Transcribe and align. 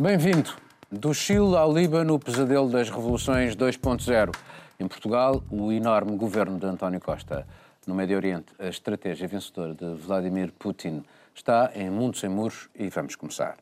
Bem-vindo. 0.00 0.54
Do 0.90 1.12
Chile 1.12 1.54
ao 1.54 1.70
Líbano, 1.70 2.14
o 2.14 2.18
pesadelo 2.18 2.70
das 2.70 2.88
revoluções 2.88 3.54
2.0. 3.54 4.34
Em 4.80 4.88
Portugal, 4.88 5.44
o 5.50 5.70
enorme 5.70 6.16
governo 6.16 6.58
de 6.58 6.64
António 6.64 6.98
Costa. 6.98 7.46
No 7.86 7.94
Médio 7.94 8.16
Oriente, 8.16 8.46
a 8.58 8.68
estratégia 8.68 9.28
vencedora 9.28 9.74
de 9.74 9.84
Vladimir 9.96 10.52
Putin 10.58 11.04
está 11.34 11.70
em 11.74 11.90
mundo 11.90 12.16
sem 12.16 12.30
muros 12.30 12.70
e 12.74 12.88
vamos 12.88 13.14
começar. 13.14 13.58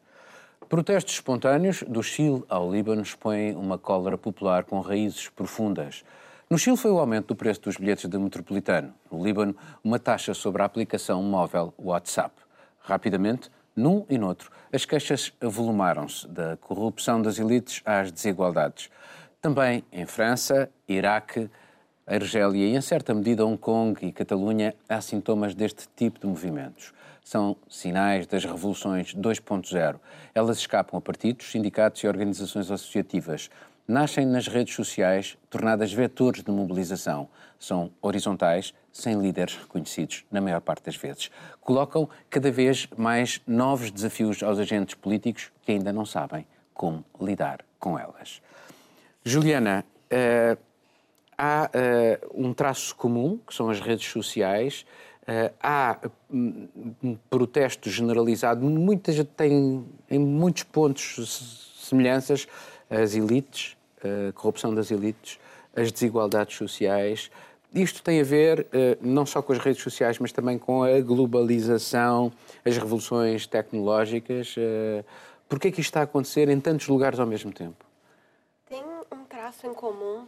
Protestos 0.68 1.14
espontâneos 1.14 1.82
do 1.82 2.04
Chile 2.04 2.44
ao 2.48 2.70
Líbano 2.70 3.02
expõem 3.02 3.56
uma 3.56 3.76
cólera 3.76 4.16
popular 4.16 4.62
com 4.62 4.78
raízes 4.78 5.28
profundas. 5.28 6.04
No 6.48 6.56
Chile 6.56 6.76
foi 6.76 6.92
o 6.92 7.00
aumento 7.00 7.26
do 7.26 7.34
preço 7.34 7.62
dos 7.62 7.76
bilhetes 7.78 8.08
de 8.08 8.16
metropolitano. 8.16 8.94
No 9.10 9.24
Líbano, 9.24 9.56
uma 9.82 9.98
taxa 9.98 10.32
sobre 10.34 10.62
a 10.62 10.66
aplicação 10.66 11.20
móvel 11.20 11.74
WhatsApp. 11.76 12.32
Rapidamente, 12.78 13.50
num 13.78 14.04
e 14.10 14.18
noutro, 14.18 14.50
as 14.72 14.84
queixas 14.84 15.32
avolumaram-se 15.40 16.26
da 16.26 16.56
corrupção 16.56 17.22
das 17.22 17.38
elites 17.38 17.80
às 17.84 18.10
desigualdades. 18.10 18.90
Também 19.40 19.84
em 19.92 20.04
França, 20.04 20.68
Iraque, 20.88 21.48
Argélia 22.04 22.66
e, 22.66 22.74
em 22.74 22.80
certa 22.80 23.14
medida, 23.14 23.46
Hong 23.46 23.56
Kong 23.56 24.04
e 24.04 24.10
Catalunha, 24.10 24.74
há 24.88 25.00
sintomas 25.00 25.54
deste 25.54 25.86
tipo 25.94 26.18
de 26.18 26.26
movimentos. 26.26 26.92
São 27.22 27.56
sinais 27.68 28.26
das 28.26 28.44
revoluções 28.44 29.14
2.0. 29.14 30.00
Elas 30.34 30.58
escapam 30.58 30.98
a 30.98 31.00
partidos, 31.00 31.48
sindicatos 31.48 32.02
e 32.02 32.08
organizações 32.08 32.72
associativas. 32.72 33.48
Nascem 33.86 34.26
nas 34.26 34.48
redes 34.48 34.74
sociais, 34.74 35.38
tornadas 35.48 35.92
vetores 35.92 36.42
de 36.42 36.50
mobilização. 36.50 37.28
São 37.60 37.92
horizontais, 38.02 38.74
sem 38.98 39.20
líderes 39.20 39.56
reconhecidos, 39.56 40.24
na 40.30 40.40
maior 40.40 40.60
parte 40.60 40.84
das 40.84 40.96
vezes. 40.96 41.30
Colocam 41.60 42.08
cada 42.28 42.50
vez 42.50 42.88
mais 42.96 43.40
novos 43.46 43.90
desafios 43.90 44.42
aos 44.42 44.58
agentes 44.58 44.96
políticos 44.96 45.52
que 45.62 45.72
ainda 45.72 45.92
não 45.92 46.04
sabem 46.04 46.44
como 46.74 47.04
lidar 47.20 47.64
com 47.78 47.96
elas. 47.96 48.42
Juliana, 49.24 49.84
uh, 50.12 50.58
há 51.36 51.70
uh, 51.72 52.46
um 52.46 52.52
traço 52.52 52.94
comum, 52.96 53.38
que 53.46 53.54
são 53.54 53.70
as 53.70 53.78
redes 53.78 54.06
sociais. 54.08 54.84
Uh, 55.22 55.54
há 55.62 55.98
um 56.28 57.16
protesto 57.30 57.88
generalizado, 57.88 58.64
muita 58.64 59.12
gente 59.12 59.30
tem 59.36 59.86
em 60.10 60.18
muitos 60.18 60.64
pontos 60.64 61.76
semelhanças, 61.80 62.48
as 62.90 63.14
elites, 63.14 63.76
a 64.02 64.32
corrupção 64.32 64.74
das 64.74 64.90
elites, 64.90 65.38
as 65.76 65.92
desigualdades 65.92 66.56
sociais. 66.56 67.30
Isto 67.74 68.02
tem 68.02 68.20
a 68.20 68.24
ver 68.24 68.60
uh, 68.60 68.98
não 69.00 69.26
só 69.26 69.42
com 69.42 69.52
as 69.52 69.58
redes 69.58 69.82
sociais, 69.82 70.18
mas 70.18 70.32
também 70.32 70.58
com 70.58 70.82
a 70.82 71.00
globalização, 71.00 72.32
as 72.64 72.76
revoluções 72.76 73.46
tecnológicas. 73.46 74.56
Uh, 74.56 75.04
Por 75.48 75.60
que 75.60 75.68
é 75.68 75.70
que 75.70 75.80
isto 75.80 75.90
está 75.90 76.00
a 76.00 76.04
acontecer 76.04 76.48
em 76.48 76.60
tantos 76.60 76.88
lugares 76.88 77.20
ao 77.20 77.26
mesmo 77.26 77.52
tempo? 77.52 77.84
Tem 78.66 78.82
um 79.12 79.24
traço 79.24 79.66
em 79.66 79.74
comum 79.74 80.26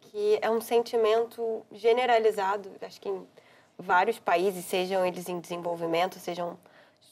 que 0.00 0.38
é 0.40 0.50
um 0.50 0.60
sentimento 0.60 1.62
generalizado, 1.72 2.70
acho 2.80 3.00
que 3.00 3.08
em 3.08 3.26
vários 3.78 4.18
países, 4.18 4.64
sejam 4.64 5.04
eles 5.04 5.28
em 5.28 5.38
desenvolvimento, 5.38 6.18
sejam 6.18 6.58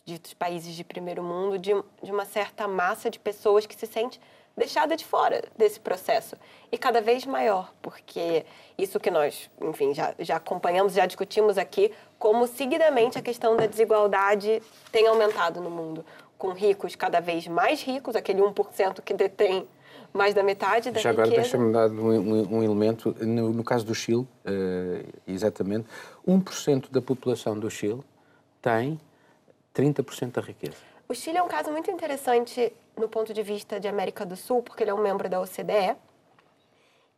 ditos 0.04 0.34
países 0.34 0.74
de 0.74 0.82
primeiro 0.82 1.22
mundo, 1.22 1.58
de, 1.58 1.72
de 2.02 2.10
uma 2.10 2.24
certa 2.24 2.66
massa 2.66 3.10
de 3.10 3.18
pessoas 3.18 3.66
que 3.66 3.74
se 3.74 3.86
sente 3.86 4.20
deixada 4.56 4.96
de 4.96 5.04
fora 5.04 5.42
desse 5.56 5.78
processo 5.78 6.34
e 6.72 6.78
cada 6.78 7.00
vez 7.00 7.26
maior, 7.26 7.72
porque 7.82 8.44
isso 8.78 8.98
que 8.98 9.10
nós, 9.10 9.50
enfim, 9.60 9.92
já, 9.92 10.14
já 10.18 10.36
acompanhamos, 10.36 10.94
já 10.94 11.04
discutimos 11.04 11.58
aqui, 11.58 11.92
como 12.18 12.46
seguidamente 12.46 13.18
a 13.18 13.22
questão 13.22 13.56
da 13.56 13.66
desigualdade 13.66 14.62
tem 14.90 15.06
aumentado 15.06 15.60
no 15.60 15.70
mundo, 15.70 16.04
com 16.38 16.52
ricos 16.52 16.96
cada 16.96 17.20
vez 17.20 17.46
mais 17.46 17.82
ricos, 17.82 18.16
aquele 18.16 18.40
1% 18.40 19.02
que 19.02 19.12
detém 19.12 19.66
mais 20.12 20.34
da 20.34 20.42
metade 20.42 20.90
da 20.90 21.00
Já 21.00 21.10
riqueza. 21.10 21.28
agora 21.28 21.42
deixa-me 21.42 21.72
dar 21.72 21.90
um, 21.90 22.56
um, 22.56 22.62
elemento. 22.62 23.14
No, 23.20 23.52
no, 23.52 23.62
caso 23.62 23.84
do 23.84 23.94
Chile, 23.94 24.22
uh, 24.22 25.06
exatamente, 25.26 25.86
1% 26.26 26.90
da 26.90 27.02
população 27.02 27.58
do 27.58 27.70
Chile 27.70 28.00
tem 28.62 28.98
30% 29.74 30.32
da 30.32 30.40
riqueza. 30.40 30.95
O 31.08 31.14
Chile 31.14 31.38
é 31.38 31.42
um 31.42 31.46
caso 31.46 31.70
muito 31.70 31.88
interessante 31.88 32.72
no 32.96 33.08
ponto 33.08 33.32
de 33.32 33.40
vista 33.40 33.78
de 33.78 33.86
América 33.86 34.26
do 34.26 34.34
Sul, 34.34 34.60
porque 34.60 34.82
ele 34.82 34.90
é 34.90 34.94
um 34.94 35.00
membro 35.00 35.28
da 35.28 35.40
OCDE 35.40 35.96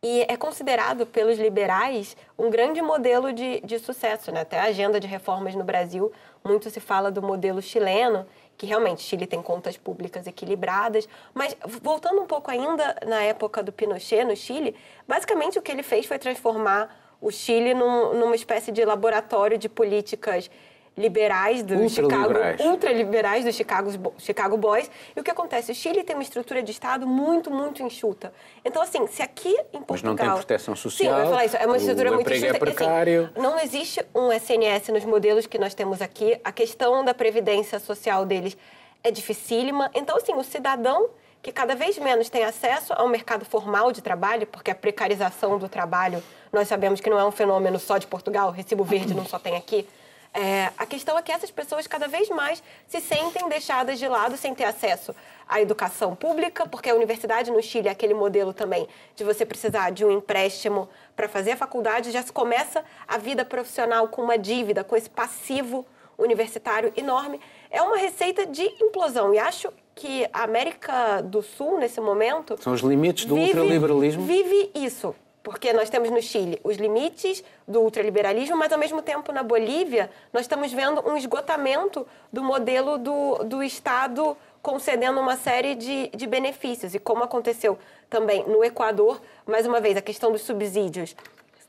e 0.03 0.25
é 0.29 0.37
considerado 0.37 1.07
pelos 1.07 1.39
liberais 1.39 2.15
um 2.37 2.51
grande 2.51 2.83
modelo 2.83 3.33
de, 3.33 3.59
de 3.61 3.79
sucesso. 3.79 4.31
Né? 4.31 4.41
Até 4.41 4.59
a 4.59 4.65
agenda 4.65 4.99
de 4.99 5.07
reformas 5.07 5.55
no 5.55 5.63
Brasil, 5.63 6.11
muito 6.43 6.69
se 6.69 6.79
fala 6.79 7.09
do 7.09 7.21
modelo 7.23 7.63
chileno, 7.63 8.27
que 8.55 8.67
realmente 8.67 9.01
Chile 9.01 9.25
tem 9.25 9.41
contas 9.41 9.75
públicas 9.75 10.27
equilibradas. 10.27 11.09
Mas 11.33 11.57
voltando 11.81 12.21
um 12.21 12.27
pouco 12.27 12.51
ainda 12.51 12.95
na 13.07 13.23
época 13.23 13.63
do 13.63 13.71
Pinochet 13.71 14.23
no 14.23 14.35
Chile, 14.35 14.75
basicamente 15.07 15.57
o 15.57 15.63
que 15.63 15.71
ele 15.71 15.83
fez 15.83 16.05
foi 16.05 16.19
transformar 16.19 16.95
o 17.19 17.31
Chile 17.31 17.73
num, 17.73 18.13
numa 18.13 18.35
espécie 18.35 18.71
de 18.71 18.85
laboratório 18.85 19.57
de 19.57 19.67
políticas 19.67 20.49
liberais 20.99 21.63
do 21.63 21.75
ultra 21.75 21.89
Chicago, 21.89 22.27
liberais. 22.27 22.59
ultraliberais 22.59 23.45
do 23.45 23.53
Chicago, 23.53 24.13
Chicago 24.17 24.57
Boys. 24.57 24.91
E 25.15 25.19
o 25.19 25.23
que 25.23 25.31
acontece? 25.31 25.71
O 25.71 25.75
Chile 25.75 26.03
tem 26.03 26.13
uma 26.15 26.21
estrutura 26.21 26.61
de 26.61 26.71
Estado 26.71 27.07
muito, 27.07 27.49
muito 27.49 27.81
enxuta. 27.81 28.33
Então, 28.65 28.81
assim, 28.81 29.07
se 29.07 29.21
aqui 29.21 29.55
em 29.73 29.81
Portugal... 29.81 29.87
Mas 29.89 30.03
não 30.03 30.15
tem 30.15 30.29
proteção 30.29 30.75
social, 30.75 31.13
Sim, 31.13 31.17
eu 31.17 31.23
ia 31.23 31.29
falar 31.29 31.45
isso. 31.45 31.55
É 31.55 31.65
uma 31.65 31.77
estrutura 31.77 32.11
o 32.11 32.13
muito 32.15 32.27
emprego 32.27 32.45
enxuta. 32.45 32.57
é 32.57 32.59
precário. 32.59 33.29
Assim, 33.33 33.41
não 33.41 33.59
existe 33.59 34.05
um 34.13 34.31
SNS 34.31 34.89
nos 34.89 35.05
modelos 35.05 35.47
que 35.47 35.57
nós 35.57 35.73
temos 35.73 36.01
aqui. 36.01 36.37
A 36.43 36.51
questão 36.51 37.03
da 37.05 37.13
previdência 37.13 37.79
social 37.79 38.25
deles 38.25 38.57
é 39.01 39.09
dificílima. 39.09 39.89
Então, 39.95 40.17
assim, 40.17 40.33
o 40.33 40.43
cidadão 40.43 41.09
que 41.41 41.53
cada 41.53 41.73
vez 41.73 41.97
menos 41.97 42.29
tem 42.29 42.43
acesso 42.43 42.91
ao 42.91 43.07
mercado 43.07 43.45
formal 43.45 43.93
de 43.93 44.01
trabalho, 44.01 44.45
porque 44.45 44.69
a 44.69 44.75
precarização 44.75 45.57
do 45.57 45.69
trabalho, 45.69 46.21
nós 46.51 46.67
sabemos 46.67 46.99
que 46.99 47.09
não 47.09 47.17
é 47.17 47.23
um 47.23 47.31
fenômeno 47.31 47.79
só 47.79 47.97
de 47.97 48.05
Portugal, 48.05 48.51
recibo 48.51 48.83
verde 48.83 49.13
não 49.13 49.25
só 49.25 49.39
tem 49.39 49.55
aqui. 49.55 49.87
É, 50.33 50.71
a 50.77 50.85
questão 50.85 51.17
é 51.17 51.21
que 51.21 51.31
essas 51.31 51.49
pessoas 51.49 51.87
cada 51.87 52.07
vez 52.07 52.29
mais 52.29 52.61
se 52.87 53.01
sentem 53.01 53.49
deixadas 53.49 53.97
de 53.97 54.07
lado 54.07 54.37
sem 54.37 54.53
ter 54.53 54.65
acesso 54.65 55.15
à 55.47 55.59
educação 55.59 56.15
pública, 56.15 56.67
porque 56.67 56.89
a 56.89 56.95
universidade 56.95 57.49
no 57.49 57.61
Chile 57.63 57.87
é 57.87 57.91
aquele 57.91 58.13
modelo 58.13 58.53
também 58.53 58.87
de 59.15 59.23
você 59.23 59.43
precisar 59.43 59.89
de 59.89 60.05
um 60.05 60.11
empréstimo 60.11 60.87
para 61.15 61.27
fazer 61.27 61.51
a 61.51 61.57
faculdade, 61.57 62.11
já 62.11 62.21
se 62.21 62.31
começa 62.31 62.83
a 63.07 63.17
vida 63.17 63.43
profissional 63.43 64.07
com 64.07 64.21
uma 64.21 64.37
dívida, 64.37 64.83
com 64.83 64.95
esse 64.95 65.09
passivo 65.09 65.85
universitário 66.15 66.93
enorme. 66.95 67.39
É 67.71 67.81
uma 67.81 67.97
receita 67.97 68.45
de 68.45 68.63
implosão 68.83 69.33
e 69.33 69.39
acho 69.39 69.71
que 69.95 70.27
a 70.31 70.43
América 70.43 71.21
do 71.21 71.41
Sul, 71.41 71.79
nesse 71.79 71.99
momento. 71.99 72.55
São 72.61 72.73
os 72.73 72.81
limites 72.81 73.25
do 73.25 73.35
vive, 73.35 73.47
ultraliberalismo. 73.47 74.25
Vive 74.25 74.71
isso. 74.75 75.15
Porque 75.41 75.71
nós 75.71 75.89
temos 75.89 76.09
no 76.09 76.21
Chile 76.21 76.59
os 76.63 76.77
limites 76.77 77.43
do 77.67 77.81
ultraliberalismo, 77.81 78.57
mas 78.57 78.71
ao 78.71 78.77
mesmo 78.77 79.01
tempo 79.01 79.31
na 79.31 79.41
Bolívia 79.41 80.11
nós 80.33 80.41
estamos 80.41 80.71
vendo 80.71 81.01
um 81.07 81.15
esgotamento 81.15 82.05
do 82.31 82.43
modelo 82.43 82.97
do, 82.97 83.43
do 83.45 83.63
Estado 83.63 84.35
concedendo 84.61 85.19
uma 85.19 85.37
série 85.37 85.75
de, 85.75 86.09
de 86.09 86.27
benefícios. 86.27 86.93
E 86.93 86.99
como 86.99 87.23
aconteceu 87.23 87.79
também 88.09 88.43
no 88.45 88.63
Equador, 88.63 89.21
mais 89.45 89.65
uma 89.65 89.79
vez, 89.79 89.95
a 89.95 90.01
questão 90.01 90.31
dos 90.31 90.41
subsídios 90.41 91.15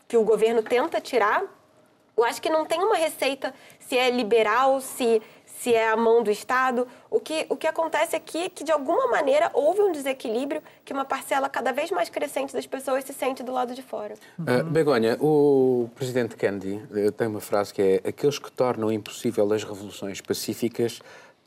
que 0.08 0.16
o 0.16 0.24
governo 0.24 0.62
tenta 0.62 1.00
tirar, 1.00 1.44
eu 2.16 2.24
acho 2.24 2.42
que 2.42 2.50
não 2.50 2.66
tem 2.66 2.82
uma 2.82 2.96
receita 2.96 3.54
se 3.78 3.96
é 3.96 4.10
liberal, 4.10 4.80
se, 4.80 5.22
se 5.60 5.74
é 5.74 5.90
a 5.90 5.96
mão 5.96 6.22
do 6.22 6.30
Estado. 6.30 6.88
O 7.10 7.20
que, 7.20 7.44
o 7.50 7.56
que 7.56 7.66
acontece 7.66 8.16
aqui 8.16 8.44
é 8.44 8.48
que, 8.48 8.64
de 8.64 8.72
alguma 8.72 9.08
maneira, 9.08 9.50
houve 9.52 9.82
um 9.82 9.92
desequilíbrio 9.92 10.62
que 10.86 10.92
uma 10.92 11.04
parcela 11.04 11.50
cada 11.50 11.70
vez 11.70 11.90
mais 11.90 12.08
crescente 12.08 12.54
das 12.54 12.66
pessoas 12.66 13.04
se 13.04 13.12
sente 13.12 13.42
do 13.42 13.52
lado 13.52 13.74
de 13.74 13.82
fora. 13.82 14.14
Uh, 14.38 14.64
Begonha, 14.64 15.18
o 15.20 15.90
presidente 15.94 16.34
Kennedy 16.34 16.82
tem 17.14 17.26
uma 17.26 17.42
frase 17.42 17.74
que 17.74 17.82
é 17.82 18.08
aqueles 18.08 18.38
que 18.38 18.50
tornam 18.50 18.90
impossível 18.90 19.52
as 19.52 19.62
revoluções 19.62 20.20
pacíficas 20.22 21.00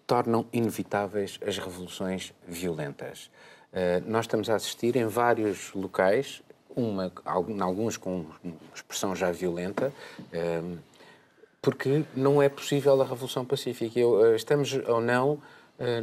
tornam 0.06 0.46
inevitáveis 0.54 1.40
as 1.44 1.58
revoluções 1.58 2.34
violentas. 2.48 3.32
Uh, 3.72 4.04
nós 4.06 4.26
estamos 4.26 4.48
a 4.48 4.56
assistir 4.56 4.96
em 4.96 5.08
vários 5.08 5.74
locais, 5.74 6.44
uma, 6.76 7.12
alguns 7.26 7.98
com 7.98 8.26
expressão 8.76 9.16
já 9.16 9.32
violenta, 9.32 9.94
porque 11.64 12.04
não 12.14 12.42
é 12.42 12.50
possível 12.50 13.02
a 13.02 13.06
revolução 13.06 13.46
pacífica. 13.46 13.98
Eu, 13.98 14.36
estamos 14.36 14.74
ou 14.86 15.00
não 15.00 15.40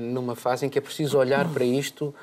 numa 0.01 0.35
fase 0.35 0.65
em 0.65 0.71
que 0.71 0.79
é 0.79 0.81
preciso 0.81 1.19
olhar 1.19 1.47
para 1.53 1.65
isto 1.65 2.15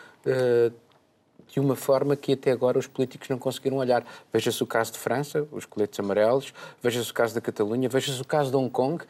de 1.48 1.60
uma 1.60 1.76
forma 1.76 2.16
que 2.16 2.34
até 2.34 2.52
agora 2.52 2.80
os 2.80 2.88
políticos 2.88 3.30
não 3.30 3.38
conseguiram 3.38 3.78
olhar. 3.78 4.04
Veja-se 4.34 4.62
o 4.62 4.66
caso 4.66 4.94
de 4.94 4.98
França, 4.98 5.48
os 5.52 5.66
coletes 5.66 6.00
amarelos, 6.00 6.52
veja-se 6.82 7.12
o 7.12 7.14
caso 7.14 7.36
da 7.36 7.40
Catalunha, 7.40 7.88
veja-se 7.88 8.20
o 8.20 8.26
caso 8.26 8.50
de 8.50 8.58
Hong 8.58 8.72
Kong, 8.72 9.06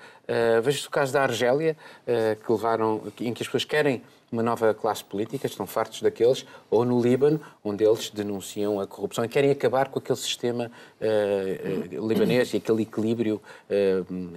veja-se 0.61 0.87
o 0.87 0.91
caso 0.91 1.13
da 1.13 1.23
Argélia, 1.23 1.77
que 2.05 2.51
levaram, 2.51 3.01
em 3.21 3.33
que 3.33 3.41
as 3.41 3.47
pessoas 3.47 3.63
querem 3.63 4.03
uma 4.31 4.43
nova 4.43 4.73
classe 4.73 5.03
política, 5.03 5.47
estão 5.47 5.65
fartos 5.65 6.01
daqueles, 6.01 6.45
ou 6.69 6.83
no 6.83 7.01
Líbano, 7.01 7.39
onde 7.63 7.83
eles 7.83 8.09
denunciam 8.09 8.79
a 8.79 8.87
corrupção 8.87 9.23
e 9.23 9.29
querem 9.29 9.51
acabar 9.51 9.89
com 9.89 9.99
aquele 9.99 10.17
sistema 10.17 10.71
uh, 11.01 12.07
libanês 12.07 12.53
e 12.53 12.57
aquele 12.57 12.83
equilíbrio, 12.83 13.41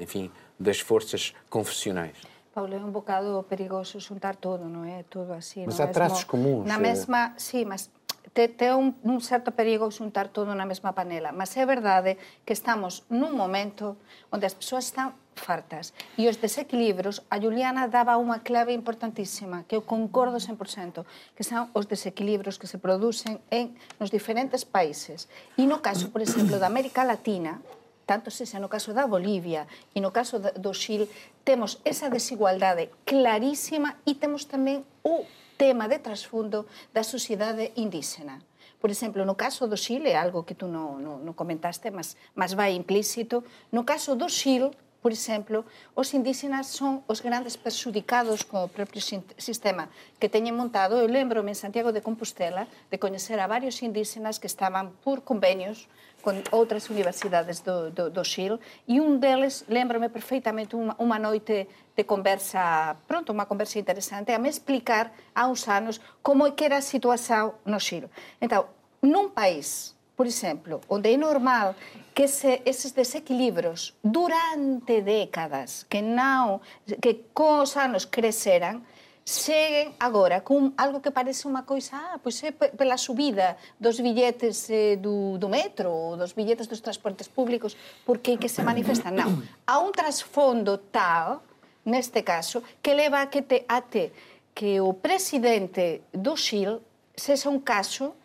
enfim, 0.00 0.30
das 0.58 0.78
forças 0.80 1.34
confessionais. 1.48 2.16
Paulo, 2.54 2.74
é 2.74 2.78
um 2.78 2.90
bocado 2.90 3.44
perigoso 3.48 4.00
juntar 4.00 4.36
tudo, 4.36 4.64
não 4.64 4.84
é? 4.84 5.04
Tudo 5.08 5.32
assim. 5.32 5.64
Mas 5.66 5.78
há 5.78 5.84
mesmo, 5.84 5.94
traços 5.94 6.24
comuns. 6.24 6.66
Na 6.66 6.78
mesma, 6.78 7.32
sim, 7.36 7.64
mas 7.64 7.90
tem 8.32 8.74
un, 8.74 8.94
un 9.02 9.20
certo 9.20 9.52
perigo 9.52 9.90
xuntar 9.90 10.28
todo 10.28 10.54
na 10.54 10.66
mesma 10.66 10.92
panela. 10.92 11.32
Mas 11.32 11.56
é 11.56 11.64
verdade 11.64 12.18
que 12.44 12.52
estamos 12.52 13.06
nun 13.10 13.34
momento 13.34 13.96
onde 14.30 14.46
as 14.46 14.54
persoas 14.54 14.86
están 14.86 15.14
fartas. 15.34 15.92
E 16.18 16.28
os 16.28 16.36
desequilibros, 16.36 17.22
a 17.30 17.40
Juliana 17.40 17.88
daba 17.88 18.20
unha 18.20 18.42
clave 18.44 18.76
importantísima, 18.76 19.64
que 19.64 19.74
eu 19.74 19.82
concordo 19.82 20.38
100%, 20.38 21.06
que 21.34 21.46
son 21.46 21.72
os 21.74 21.88
desequilibros 21.88 22.60
que 22.60 22.70
se 22.70 22.78
producen 22.78 23.40
en 23.50 23.74
nos 23.98 24.12
diferentes 24.12 24.62
países. 24.62 25.26
E 25.56 25.64
no 25.64 25.80
caso, 25.80 26.12
por 26.12 26.20
exemplo, 26.20 26.60
da 26.60 26.68
América 26.68 27.02
Latina, 27.02 27.62
tanto 28.10 28.34
se 28.34 28.42
xa 28.42 28.58
no 28.58 28.66
caso 28.66 28.90
da 28.90 29.06
Bolivia 29.06 29.70
e 29.94 30.02
no 30.02 30.10
caso 30.10 30.42
do 30.42 30.74
Xil, 30.74 31.06
temos 31.46 31.78
esa 31.86 32.10
desigualdade 32.10 32.90
clarísima 33.06 34.02
e 34.02 34.18
temos 34.18 34.50
tamén 34.50 34.82
o 35.06 35.22
tema 35.54 35.86
de 35.86 36.02
trasfundo 36.02 36.66
da 36.90 37.06
sociedade 37.06 37.70
indígena. 37.78 38.42
Por 38.82 38.90
exemplo, 38.90 39.22
no 39.22 39.38
caso 39.38 39.70
do 39.70 39.78
Xil, 39.78 40.02
é 40.10 40.18
algo 40.18 40.42
que 40.42 40.58
tú 40.58 40.66
non 40.66 40.98
non, 40.98 41.22
non 41.22 41.38
comentaste, 41.38 41.94
mas, 41.94 42.18
mas 42.34 42.56
vai 42.56 42.74
implícito, 42.74 43.46
no 43.70 43.86
caso 43.86 44.18
do 44.18 44.26
Xil, 44.26 44.74
Por 45.00 45.12
exemplo, 45.12 45.64
os 45.96 46.12
indígenas 46.12 46.68
son 46.68 47.00
os 47.08 47.24
grandes 47.24 47.56
perxudicados 47.56 48.44
co 48.44 48.68
propio 48.68 49.00
sistema 49.40 49.88
que 50.20 50.28
teñen 50.28 50.60
montado. 50.60 51.00
Eu 51.00 51.08
lembro-me 51.08 51.56
en 51.56 51.58
Santiago 51.58 51.88
de 51.88 52.04
Compostela 52.04 52.68
de 52.92 53.00
coñecer 53.00 53.40
a 53.40 53.48
varios 53.48 53.80
indígenas 53.80 54.36
que 54.36 54.44
estaban 54.44 54.92
por 55.00 55.24
convenios 55.24 55.88
con 56.20 56.36
outras 56.52 56.92
universidades 56.92 57.64
do, 57.64 57.88
do, 57.88 58.12
do 58.12 58.20
Xil 58.20 58.60
e 58.84 59.00
un 59.00 59.24
deles, 59.24 59.64
lembro-me 59.72 60.12
perfeitamente 60.12 60.76
unha, 60.76 60.92
unha 61.00 61.16
noite 61.16 61.64
de 61.96 62.04
conversa, 62.04 62.92
pronto, 63.08 63.32
unha 63.32 63.48
conversa 63.48 63.80
interesante, 63.80 64.36
a 64.36 64.42
me 64.42 64.52
explicar 64.52 65.16
há 65.32 65.48
uns 65.48 65.64
anos 65.64 66.04
como 66.20 66.44
é 66.44 66.52
que 66.52 66.68
era 66.68 66.76
a 66.76 66.84
situación 66.84 67.56
no 67.64 67.80
Xil. 67.80 68.12
Entón, 68.36 68.68
nun 69.00 69.32
país 69.32 69.96
por 70.20 70.26
exemplo, 70.26 70.82
onde 70.86 71.08
é 71.08 71.16
normal 71.16 71.72
que 72.12 72.28
se, 72.28 72.60
eses 72.68 72.92
desequilibros 72.92 73.96
durante 74.04 75.00
décadas 75.00 75.88
que 75.88 76.04
non 76.04 76.60
que 77.00 77.32
cos 77.32 77.72
anos 77.80 78.04
creceran 78.04 78.84
cheguen 79.24 79.96
agora 79.96 80.44
con 80.44 80.76
algo 80.76 81.00
que 81.00 81.08
parece 81.08 81.48
unha 81.48 81.64
coisa, 81.64 81.96
ah, 81.96 82.16
pois 82.20 82.36
é 82.44 82.52
pela 82.52 83.00
subida 83.00 83.56
dos 83.80 83.96
billetes 83.96 84.68
eh, 84.68 85.00
do, 85.00 85.40
do 85.40 85.48
metro 85.48 85.88
ou 85.88 86.20
dos 86.20 86.36
billetes 86.36 86.68
dos 86.68 86.84
transportes 86.84 87.24
públicos, 87.24 87.72
porque 88.04 88.36
que 88.36 88.52
se 88.52 88.60
manifestan. 88.60 89.16
Non, 89.16 89.40
há 89.64 89.80
un 89.80 89.88
trasfondo 89.88 90.84
tal, 90.92 91.40
neste 91.88 92.20
caso, 92.20 92.60
que 92.84 92.92
leva 92.92 93.24
a 93.24 93.32
que 93.32 93.40
te, 93.40 93.64
a 93.64 93.80
te 93.80 94.12
que 94.52 94.84
o 94.84 94.92
presidente 94.92 96.04
do 96.12 96.36
Xil 96.36 96.84
sexa 97.16 97.48
un 97.48 97.64
caso 97.64 98.19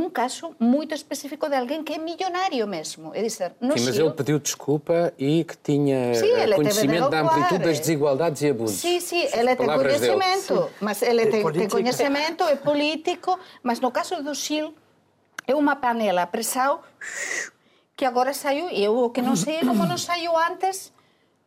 um 0.00 0.10
caso 0.10 0.54
muito 0.58 0.94
específico 0.94 1.48
de 1.48 1.56
alguém 1.56 1.82
que 1.82 1.92
é 1.92 1.98
milionário 1.98 2.66
mesmo. 2.66 3.14
É 3.14 3.22
dizer, 3.22 3.54
no 3.60 3.76
sim, 3.76 3.84
mas 3.84 3.98
ele 3.98 4.10
pediu 4.10 4.38
desculpa 4.38 5.12
e 5.18 5.44
que 5.44 5.56
tinha 5.56 6.14
sim, 6.14 6.30
eh, 6.32 6.54
conhecimento 6.54 7.08
da 7.08 7.20
amplitude 7.20 7.64
das 7.64 7.78
desigualdades 7.78 8.42
e 8.42 8.50
abusos. 8.50 8.80
Sim, 8.80 9.00
sim, 9.00 9.28
ele 9.32 9.56
tem 9.56 9.66
conhecimento, 9.66 10.70
mas 10.80 11.02
ele 11.02 11.26
tem, 11.26 11.52
tem, 11.52 11.68
conhecimento, 11.68 12.44
é 12.44 12.56
político, 12.56 13.38
mas 13.62 13.80
no 13.80 13.90
caso 13.90 14.22
do 14.22 14.34
Chile 14.34 14.74
é 15.46 15.54
uma 15.54 15.76
panela 15.76 16.26
pressão 16.26 16.80
que 17.96 18.04
agora 18.04 18.32
saiu, 18.32 18.70
e 18.70 18.84
eu 18.84 18.96
o 18.96 19.10
que 19.10 19.20
não 19.20 19.34
sei 19.34 19.56
é 19.56 19.60
como 19.60 19.84
não 19.84 19.98
saiu 19.98 20.36
antes 20.36 20.92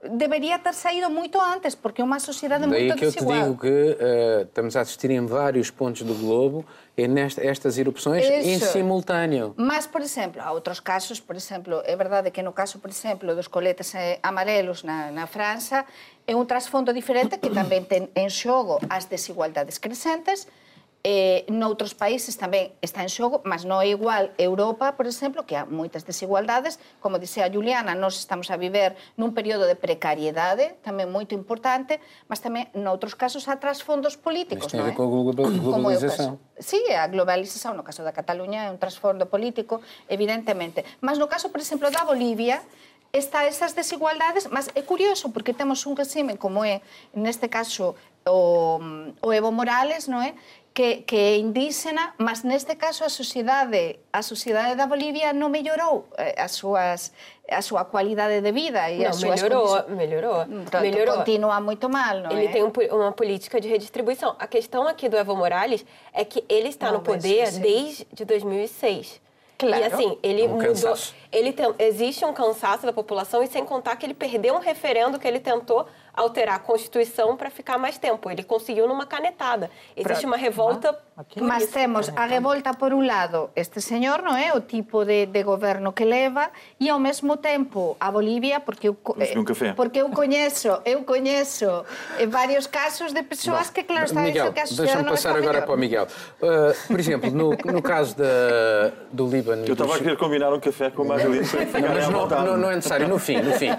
deveria 0.09 0.57
ter 0.57 0.73
saído 0.73 1.09
muito 1.09 1.39
antes, 1.39 1.75
porque 1.75 2.01
é 2.01 2.03
uma 2.03 2.19
sociedade 2.19 2.65
Daí 2.67 2.87
muito 2.87 2.99
desigual. 2.99 3.27
Daí 3.27 3.57
que 3.57 3.67
eu 3.67 3.67
te 3.67 3.71
digo 3.73 3.97
que 3.97 4.03
uh, 4.03 4.41
estamos 4.43 4.75
a 4.75 4.81
assistir 4.81 5.11
em 5.11 5.25
vários 5.25 5.69
pontos 5.69 6.01
do 6.01 6.13
globo 6.13 6.65
e 6.97 7.07
nesta, 7.07 7.45
estas 7.45 7.77
erupções 7.77 8.25
em 8.25 8.59
simultâneo. 8.59 9.53
Mas, 9.57 9.87
por 9.87 10.01
exemplo, 10.01 10.41
há 10.41 10.51
outros 10.51 10.79
casos, 10.79 11.19
por 11.19 11.35
exemplo, 11.35 11.81
é 11.85 11.95
verdade 11.95 12.31
que 12.31 12.41
no 12.43 12.51
caso, 12.51 12.79
por 12.79 12.89
exemplo, 12.89 13.33
dos 13.35 13.47
coletes 13.47 13.95
eh, 13.95 14.19
amarelos 14.21 14.83
na, 14.83 15.11
na 15.11 15.25
França, 15.25 15.85
é 16.27 16.35
um 16.35 16.45
trasfondo 16.45 16.93
diferente 16.93 17.37
que 17.37 17.49
também 17.49 17.83
tem 17.83 18.09
em 18.15 18.29
xogo 18.29 18.79
as 18.89 19.05
desigualdades 19.05 19.77
crescentes, 19.77 20.47
eh, 21.03 21.45
noutros 21.49 21.97
países 21.97 22.37
tamén 22.37 22.77
está 22.77 23.01
en 23.01 23.09
xogo, 23.09 23.41
mas 23.41 23.65
non 23.65 23.81
é 23.81 23.89
igual 23.89 24.29
Europa, 24.37 24.93
por 24.93 25.09
exemplo, 25.09 25.49
que 25.49 25.57
há 25.57 25.65
moitas 25.65 26.05
desigualdades, 26.05 26.77
como 27.01 27.17
dixea 27.17 27.49
Juliana, 27.49 27.97
nós 27.97 28.21
estamos 28.21 28.53
a 28.53 28.57
viver 28.57 28.93
nun 29.17 29.33
período 29.33 29.65
de 29.65 29.73
precariedade, 29.73 30.77
tamén 30.85 31.09
moito 31.09 31.33
importante, 31.33 31.97
mas 32.29 32.37
tamén 32.37 32.69
noutros 32.77 33.17
casos 33.17 33.49
há 33.49 33.57
trasfondos 33.57 34.13
políticos, 34.13 34.69
non 34.77 34.85
é? 34.85 34.93
Como 35.73 35.89
é 35.89 35.97
o 35.97 36.01
caso. 36.05 36.37
Sí, 36.61 36.77
a 36.93 37.09
globalización, 37.09 37.73
no 37.73 37.81
caso 37.81 38.05
da 38.05 38.13
Cataluña, 38.13 38.69
é 38.69 38.69
un 38.69 38.77
trasfondo 38.77 39.25
político, 39.25 39.81
evidentemente. 40.05 40.85
Mas 41.01 41.17
no 41.17 41.25
caso, 41.25 41.49
por 41.49 41.57
exemplo, 41.57 41.89
da 41.89 42.05
Bolivia, 42.05 42.61
está 43.11 43.49
esas 43.49 43.73
desigualdades, 43.73 44.47
mas 44.53 44.69
é 44.77 44.81
curioso 44.85 45.33
porque 45.33 45.51
temos 45.51 45.83
un 45.89 45.97
regime 45.97 46.37
como 46.37 46.63
é, 46.63 46.79
neste 47.17 47.49
caso, 47.49 47.97
o, 48.25 48.79
o 49.21 49.33
Evo 49.33 49.51
Morales, 49.51 50.07
non 50.07 50.21
é? 50.21 50.37
Que, 50.73 51.03
que 51.03 51.15
é 51.15 51.37
indígena, 51.37 52.13
mas 52.17 52.43
neste 52.43 52.75
caso 52.75 53.03
a 53.03 53.09
sociedade, 53.09 53.99
a 54.11 54.21
sociedade 54.21 54.75
da 54.75 54.87
Bolivia 54.87 55.33
non 55.33 55.51
mellorou 55.51 56.07
eh, 56.17 56.35
as 56.39 56.55
súas 56.55 57.11
a 57.51 57.61
súa 57.61 57.83
cualidade 57.83 58.39
de 58.39 58.51
vida 58.53 58.89
e 58.89 58.99
não, 58.99 59.09
as 59.09 59.17
súas 59.17 59.41
melhorou, 59.41 59.67
condições... 59.67 59.97
melhorou, 59.97 60.45
Pronto, 60.45 60.79
melhorou. 60.79 61.17
Continua 61.17 61.59
muito 61.59 61.89
mal, 61.89 62.19
não 62.19 62.31
ele 62.31 62.47
é? 62.47 62.51
tem 62.51 62.63
um, 62.63 62.71
uma 62.95 63.11
política 63.11 63.59
de 63.59 63.67
redistribuição. 63.67 64.35
A 64.39 64.47
questão 64.47 64.87
aqui 64.87 65.09
do 65.09 65.17
Evo 65.17 65.35
Morales 65.35 65.85
é 66.13 66.23
que 66.23 66.45
ele 66.47 66.69
está 66.69 66.87
não, 66.87 66.99
no 66.99 67.01
poder 67.01 67.51
desde 67.59 68.23
2006. 68.23 69.19
Claro. 69.57 69.83
E 69.83 69.85
assim, 69.85 70.17
ele 70.23 70.47
um 70.47 70.55
mudou. 70.55 70.95
Ele 71.31 71.53
tem, 71.53 71.67
existe 71.77 72.25
um 72.25 72.33
cansaço 72.33 72.85
da 72.85 72.93
população, 72.93 73.43
e 73.43 73.47
sem 73.47 73.63
contar 73.63 73.95
que 73.95 74.05
ele 74.05 74.13
perdeu 74.13 74.55
um 74.55 74.59
referendo 74.59 75.19
que 75.19 75.27
ele 75.27 75.39
tentou 75.39 75.85
alterar 76.13 76.55
a 76.55 76.59
Constituição 76.59 77.35
para 77.37 77.49
ficar 77.49 77.77
mais 77.77 77.97
tempo. 77.97 78.29
Ele 78.29 78.43
conseguiu 78.43 78.87
numa 78.87 79.05
canetada. 79.05 79.69
Existe 79.95 80.25
uma 80.25 80.37
revolta. 80.37 80.97
Mas 81.39 81.67
temos 81.67 82.09
a 82.15 82.25
revolta, 82.25 82.73
por 82.73 82.93
um 82.93 83.05
lado, 83.05 83.49
este 83.55 83.79
senhor, 83.79 84.23
não 84.23 84.35
é? 84.35 84.53
O 84.55 84.61
tipo 84.61 85.05
de, 85.05 85.27
de 85.27 85.43
governo 85.43 85.91
que 85.93 86.03
leva, 86.03 86.49
e 86.79 86.89
ao 86.89 86.99
mesmo 86.99 87.37
tempo 87.37 87.95
a 87.99 88.09
Bolívia, 88.09 88.59
porque 88.59 88.87
eu, 88.87 88.97
um 89.35 89.73
porque 89.75 90.01
eu 90.01 90.09
conheço, 90.09 90.67
eu 90.83 91.03
conheço 91.03 91.85
vários 92.27 92.65
casos 92.65 93.13
de 93.13 93.21
pessoas 93.21 93.67
Bom, 93.67 93.73
que, 93.73 93.83
claro, 93.83 94.05
estão 94.05 94.23
Miguel, 94.23 94.47
a 94.47 94.49
dizer 94.49 94.53
que 94.53 94.59
a 94.61 94.65
sociedade 94.65 94.93
Deixa-me 94.95 95.09
passar 95.11 95.29
agora 95.35 95.45
melhor. 95.51 95.65
para 95.65 95.75
o 95.75 95.77
Miguel. 95.77 96.07
Uh, 96.41 96.87
por 96.87 96.99
exemplo, 96.99 97.29
no, 97.29 97.51
no 97.51 97.81
caso 97.83 98.17
da, 98.17 98.91
do 99.11 99.27
Líbano... 99.27 99.65
Eu 99.67 99.73
estava 99.73 99.95
a 99.95 99.99
querer 99.99 100.17
combinar 100.17 100.51
um 100.51 100.59
café 100.59 100.89
com 100.89 101.03
ficar 101.03 101.81
não, 102.09 102.27
não, 102.27 102.45
não, 102.45 102.57
não 102.57 102.71
é 102.71 102.75
necessário, 102.75 103.07
no 103.07 103.19
fim, 103.19 103.41
no 103.41 103.51
fim. 103.53 103.69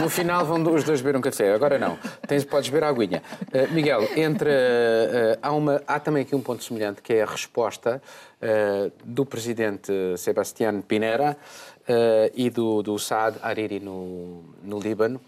No 0.00 0.08
final 0.08 0.44
vão 0.44 0.62
os 0.72 0.84
dois 0.84 1.00
beber 1.00 1.18
um 1.18 1.20
café. 1.20 1.52
Agora 1.52 1.78
não. 1.82 1.98
Tens, 2.26 2.44
podes 2.44 2.72
a 2.82 2.88
aguinha. 2.88 3.22
Uh, 3.52 3.72
Miguel, 3.72 4.08
entre, 4.16 4.48
uh, 4.48 5.38
há, 5.42 5.52
uma, 5.52 5.82
há 5.86 5.98
também 5.98 6.22
aqui 6.22 6.34
um 6.34 6.40
ponto 6.40 6.62
semelhante, 6.62 7.02
que 7.02 7.12
é 7.12 7.22
a 7.22 7.26
resposta 7.26 8.00
uh, 8.40 8.92
do 9.04 9.26
presidente 9.26 9.92
Sebastián 10.16 10.80
Pinera 10.82 11.36
e 12.36 12.48
do, 12.48 12.80
do 12.80 12.96
Saad 12.96 13.38
Hariri 13.42 13.80
no, 13.80 14.44
no 14.62 14.78
Líbano, 14.78 15.20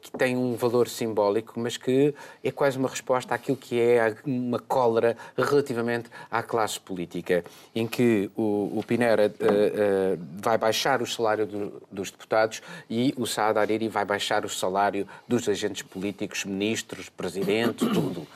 que 0.00 0.10
tem 0.12 0.36
um 0.36 0.56
valor 0.56 0.88
simbólico, 0.88 1.60
mas 1.60 1.76
que 1.76 2.14
é 2.42 2.50
quase 2.50 2.78
uma 2.78 2.88
resposta 2.88 3.34
àquilo 3.34 3.56
que 3.56 3.78
é 3.78 4.14
uma 4.24 4.58
cólera 4.58 5.16
relativamente 5.36 6.08
à 6.30 6.42
classe 6.42 6.80
política, 6.80 7.44
em 7.74 7.86
que 7.86 8.30
o, 8.36 8.78
o 8.78 8.84
Pinera 8.86 9.28
uh, 9.28 10.14
uh, 10.14 10.18
vai 10.40 10.56
baixar 10.56 11.02
o 11.02 11.06
salário 11.06 11.46
do, 11.46 11.82
dos 11.90 12.10
deputados 12.10 12.62
e 12.88 13.14
o 13.16 13.26
Saad 13.26 13.58
Hariri 13.58 13.88
vai 13.88 14.04
baixar 14.04 14.44
o 14.44 14.48
salário 14.48 15.06
dos 15.28 15.48
agentes 15.48 15.82
políticos, 15.82 16.44
ministros, 16.44 17.08
presidente, 17.08 17.86
tudo, 17.92 18.20
uh, 18.20 18.28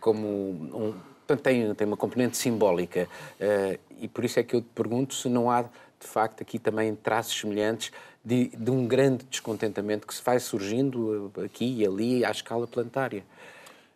como 0.00 0.26
um, 0.26 0.94
portanto, 1.26 1.42
tem, 1.42 1.74
tem 1.74 1.86
uma 1.86 1.96
componente 1.96 2.36
simbólica. 2.36 3.08
e 4.00 4.08
por 4.08 4.24
isso 4.24 4.38
é 4.38 4.42
que 4.42 4.56
eu 4.56 4.60
te 4.60 4.68
pergunto 4.74 5.14
se 5.14 5.28
não 5.28 5.50
há, 5.50 5.62
de 5.62 6.08
facto, 6.08 6.42
aqui 6.42 6.58
também 6.58 6.94
traços 6.94 7.38
semelhantes 7.38 7.92
de, 8.24 8.48
de, 8.48 8.70
um 8.70 8.86
grande 8.86 9.24
descontentamento 9.24 10.06
que 10.06 10.14
se 10.14 10.22
vai 10.22 10.38
surgindo 10.38 11.32
aqui 11.44 11.78
e 11.78 11.86
ali 11.86 12.24
à 12.24 12.30
escala 12.30 12.66
planetária. 12.66 13.24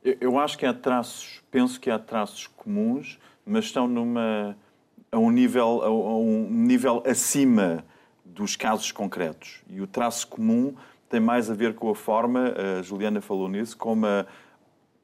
Eu, 0.05 0.17
eu 0.21 0.39
acho 0.39 0.59
que 0.59 0.67
há 0.67 0.75
traços, 0.75 1.43
penso 1.51 1.81
que 1.81 1.91
há 1.91 1.99
traços 1.99 2.47
comuns, 2.47 3.19
mas 3.45 3.67
estão 3.67 3.87
numa, 3.87 4.57
a, 5.11 5.19
um 5.19 5.31
nível, 5.31 5.83
a, 5.83 5.87
a 5.87 6.17
um 6.17 6.49
nível 6.51 7.03
acima 7.07 7.85
dos 8.25 8.57
casos 8.57 8.91
concretos. 8.91 9.63
E 9.71 9.81
o 9.81 9.87
traço 9.87 10.27
comum 10.27 10.75
tem 11.09 11.21
mais 11.21 11.51
a 11.51 11.55
ver 11.55 11.75
com 11.75 11.89
a 11.89 11.95
forma, 11.95 12.53
a 12.79 12.83
Juliana 12.83 13.21
falou 13.21 13.49
nisso, 13.49 13.77
como, 13.77 14.07
a, 14.07 14.27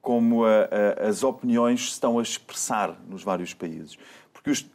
como 0.01 0.43
a, 0.45 0.67
as 1.07 1.23
opiniões 1.23 1.81
estão 1.81 2.19
a 2.19 2.21
expressar 2.21 2.99
nos 3.07 3.23
vários 3.23 3.53
países. 3.53 3.97
Porque 4.33 4.51
os, 4.51 4.65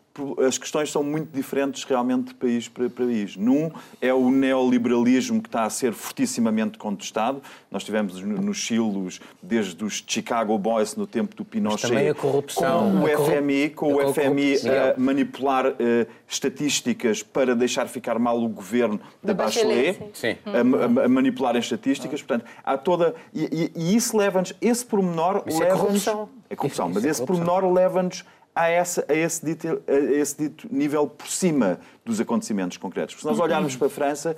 as 0.47 0.59
questões 0.59 0.91
são 0.91 1.03
muito 1.03 1.31
diferentes 1.33 1.85
realmente 1.85 2.29
de 2.29 2.35
país 2.35 2.69
para 2.69 2.89
país. 2.91 3.37
Num 3.37 3.71
é 4.01 4.13
o 4.13 4.31
neoliberalismo 4.31 5.41
que 5.43 5.49
está 5.49 5.65
a 5.65 5.71
ser 5.71 5.93
fortissimamente 5.93 6.79
contestado. 6.79 7.41
Nós 7.71 7.85
tivemos 7.85 8.21
no 8.21 8.55
Chile, 8.55 9.19
desde 9.43 9.85
os 9.85 10.03
Chicago 10.07 10.57
Boys 10.59 10.97
no 10.97 11.07
tempo 11.07 11.35
do 11.35 11.45
Pinochet, 11.45 11.83
Mas 11.83 11.91
também 11.91 12.09
a 12.09 12.15
corrupção, 12.15 12.91
com 13.01 13.05
o 13.05 13.09
FMI, 13.27 13.71
com 13.71 13.95
o 13.95 14.13
FMI 14.15 14.55
a 14.69 14.99
manipular 14.99 15.67
eh, 15.79 16.07
estatísticas 16.27 17.23
para 17.23 17.55
deixar 17.55 17.87
ficar 17.89 18.19
mal 18.19 18.43
o 18.43 18.49
governo 18.49 18.99
da 19.23 19.33
Da 19.33 19.45
Bachelet, 19.45 19.99
Bachelet, 19.99 20.19
sim. 20.19 20.37
a, 20.47 21.01
a- 21.03 21.05
a 21.05 21.09
manipular 21.09 21.55
em 21.57 21.59
estatísticas. 21.61 22.23
Portanto, 22.23 22.47
há 22.65 22.77
toda. 22.79 23.15
E, 23.35 23.45
e- 23.45 23.73
e 23.93 23.97
isso 23.97 24.17
leva-nos. 24.17 24.53
Esse 24.61 24.85
pormenor 24.85 25.43
é 25.47 25.51
leva-nos. 25.53 25.81
corrupção. 25.81 26.29
É 26.51 26.57
corrupção, 26.57 26.89
mas 26.89 27.05
é 27.05 27.11
esse 27.11 27.23
pormenor 27.25 27.71
leva-nos 27.71 28.25
a, 28.59 28.69
essa, 28.69 29.05
a, 29.09 29.15
esse 29.15 29.45
dito, 29.45 29.83
a 29.87 29.93
esse 29.93 30.37
dito 30.37 30.67
nível 30.71 31.07
por 31.07 31.29
cima 31.29 31.79
dos 32.05 32.21
acontecimentos 32.21 32.77
concretos. 32.77 33.15
Porque 33.15 33.23
se 33.29 33.29
nós 33.29 33.41
olharmos 33.41 33.77
para 33.77 33.87
a 33.87 33.91
França. 33.91 34.37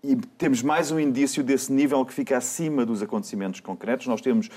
E 0.00 0.14
temos 0.38 0.62
mais 0.62 0.92
um 0.92 1.00
indício 1.00 1.42
desse 1.42 1.72
nível 1.72 2.04
que 2.04 2.14
fica 2.14 2.36
acima 2.36 2.86
dos 2.86 3.02
acontecimentos 3.02 3.58
concretos. 3.58 4.06
Nós 4.06 4.20
temos 4.20 4.48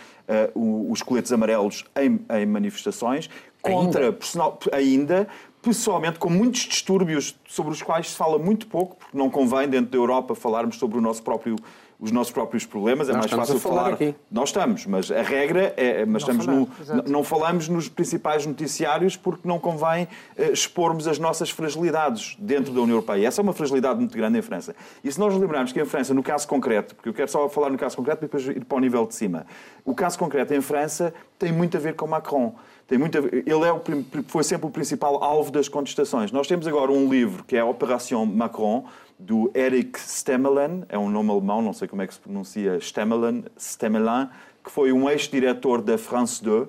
o- 0.53 0.91
os 0.91 1.01
coletes 1.01 1.31
amarelos 1.31 1.83
em, 1.95 2.19
em 2.29 2.45
manifestações 2.45 3.27
contra 3.59 4.13
personal, 4.13 4.59
ainda, 4.71 5.27
pessoalmente, 5.63 6.19
com 6.19 6.29
muitos 6.29 6.61
distúrbios 6.61 7.35
sobre 7.47 7.71
os 7.71 7.81
quais 7.81 8.11
se 8.11 8.15
fala 8.15 8.37
muito 8.37 8.67
pouco, 8.67 8.97
porque 8.97 9.17
não 9.17 9.27
convém 9.31 9.67
dentro 9.67 9.89
da 9.89 9.97
Europa 9.97 10.35
falarmos 10.35 10.77
sobre 10.77 10.99
o 10.99 11.01
nosso 11.01 11.23
próprio, 11.23 11.55
os 11.99 12.11
nossos 12.11 12.31
próprios 12.31 12.65
problemas. 12.65 13.09
É 13.09 13.13
Nós 13.13 13.31
mais 13.31 13.31
estamos 13.31 13.63
fácil 13.63 13.71
a 13.71 13.75
falar 13.75 13.93
aqui. 13.93 14.15
nós 14.29 14.49
estamos, 14.49 14.85
mas 14.85 15.11
a 15.11 15.21
regra 15.21 15.73
é. 15.77 16.05
Mas 16.05 16.23
Não 16.25 16.33
estamos 16.33 16.45
falar, 16.45 17.03
no, 17.03 17.09
não 17.09 17.23
falamos 17.23 17.67
nos 17.67 17.87
principais 17.87 18.45
noticiários 18.45 19.15
porque 19.15 19.47
não 19.47 19.59
convém 19.59 20.07
eh, 20.37 20.51
expormos 20.51 21.07
as 21.07 21.17
nossas 21.19 21.49
fragilidades 21.49 22.35
dentro 22.39 22.73
da 22.73 22.81
União 22.81 22.95
Europeia. 22.95 23.27
Essa 23.27 23.41
é 23.41 23.43
uma 23.43 23.53
fragilidade 23.53 23.99
muito 23.99 24.15
grande 24.15 24.37
em 24.37 24.41
França. 24.41 24.75
E 25.03 25.11
se 25.11 25.19
nós 25.19 25.33
lembrarmos 25.35 25.71
que 25.71 25.81
em 25.81 25.85
França, 25.85 26.13
no 26.13 26.23
caso 26.23 26.47
concreto, 26.47 26.95
porque 26.95 27.09
eu 27.09 27.13
quero 27.13 27.29
só 27.29 27.47
falar 27.49 27.69
no 27.69 27.77
caso 27.77 27.95
concreto 27.95 28.23
e 28.23 28.27
depois 28.27 28.45
ir 28.47 28.65
para 28.65 28.77
o 28.77 28.79
nível 28.79 29.05
de 29.05 29.15
cima, 29.15 29.45
o 29.83 29.93
caso 29.93 30.17
concreto 30.19 30.53
em 30.53 30.61
França 30.61 31.13
tem 31.39 31.51
muito 31.51 31.77
a 31.77 31.79
ver 31.79 31.95
com 31.95 32.07
Macron. 32.07 32.55
Tem 32.88 32.98
muito 32.98 33.18
a 33.18 33.22
ver- 33.22 33.44
ele 33.48 33.63
é 33.65 33.72
o, 33.74 33.82
foi 34.27 34.44
sempre 34.44 34.68
o 34.68 34.70
principal 34.70 35.24
alvo 35.24 35.51
das 35.51 35.68
contestações. 35.68 36.32
Nós 36.32 36.48
temos 36.48 36.68
agora 36.68 36.92
um 36.92 37.10
livro 37.10 37.44
que 37.44 37.56
é 37.56 37.60
a 37.60 37.65
Operação 37.65 38.25
Macron, 38.25 38.86
do 39.18 39.50
Eric 39.56 39.98
Stemmelin, 39.98 40.84
é 40.89 41.00
um 41.00 41.10
nome 41.10 41.32
alemão, 41.32 41.62
não 41.62 41.72
sei 41.72 41.88
como 41.88 42.01
é 42.01 42.08
que 42.08 42.13
se 42.13 42.20
pronuncia, 42.20 42.77
Stemmelin, 42.80 43.46
Stemmelin 43.58 44.27
que 44.63 44.70
foi 44.70 44.92
um 44.92 45.10
ex-diretor 45.10 45.82
da 45.82 45.98
France 45.98 46.44
2, 46.44 46.68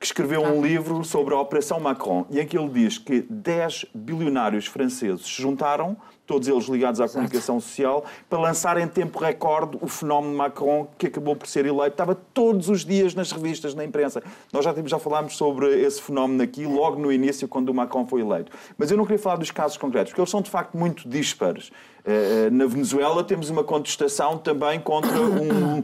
que 0.00 0.06
escreveu 0.06 0.42
um 0.42 0.62
livro 0.62 1.04
sobre 1.04 1.34
a 1.34 1.38
Operação 1.38 1.78
Macron, 1.78 2.24
e 2.30 2.40
em 2.40 2.46
que 2.46 2.56
ele 2.56 2.70
diz 2.70 2.96
que 2.96 3.20
10 3.28 3.84
bilionários 3.94 4.64
franceses 4.64 5.26
se 5.26 5.42
juntaram, 5.42 5.94
todos 6.26 6.48
eles 6.48 6.64
ligados 6.64 7.02
à 7.02 7.08
comunicação 7.08 7.60
social, 7.60 8.06
para 8.26 8.38
lançar 8.38 8.78
em 8.78 8.88
tempo 8.88 9.18
recorde 9.18 9.76
o 9.78 9.86
fenómeno 9.86 10.34
Macron, 10.34 10.88
que 10.96 11.08
acabou 11.08 11.36
por 11.36 11.46
ser 11.46 11.66
eleito. 11.66 11.90
Estava 11.90 12.14
todos 12.14 12.70
os 12.70 12.82
dias 12.82 13.14
nas 13.14 13.30
revistas, 13.30 13.74
na 13.74 13.84
imprensa. 13.84 14.22
Nós 14.50 14.64
já, 14.64 14.74
já 14.86 14.98
falámos 14.98 15.36
sobre 15.36 15.82
esse 15.82 16.00
fenómeno 16.00 16.42
aqui, 16.42 16.64
logo 16.64 16.98
no 16.98 17.12
início, 17.12 17.46
quando 17.46 17.68
o 17.68 17.74
Macron 17.74 18.06
foi 18.06 18.22
eleito. 18.22 18.50
Mas 18.78 18.90
eu 18.90 18.96
não 18.96 19.04
queria 19.04 19.18
falar 19.18 19.36
dos 19.36 19.50
casos 19.50 19.76
concretos, 19.76 20.12
porque 20.12 20.20
eles 20.22 20.30
são 20.30 20.40
de 20.40 20.48
facto 20.48 20.78
muito 20.78 21.06
dispares. 21.06 21.70
Eh, 22.06 22.48
Na 22.50 22.64
Venezuela 22.64 23.22
temos 23.22 23.50
uma 23.50 23.64
contestação 23.64 24.38
também 24.38 24.80
contra 24.80 25.12
um, 25.20 25.82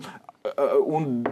um, 0.87 1.23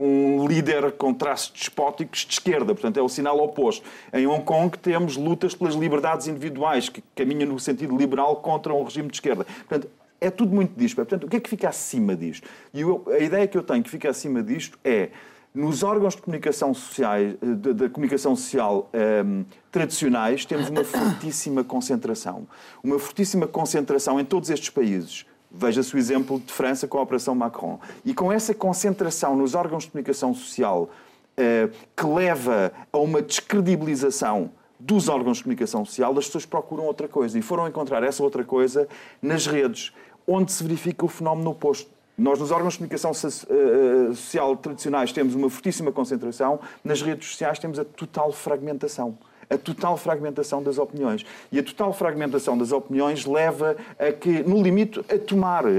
um 0.00 0.46
líder 0.46 0.92
com 0.92 1.12
traços 1.14 1.50
despóticos 1.50 2.20
de 2.20 2.32
esquerda, 2.32 2.74
portanto 2.74 2.96
é 2.98 3.02
o 3.02 3.08
sinal 3.08 3.38
oposto. 3.40 3.84
Em 4.12 4.26
Hong 4.26 4.44
Kong 4.44 4.76
temos 4.78 5.16
lutas 5.16 5.54
pelas 5.54 5.74
liberdades 5.74 6.26
individuais, 6.28 6.88
que 6.88 7.02
caminham 7.14 7.48
no 7.48 7.58
sentido 7.60 7.96
liberal 7.96 8.36
contra 8.36 8.72
um 8.74 8.82
regime 8.82 9.08
de 9.08 9.16
esquerda. 9.16 9.44
Portanto, 9.44 9.88
é 10.20 10.30
tudo 10.30 10.54
muito 10.54 10.72
disparo. 10.76 11.06
Portanto, 11.06 11.26
o 11.26 11.30
que 11.30 11.36
é 11.36 11.40
que 11.40 11.50
fica 11.50 11.68
acima 11.68 12.16
disto? 12.16 12.48
E 12.72 12.80
eu- 12.80 13.04
a 13.08 13.18
ideia 13.18 13.46
que 13.46 13.56
eu 13.58 13.62
tenho 13.62 13.82
que 13.82 13.90
fica 13.90 14.08
acima 14.10 14.42
disto 14.42 14.78
é 14.84 15.10
nos 15.54 15.84
órgãos 15.84 16.16
de 16.16 16.22
comunicação 16.22 16.74
sociais, 16.74 17.36
de- 17.40 17.74
da 17.74 17.88
comunicação 17.88 18.34
social 18.34 18.88
ehm, 18.92 19.42
tradicionais, 19.70 20.44
temos 20.44 20.68
uma 20.68 20.82
fortíssima 20.82 21.62
concentração. 21.62 22.46
Uma 22.82 22.98
fortíssima 22.98 23.46
concentração 23.46 24.18
em 24.18 24.24
todos 24.24 24.50
estes 24.50 24.70
países. 24.70 25.26
Veja-se 25.56 25.94
o 25.94 25.98
exemplo 25.98 26.40
de 26.40 26.52
França 26.52 26.88
com 26.88 26.98
a 26.98 27.02
Operação 27.02 27.34
Macron. 27.34 27.78
E 28.04 28.12
com 28.12 28.32
essa 28.32 28.52
concentração 28.52 29.36
nos 29.36 29.54
órgãos 29.54 29.84
de 29.84 29.90
comunicação 29.90 30.34
social, 30.34 30.90
eh, 31.36 31.68
que 31.96 32.04
leva 32.06 32.72
a 32.92 32.98
uma 32.98 33.22
descredibilização 33.22 34.50
dos 34.80 35.08
órgãos 35.08 35.36
de 35.38 35.44
comunicação 35.44 35.84
social, 35.84 36.10
as 36.18 36.26
pessoas 36.26 36.44
procuram 36.44 36.84
outra 36.84 37.06
coisa. 37.06 37.38
E 37.38 37.42
foram 37.42 37.68
encontrar 37.68 38.02
essa 38.02 38.22
outra 38.22 38.42
coisa 38.42 38.88
nas 39.22 39.46
redes, 39.46 39.92
onde 40.26 40.50
se 40.50 40.62
verifica 40.62 41.04
o 41.04 41.08
fenómeno 41.08 41.50
oposto. 41.50 41.88
Nós, 42.18 42.38
nos 42.38 42.50
órgãos 42.50 42.74
de 42.74 42.78
comunicação 42.78 43.14
so- 43.14 43.46
eh, 43.48 44.12
social 44.14 44.56
tradicionais, 44.56 45.12
temos 45.12 45.34
uma 45.34 45.48
fortíssima 45.48 45.92
concentração, 45.92 46.58
nas 46.82 47.00
redes 47.00 47.28
sociais 47.30 47.58
temos 47.58 47.78
a 47.78 47.84
total 47.84 48.32
fragmentação. 48.32 49.16
A 49.50 49.58
total 49.58 49.96
fragmentação 49.96 50.62
das 50.62 50.78
opiniões. 50.78 51.24
E 51.52 51.58
a 51.58 51.62
total 51.62 51.92
fragmentação 51.92 52.56
das 52.56 52.72
opiniões 52.72 53.26
leva 53.26 53.76
a 53.98 54.12
que, 54.12 54.42
no 54.42 54.62
limite, 54.62 55.00
a 55.00 55.18
tomar 55.18 55.64
eh, 55.66 55.70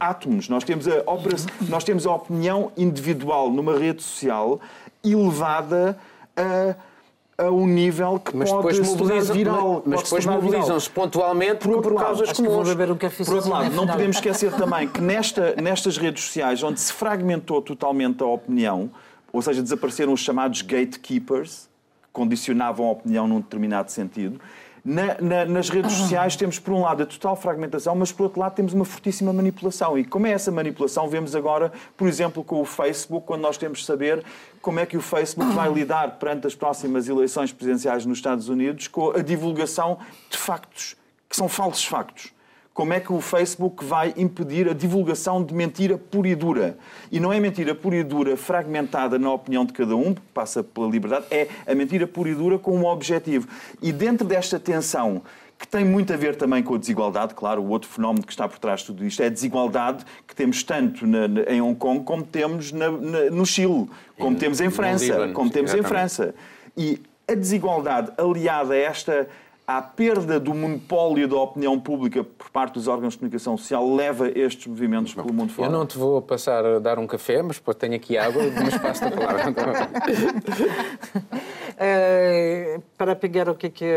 átomos. 0.00 0.48
Nós 0.48 0.64
temos 0.64 0.88
a, 0.88 1.02
opera- 1.06 1.36
nós 1.68 1.84
temos 1.84 2.06
a 2.06 2.14
opinião 2.14 2.72
individual 2.76 3.50
numa 3.50 3.76
rede 3.78 4.02
social 4.02 4.60
elevada 5.02 5.98
a, 6.36 6.74
a 7.44 7.50
um 7.50 7.66
nível 7.66 8.18
que 8.18 8.36
Mas 8.36 8.50
pode 8.50 8.78
depois 8.78 8.88
mobilizam- 9.00 9.36
viral. 9.36 9.82
mas 9.84 10.02
pode 10.02 10.08
se 10.08 10.14
depois 10.14 10.26
mobilizam-se 10.26 10.90
pontualmente 10.90 11.58
por, 11.66 11.76
outro 11.76 11.94
lado, 11.94 12.06
causas 12.06 12.26
vou 12.38 12.46
comuns. 12.46 12.68
um 12.70 12.96
Por 13.26 13.34
outro 13.34 13.50
lado, 13.50 13.74
não 13.74 13.86
podemos 13.86 14.16
esquecer 14.16 14.52
também 14.52 14.88
que 14.88 15.00
nesta, 15.00 15.54
nestas 15.60 15.96
redes 15.96 16.24
sociais, 16.24 16.62
onde 16.62 16.80
se 16.80 16.92
fragmentou 16.92 17.60
totalmente 17.60 18.22
a 18.22 18.26
opinião, 18.26 18.90
ou 19.32 19.42
seja, 19.42 19.60
desapareceram 19.62 20.12
os 20.12 20.20
chamados 20.20 20.62
gatekeepers, 20.62 21.68
condicionavam 22.14 22.86
a 22.86 22.92
opinião 22.92 23.28
num 23.28 23.40
determinado 23.40 23.90
sentido, 23.90 24.40
na- 24.84 25.16
na- 25.20 25.44
nas 25.46 25.68
redes 25.70 25.92
sociais 25.92 26.36
temos, 26.36 26.58
por 26.58 26.72
um 26.74 26.82
lado, 26.82 27.02
a 27.02 27.06
total 27.06 27.34
fragmentação, 27.36 27.94
mas, 27.96 28.12
por 28.12 28.24
outro 28.24 28.38
lado, 28.38 28.54
temos 28.54 28.72
uma 28.74 28.84
fortíssima 28.84 29.32
manipulação. 29.32 29.98
E 29.98 30.04
como 30.04 30.26
é 30.26 30.30
essa 30.30 30.52
manipulação, 30.52 31.08
vemos 31.08 31.34
agora, 31.34 31.72
por 31.96 32.06
exemplo, 32.06 32.44
com 32.44 32.60
o 32.60 32.64
Facebook, 32.66 33.26
quando 33.26 33.40
nós 33.40 33.56
temos 33.56 33.78
de 33.80 33.86
saber 33.86 34.22
como 34.60 34.78
é 34.78 34.84
que 34.86 34.96
o 34.96 35.00
Facebook 35.00 35.52
vai 35.54 35.72
lidar 35.72 36.18
perante 36.18 36.46
as 36.46 36.54
próximas 36.54 37.08
eleições 37.08 37.50
presidenciais 37.50 38.04
nos 38.06 38.18
Estados 38.18 38.48
Unidos 38.50 38.86
com 38.86 39.10
a 39.10 39.22
divulgação 39.22 39.98
de 40.30 40.36
factos, 40.36 40.96
que 41.30 41.34
são 41.34 41.48
falsos 41.48 41.84
factos 41.84 42.33
como 42.74 42.92
é 42.92 42.98
que 42.98 43.12
o 43.12 43.20
Facebook 43.20 43.84
vai 43.84 44.12
impedir 44.16 44.68
a 44.68 44.72
divulgação 44.74 45.42
de 45.44 45.54
mentira 45.54 45.96
pura 45.96 46.28
e 46.28 46.34
dura. 46.34 46.76
E 47.10 47.20
não 47.20 47.32
é 47.32 47.38
mentira 47.38 47.72
pura 47.72 47.94
e 47.96 48.02
dura 48.02 48.36
fragmentada 48.36 49.16
na 49.16 49.32
opinião 49.32 49.64
de 49.64 49.72
cada 49.72 49.94
um, 49.94 50.12
que 50.12 50.20
passa 50.34 50.62
pela 50.62 50.88
liberdade, 50.88 51.24
é 51.30 51.46
a 51.66 51.72
mentira 51.74 52.04
pura 52.06 52.28
e 52.30 52.34
dura 52.34 52.58
com 52.58 52.76
um 52.76 52.84
objetivo. 52.84 53.46
E 53.80 53.92
dentro 53.92 54.26
desta 54.26 54.58
tensão, 54.58 55.22
que 55.56 55.68
tem 55.68 55.84
muito 55.84 56.12
a 56.12 56.16
ver 56.16 56.34
também 56.34 56.64
com 56.64 56.74
a 56.74 56.78
desigualdade, 56.78 57.32
claro, 57.32 57.62
o 57.62 57.68
outro 57.68 57.88
fenómeno 57.88 58.26
que 58.26 58.32
está 58.32 58.48
por 58.48 58.58
trás 58.58 58.80
de 58.80 58.86
tudo 58.86 59.06
isto 59.06 59.22
é 59.22 59.26
a 59.26 59.30
desigualdade 59.30 60.04
que 60.26 60.34
temos 60.34 60.64
tanto 60.64 61.06
na- 61.06 61.28
na- 61.28 61.42
em 61.42 61.60
Hong 61.62 61.76
Kong 61.78 62.02
como 62.02 62.24
temos 62.24 62.72
na- 62.72 62.90
no 62.90 63.46
Chile, 63.46 63.88
como 64.18 64.36
E 64.36 64.40
temos 64.40 64.60
em 64.60 64.68
França, 64.68 65.04
Líbano, 65.04 65.32
como 65.32 65.48
temos 65.48 65.72
em 65.72 65.78
exatamente. 65.78 65.88
França. 66.16 66.34
E 66.76 67.00
a 67.30 67.34
desigualdade 67.36 68.10
aliada 68.18 68.74
a 68.74 68.76
esta 68.76 69.28
à 69.66 69.80
perda 69.80 70.38
do 70.38 70.52
monopólio 70.54 71.26
da 71.26 71.36
opinião 71.36 71.80
pública 71.80 72.22
por 72.22 72.50
parte 72.50 72.74
dos 72.74 72.86
órgãos 72.86 73.14
de 73.14 73.20
comunicação 73.20 73.56
social 73.56 73.94
leva 73.94 74.28
estes 74.28 74.66
movimentos 74.66 75.14
pelo 75.14 75.32
mundo 75.32 75.52
fora. 75.52 75.68
Eu 75.68 75.72
não 75.72 75.86
te 75.86 75.96
vou 75.96 76.20
passar 76.20 76.64
a 76.66 76.78
dar 76.78 76.98
um 76.98 77.06
café, 77.06 77.42
mas 77.42 77.56
depois 77.56 77.76
tenho 77.76 77.94
aqui 77.94 78.18
água, 78.18 78.42
mas 78.62 78.76
passo 78.78 79.04
a 79.06 79.10
palavra. 79.10 79.44
Eh, 81.76 82.78
para 82.96 83.16
pegar 83.16 83.48
o 83.48 83.56
que, 83.56 83.68
que, 83.68 83.92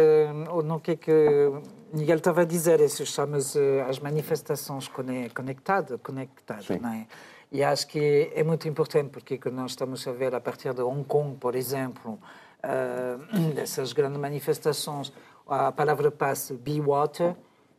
no 0.65 0.79
que, 0.79 0.95
que 0.95 1.51
Miguel 1.93 2.17
estava 2.17 2.41
a 2.41 2.43
dizer, 2.45 2.79
isso 2.79 3.05
chama-se 3.05 3.59
as 3.87 3.99
manifestações 3.99 4.87
cone- 4.87 5.29
conectadas, 5.29 5.99
conectadas 6.01 6.67
não 6.81 6.89
é? 6.91 7.05
E 7.51 7.63
acho 7.63 7.87
que 7.87 8.31
é 8.33 8.43
muito 8.43 8.67
importante, 8.67 9.09
porque 9.11 9.39
nós 9.51 9.71
estamos 9.71 10.07
a 10.07 10.11
ver 10.11 10.33
a 10.33 10.41
partir 10.41 10.73
de 10.73 10.81
Hong 10.81 11.03
Kong, 11.03 11.37
por 11.37 11.55
exemplo, 11.55 12.17
eh, 12.63 13.17
dessas 13.53 13.93
grandes 13.93 14.19
manifestações, 14.19 15.13
a 15.47 15.71
palavra 15.71 16.11
passe 16.11 16.53
be 16.53 16.79
water, 16.79 17.35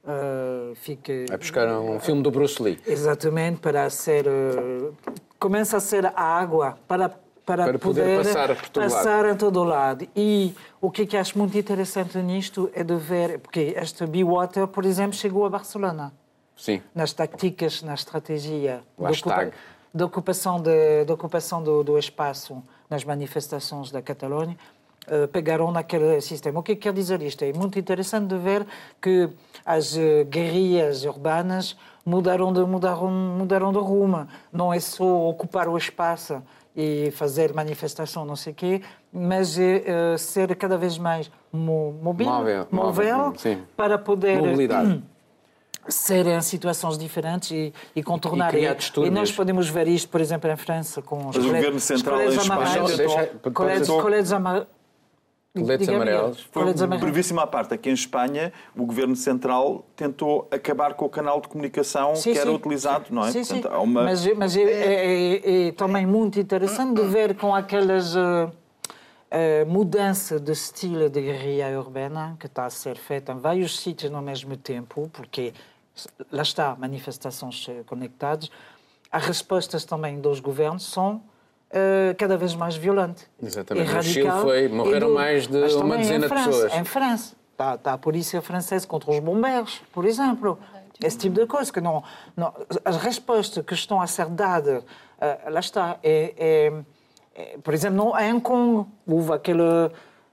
eh, 0.07 0.73
fica... 0.75 1.13
A 1.31 1.37
buscar 1.37 1.69
um 1.69 2.01
filme 2.01 2.23
do 2.23 2.31
Bruce 2.31 2.63
Lee. 2.63 2.79
Exatamente, 2.87 3.61
para 3.61 3.89
ser. 3.91 4.27
eh, 4.27 4.91
começa 5.39 5.77
a 5.77 5.81
ser 5.81 6.07
a 6.07 6.23
água 6.23 6.79
para, 6.89 7.11
para, 7.45 7.65
Para 7.65 7.79
poder 7.79 8.25
passar 8.25 8.55
por 8.57 8.69
todo 8.69 8.83
passar 8.83 9.29
em 9.29 9.37
todo 9.37 9.63
lado. 9.65 10.09
E 10.17 10.55
o 10.81 10.91
que, 10.91 11.03
é 11.03 11.07
que 11.07 11.17
acho 11.17 11.39
muito 11.39 11.57
interessante 11.57 12.19
nisto 12.19 12.71
é 12.75 12.83
de 12.83 12.97
ver. 12.97 13.39
Porque 13.39 13.75
este 13.77 14.07
Be 14.07 14.25
Water, 14.25 14.67
por 14.67 14.85
exemplo, 14.85 15.15
chegou 15.15 15.45
a 15.45 15.51
Barcelona. 15.51 16.13
Sim. 16.57 16.83
Nas 16.95 17.13
táticas, 17.13 17.83
na 17.83 17.95
estratégia 17.95 18.83
hashtag. 18.99 19.53
de 19.95 20.05
ocupação, 20.05 20.61
de, 20.61 21.05
de 21.05 21.13
ocupação 21.13 21.63
do, 21.63 21.85
do 21.85 21.97
espaço 21.97 22.63
nas 22.91 23.05
manifestações 23.05 23.91
da 23.91 24.03
Catalunha. 24.03 24.57
Uh, 25.11 25.29
pegaram 25.29 25.71
naquele 25.71 26.21
sistema. 26.21 26.61
O 26.61 26.63
que 26.63 26.77
quer 26.77 26.93
dizer 26.93 27.23
isto? 27.23 27.43
É 27.45 27.53
muito 27.53 27.79
interessante 27.79 28.29
de 28.29 28.37
ver 28.37 28.67
que 29.01 29.29
as 29.65 29.95
uh, 29.97 30.25
guerrilhas 30.29 31.05
urbanas 31.05 31.77
mudaram 32.05 32.53
de, 32.53 32.61
mudaram, 32.61 33.11
mudaram 33.11 33.73
de 33.73 33.79
rumo. 33.79 34.27
Não 34.53 34.73
é 34.73 34.81
só 34.81 35.29
ocupar 35.29 35.69
o 35.69 35.77
espaço 35.77 36.43
e 36.77 37.11
fazer 37.11 37.53
manifestação, 37.53 38.25
não 38.25 38.37
sei 38.37 38.53
o 38.53 38.57
quê, 38.57 38.83
mas 39.13 39.59
é 39.59 39.85
uh, 40.15 40.19
ser 40.19 40.55
cada 40.55 40.79
vez 40.79 40.97
mais 40.97 41.31
mo 41.53 41.93
mobile, 42.03 42.31
móvel, 42.31 42.69
móvel, 42.71 43.19
móvel 43.19 43.59
para 43.77 43.99
poder 43.99 44.39
Mobilidade. 44.39 45.03
ser 45.89 46.27
em 46.27 46.41
situações 46.41 46.99
diferentes 46.99 47.51
e, 47.51 47.73
e 47.97 48.03
contornar. 48.03 48.55
E, 48.55 48.65
e, 48.65 49.07
e, 49.07 49.11
nós 49.11 49.33
podemos 49.33 49.69
ver 49.69 49.89
isto, 49.89 50.09
por 50.09 50.21
exemplo, 50.21 50.51
em 50.51 50.57
França, 50.57 51.01
com 51.03 51.29
os, 51.29 51.37
mas 51.37 51.37
coletes, 51.37 51.51
o 51.51 51.55
governo 51.55 51.81
central 51.81 52.21
em 52.21 52.29
Espanha 52.29 53.53
coletes 53.53 53.89
amarelos 53.91 54.03
Coletes 54.03 54.33
amarelos. 55.63 56.47
Coletes 56.53 56.83
amarelos. 56.83 57.11
Brevíssima 57.11 57.43
à 57.43 57.47
parte, 57.47 57.75
aqui 57.75 57.91
em 57.91 57.95
Espanha, 57.95 58.53
o 58.77 58.85
Governo 58.85 59.17
Central 59.17 59.85
tentou 59.97 60.49
acabar 60.51 60.95
com 60.95 61.05
o 61.05 61.09
canal 61.09 61.41
de 61.41 61.49
comunicação 61.49 62.15
sim, 62.17 62.33
que 62.33 62.39
era 62.39 62.51
sim. 62.51 62.57
utilizado, 62.57 63.07
não 63.11 63.25
é? 63.25 63.33
Sim, 63.33 63.45
Portanto, 63.45 63.73
sim. 63.73 63.83
Uma... 63.83 64.05
Mas, 64.05 64.37
mas 64.37 64.57
é, 64.57 64.63
é, 64.63 64.65
é, 64.65 65.69
é, 65.69 65.73
também 65.73 66.07
muito 66.07 66.39
interessante 66.39 67.01
de 67.01 67.07
ver 67.09 67.35
com 67.37 67.55
aquelas... 67.55 68.15
Uh, 68.15 68.51
uh, 69.29 69.67
mudança 69.67 70.41
de 70.41 70.53
estilo 70.53 71.09
de 71.09 71.21
guerrilha 71.21 71.79
urbana 71.79 72.37
que 72.39 72.47
está 72.47 72.67
a 72.67 72.71
ser 72.71 72.97
feita 72.97 73.33
em 73.33 73.39
vários 73.39 73.79
sítios 73.81 74.11
no 74.11 74.23
mesmo 74.23 74.57
tempo, 74.57 75.11
porque 75.13 75.53
lá 76.31 76.43
está, 76.43 76.77
manifestações 76.77 77.67
conectadas, 77.87 78.51
as 79.11 79.25
respostas 79.25 79.85
também 79.85 80.21
dos 80.21 80.41
governos 80.41 80.85
são 80.85 81.23
uh, 81.71 82.15
cada 82.17 82.37
vez 82.37 82.55
mais 82.55 82.77
violente. 82.77 83.27
Exatamente. 83.43 83.93
No 83.93 84.03
Chile 84.03 84.31
foi, 84.43 84.69
morreram 84.69 85.09
do, 85.09 85.15
mais 85.15 85.47
de 85.47 85.57
uma 85.75 85.97
dezena 85.97 86.29
de 86.29 86.35
pessoas. 86.35 86.75
Em 86.75 86.85
França, 86.85 87.37
está, 87.53 87.75
está 87.75 87.93
a 87.93 87.99
polícia 87.99 88.41
francesa 88.43 88.87
contra 88.87 89.11
os 89.11 89.19
bombeiros, 89.19 89.83
por 89.93 90.05
exemplo. 90.05 90.59
Esse 91.03 91.19
tipo 91.19 91.37
de 91.41 91.47
coisa. 91.47 91.73
Que 91.73 91.81
não, 91.81 92.03
não, 92.37 92.53
as 92.85 92.97
respostas 92.97 93.65
que 93.65 93.75
estão 93.75 94.01
a 94.01 94.07
ser 94.07 94.27
dadas, 94.27 94.83
uh, 94.83 95.51
lá 95.51 95.61
está, 95.61 95.99
é, 96.03 96.35
é, 96.37 96.73
é, 97.35 97.59
por 97.59 97.73
exemplo, 97.73 97.97
no, 97.97 98.19
em 98.19 98.39
Congo, 98.41 98.89
houve 99.07 99.33
aquele. 99.33 99.63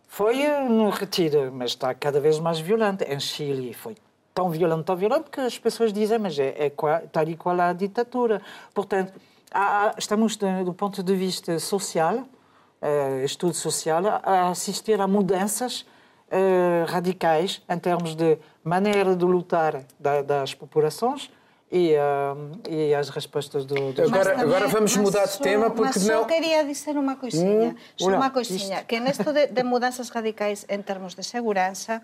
Foi 0.07 0.47
no 0.69 0.89
retiro, 0.89 1.51
mas 1.51 1.71
está 1.71 1.93
cada 1.93 2.19
vez 2.19 2.39
mais 2.39 2.59
violento. 2.59 3.03
Em 3.03 3.19
Chile 3.19 3.73
foi 3.73 3.95
tão 4.33 4.49
violento, 4.49 4.83
tão 4.83 4.95
violento, 4.95 5.29
que 5.29 5.39
as 5.39 5.57
pessoas 5.59 5.91
dizem, 5.91 6.17
mas 6.17 6.37
é, 6.39 6.67
é 6.67 6.71
tal 7.11 7.27
e 7.27 7.35
qual 7.35 7.59
a 7.59 7.73
ditadura. 7.73 8.41
Portanto, 8.73 9.13
estamos, 9.97 10.35
do 10.37 10.73
ponto 10.73 11.01
de 11.01 11.15
vista 11.15 11.59
social, 11.59 12.25
uh, 12.81 13.23
estudo 13.23 13.53
social, 13.53 14.03
a 14.23 14.49
assistir 14.49 14.99
a 14.99 15.07
mudanças 15.07 15.81
uh, 15.81 16.85
radicais 16.87 17.61
em 17.69 17.77
termos 17.77 18.15
de 18.15 18.37
maneira 18.63 19.15
de 19.15 19.25
lutar 19.25 19.83
da, 19.99 20.21
das 20.21 20.53
populações 20.53 21.29
e, 21.71 21.93
uh, 21.95 22.69
e, 22.69 22.93
as 22.93 23.09
respostas 23.09 23.65
do, 23.65 23.91
do 23.91 24.03
agora, 24.03 24.31
também, 24.31 24.43
agora 24.43 24.67
vamos 24.67 24.95
mudar 24.97 25.25
de 25.25 25.39
tema 25.39 25.69
porque 25.69 25.99
mas 25.99 26.07
não. 26.07 26.19
Só 26.21 26.25
queria 26.25 26.63
dizer 26.63 26.97
uma 26.97 27.15
coisinha, 27.15 27.69
hum, 27.69 27.75
só 27.97 28.09
uma 28.09 28.29
coisinha, 28.29 28.83
que 28.83 28.99
nesto 28.99 29.33
de, 29.33 29.47
de 29.47 29.63
mudanças 29.63 30.09
radicais 30.09 30.65
em 30.69 30.81
termos 30.81 31.15
de 31.15 31.23
segurança 31.23 32.01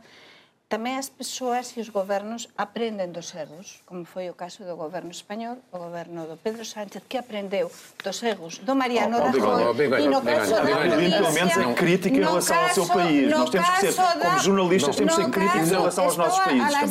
tamén 0.71 0.95
as 0.95 1.11
persoas 1.11 1.75
e 1.75 1.83
os 1.83 1.91
gobernos 1.91 2.47
aprenden 2.55 3.11
dos 3.11 3.35
erros, 3.35 3.83
como 3.83 4.07
foi 4.07 4.31
o 4.31 4.35
caso 4.39 4.63
do 4.63 4.79
goberno 4.79 5.11
español, 5.11 5.59
o 5.67 5.75
goberno 5.75 6.23
do 6.23 6.39
Pedro 6.39 6.63
Sánchez, 6.63 7.03
que 7.11 7.19
aprendeu 7.19 7.67
dos 7.99 8.23
erros 8.23 8.63
do 8.63 8.71
Mariano 8.71 9.19
oh, 9.19 9.27
Rajoy, 9.27 9.63
oh, 9.67 9.99
e 9.99 10.07
no 10.07 10.23
caso 10.23 10.55
da 10.55 10.63
polícia... 10.63 11.19
Pelo 11.19 11.33
menos 11.35 11.57
a 11.59 11.73
crítica 11.75 12.15
em 12.15 12.23
relação 12.23 12.55
ao 12.55 12.69
seu 12.71 12.87
país. 12.87 13.27
Nós 13.27 13.49
temos 13.51 13.69
que 13.69 13.91
ser, 13.91 13.93
como 13.99 14.39
jornalistas, 14.39 14.95
temos 14.95 15.15
que 15.15 15.21
ser 15.21 15.29
críticos 15.29 15.67
em 15.67 15.75
relação 15.75 16.03
aos 16.05 16.15
nossos 16.15 16.39
países. 16.39 16.89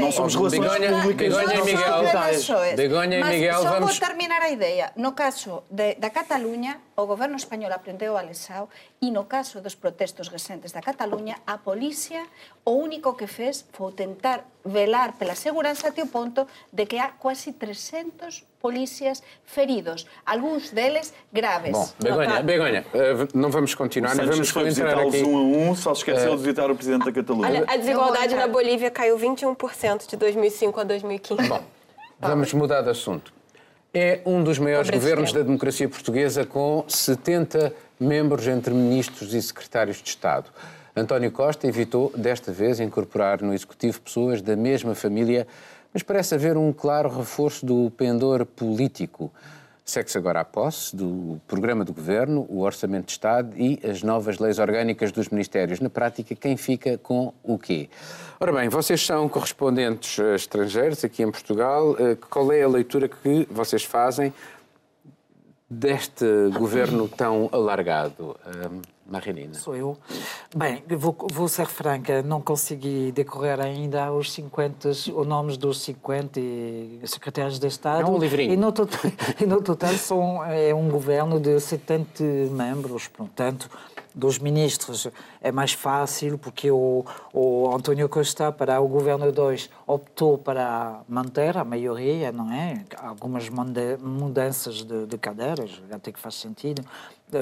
Não 0.00 0.12
somos 0.12 0.34
relações 0.34 0.80
públicas. 0.80 1.28
Begonha 1.28 1.60
e 1.60 1.64
Miguel, 1.68 2.76
Begonha 2.76 3.18
e 3.20 3.24
Miguel, 3.24 3.62
vamos... 3.68 3.94
Só 3.94 4.00
vou 4.00 4.08
terminar 4.08 4.40
a 4.40 4.48
ideia. 4.48 4.92
No 4.96 5.12
caso 5.12 5.62
de, 5.68 5.94
da 6.00 6.08
Cataluña, 6.08 6.80
o 7.02 7.06
goberno 7.06 7.36
español 7.36 7.72
aprendeu 7.72 8.16
a 8.16 8.22
lesao 8.22 8.68
e 9.00 9.10
no 9.10 9.24
caso 9.24 9.60
dos 9.60 9.74
protestos 9.74 10.28
recentes 10.28 10.72
da 10.72 10.80
Cataluña, 10.80 11.40
a 11.46 11.58
policía 11.58 12.24
o 12.64 12.72
único 12.72 13.16
que 13.16 13.26
fez 13.26 13.64
foi 13.72 13.92
tentar 13.92 14.44
velar 14.64 15.14
pela 15.14 15.34
segurança 15.34 15.88
até 15.88 16.02
o 16.02 16.06
ponto 16.06 16.46
de 16.72 16.84
que 16.86 16.98
há 16.98 17.08
quase 17.08 17.52
300 17.52 18.44
polícias 18.60 19.22
feridos, 19.44 20.06
alguns 20.24 20.70
deles 20.70 21.14
graves. 21.32 21.72
Bom, 21.72 21.88
Begonha, 21.98 22.42
Begonha 22.42 22.84
uh, 22.92 23.28
não 23.34 23.50
vamos 23.50 23.74
continuar, 23.74 24.14
não 24.14 24.26
vamos 24.26 24.54
entrar 24.54 24.98
aqui. 24.98 25.22
um 25.24 25.36
a 25.36 25.70
um, 25.70 25.74
só 25.74 25.94
se 25.94 26.00
esqueceu 26.00 26.34
uh, 26.34 26.36
de 26.36 26.42
visitar 26.42 26.70
o 26.70 26.74
Presidente 26.76 27.06
da 27.06 27.12
Catalunha. 27.12 27.48
Olha, 27.48 27.64
a 27.66 27.76
desigualdade 27.76 28.34
na 28.34 28.46
Bolívia 28.46 28.90
caiu 28.90 29.18
21% 29.18 30.06
de 30.08 30.16
2005 30.16 30.80
a 30.80 30.84
2015. 30.84 31.48
Bom, 31.48 31.62
vamos 32.20 32.52
mudar 32.52 32.82
de 32.82 32.90
assunto. 32.90 33.39
É 33.92 34.20
um 34.24 34.44
dos 34.44 34.56
maiores 34.56 34.88
governos 34.88 35.32
da 35.32 35.42
democracia 35.42 35.88
portuguesa, 35.88 36.46
com 36.46 36.84
70 36.86 37.72
membros 37.98 38.46
entre 38.46 38.72
ministros 38.72 39.34
e 39.34 39.42
secretários 39.42 40.00
de 40.00 40.10
Estado. 40.10 40.48
António 40.94 41.32
Costa 41.32 41.66
evitou, 41.66 42.12
desta 42.16 42.52
vez, 42.52 42.78
incorporar 42.78 43.42
no 43.42 43.52
Executivo 43.52 44.00
pessoas 44.00 44.40
da 44.40 44.54
mesma 44.54 44.94
família, 44.94 45.44
mas 45.92 46.04
parece 46.04 46.36
haver 46.36 46.56
um 46.56 46.72
claro 46.72 47.08
reforço 47.08 47.66
do 47.66 47.90
pendor 47.90 48.46
político. 48.46 49.32
Segue-se 49.84 50.16
agora 50.16 50.38
a 50.38 50.44
posse 50.44 50.94
do 50.94 51.40
programa 51.48 51.84
do 51.84 51.92
Governo, 51.92 52.46
o 52.48 52.60
Orçamento 52.60 53.06
de 53.06 53.12
Estado 53.12 53.52
e 53.56 53.80
as 53.82 54.04
novas 54.04 54.38
leis 54.38 54.60
orgânicas 54.60 55.10
dos 55.10 55.28
Ministérios. 55.30 55.80
Na 55.80 55.90
prática, 55.90 56.32
quem 56.36 56.56
fica 56.56 56.96
com 56.96 57.34
o 57.42 57.58
quê? 57.58 57.88
Ora 58.42 58.54
bem, 58.54 58.70
vocês 58.70 59.04
são 59.04 59.28
correspondentes 59.28 60.18
estrangeiros 60.18 61.04
aqui 61.04 61.22
em 61.22 61.30
Portugal. 61.30 61.94
Eh, 61.98 62.16
qual 62.30 62.50
é 62.50 62.62
a 62.62 62.68
leitura 62.68 63.06
que 63.06 63.46
vocês 63.50 63.84
fazem 63.84 64.32
deste 65.68 66.24
governo 66.54 67.06
tão 67.06 67.50
alargado? 67.52 68.34
Marilina. 69.10 69.54
Sou 69.54 69.74
eu. 69.74 69.98
Bem, 70.54 70.82
vou, 70.96 71.16
vou, 71.32 71.48
ser 71.48 71.66
franca, 71.66 72.22
não 72.22 72.40
consegui 72.40 73.10
decorrer 73.10 73.60
ainda 73.60 74.12
os 74.12 74.32
50, 74.32 74.88
os 74.88 75.06
nomes 75.26 75.56
dos 75.56 75.82
50 75.82 76.40
secretários 77.06 77.58
de 77.58 77.66
Estado. 77.66 78.02
É 78.02 78.06
um 78.06 78.18
livrinho. 78.18 78.52
E 78.52 78.56
no 78.56 78.70
total, 78.70 79.00
e 79.40 79.46
no 79.46 79.60
total 79.60 79.92
são, 79.94 80.44
é 80.44 80.72
um 80.72 80.88
governo 80.88 81.40
de 81.40 81.58
70 81.58 82.22
membros, 82.52 83.08
portanto, 83.08 83.68
dos 84.14 84.38
ministros 84.38 85.08
é 85.40 85.52
mais 85.52 85.72
fácil, 85.72 86.38
porque 86.38 86.70
o, 86.70 87.04
o 87.32 87.74
António 87.74 88.08
Costa, 88.08 88.50
para 88.52 88.80
o 88.80 88.88
governo 88.88 89.30
2, 89.30 89.70
optou 89.86 90.36
para 90.36 91.00
manter 91.08 91.56
a 91.56 91.64
maioria, 91.64 92.32
não 92.32 92.52
é? 92.52 92.84
Algumas 92.98 93.48
mudanças 93.48 94.82
de, 94.82 95.06
de 95.06 95.18
cadeiras, 95.18 95.82
até 95.90 96.12
que 96.12 96.18
faz 96.18 96.34
sentido. 96.34 96.84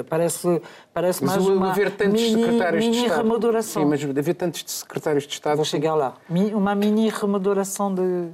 Parece, 0.09 0.61
parece 0.93 1.23
mas 1.23 1.35
mais 1.35 1.47
uma 1.47 1.71
haver 1.71 1.91
tantos 1.91 2.21
mini, 2.21 2.43
secretários 2.43 2.85
mini 2.85 2.97
de 2.97 3.05
Estado. 3.07 3.63
Sim, 3.63 3.85
mas 3.85 4.03
haver 4.03 4.35
tantos 4.35 4.63
secretários 4.67 5.23
de 5.25 5.33
Estado... 5.33 5.55
Vou 5.55 5.65
chegar 5.65 5.95
lá. 5.95 6.13
Uma 6.53 6.75
mini 6.75 7.09
remodelação 7.09 7.93
de 7.93 8.29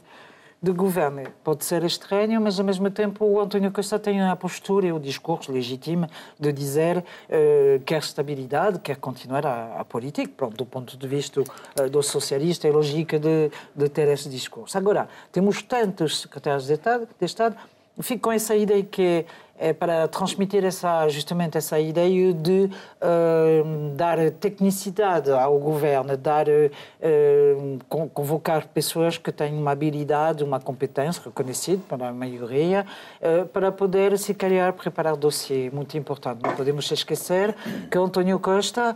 de 0.65 0.71
governo. 0.71 1.21
Pode 1.43 1.63
ser 1.63 1.83
estranho, 1.83 2.41
mas 2.41 2.59
ao 2.59 2.65
mesmo 2.65 2.89
tempo 2.89 3.23
o 3.23 3.39
António 3.39 3.71
Costa 3.71 3.99
tem 3.99 4.19
a 4.21 4.35
postura 4.35 4.87
e 4.87 4.91
o 4.91 4.99
discurso 4.99 5.51
legítimo 5.51 6.07
de 6.39 6.51
dizer 6.51 6.97
uh, 6.97 7.79
quer 7.85 7.99
estabilidade, 7.99 8.79
quer 8.79 8.97
continuar 8.97 9.45
a, 9.45 9.79
a 9.79 9.85
política. 9.85 10.31
Pronto, 10.35 10.57
do 10.57 10.65
ponto 10.65 10.97
de 10.97 11.07
vista 11.07 11.41
uh, 11.41 11.89
do 11.89 12.01
socialista, 12.01 12.67
é 12.67 12.71
lógica 12.71 13.19
de, 13.19 13.51
de 13.75 13.89
ter 13.89 14.07
esse 14.07 14.27
discurso. 14.27 14.75
Agora, 14.75 15.07
temos 15.31 15.61
tantos 15.61 16.21
secretários 16.21 16.65
de 16.65 16.73
Estado, 16.73 17.07
de 17.19 17.25
Estado 17.25 17.55
fico 18.01 18.23
com 18.23 18.31
essa 18.31 18.55
ideia 18.55 18.84
que 18.84 19.25
é 19.58 19.71
para 19.71 20.08
transmitir 20.08 20.65
essa, 20.65 21.08
justamente 21.08 21.58
essa 21.58 21.79
ideia 21.79 22.34
de 22.34 22.69
uh, 23.01 23.95
dar 23.95 24.17
tecnicidade 24.31 25.31
ao 25.31 25.58
governo, 25.58 26.17
dar, 26.17 26.45
uh, 26.49 28.10
convocar 28.13 28.67
pessoas 28.67 29.17
que 29.17 29.31
têm 29.31 29.58
uma 29.58 29.71
habilidade, 29.71 30.43
uma 30.43 30.60
competência 30.60 31.21
reconhecida 31.23 31.81
pela 31.88 32.12
maioria, 32.12 32.86
uh, 33.21 33.45
para 33.47 33.71
poder, 33.71 34.17
se 34.17 34.34
calhar, 34.34 34.73
preparar 34.73 35.15
dossiê 35.15 35.69
muito 35.69 35.97
importante. 35.97 36.41
Não 36.43 36.53
podemos 36.53 36.91
esquecer 36.91 37.55
que 37.89 37.97
António 37.97 38.39
Costa 38.39 38.95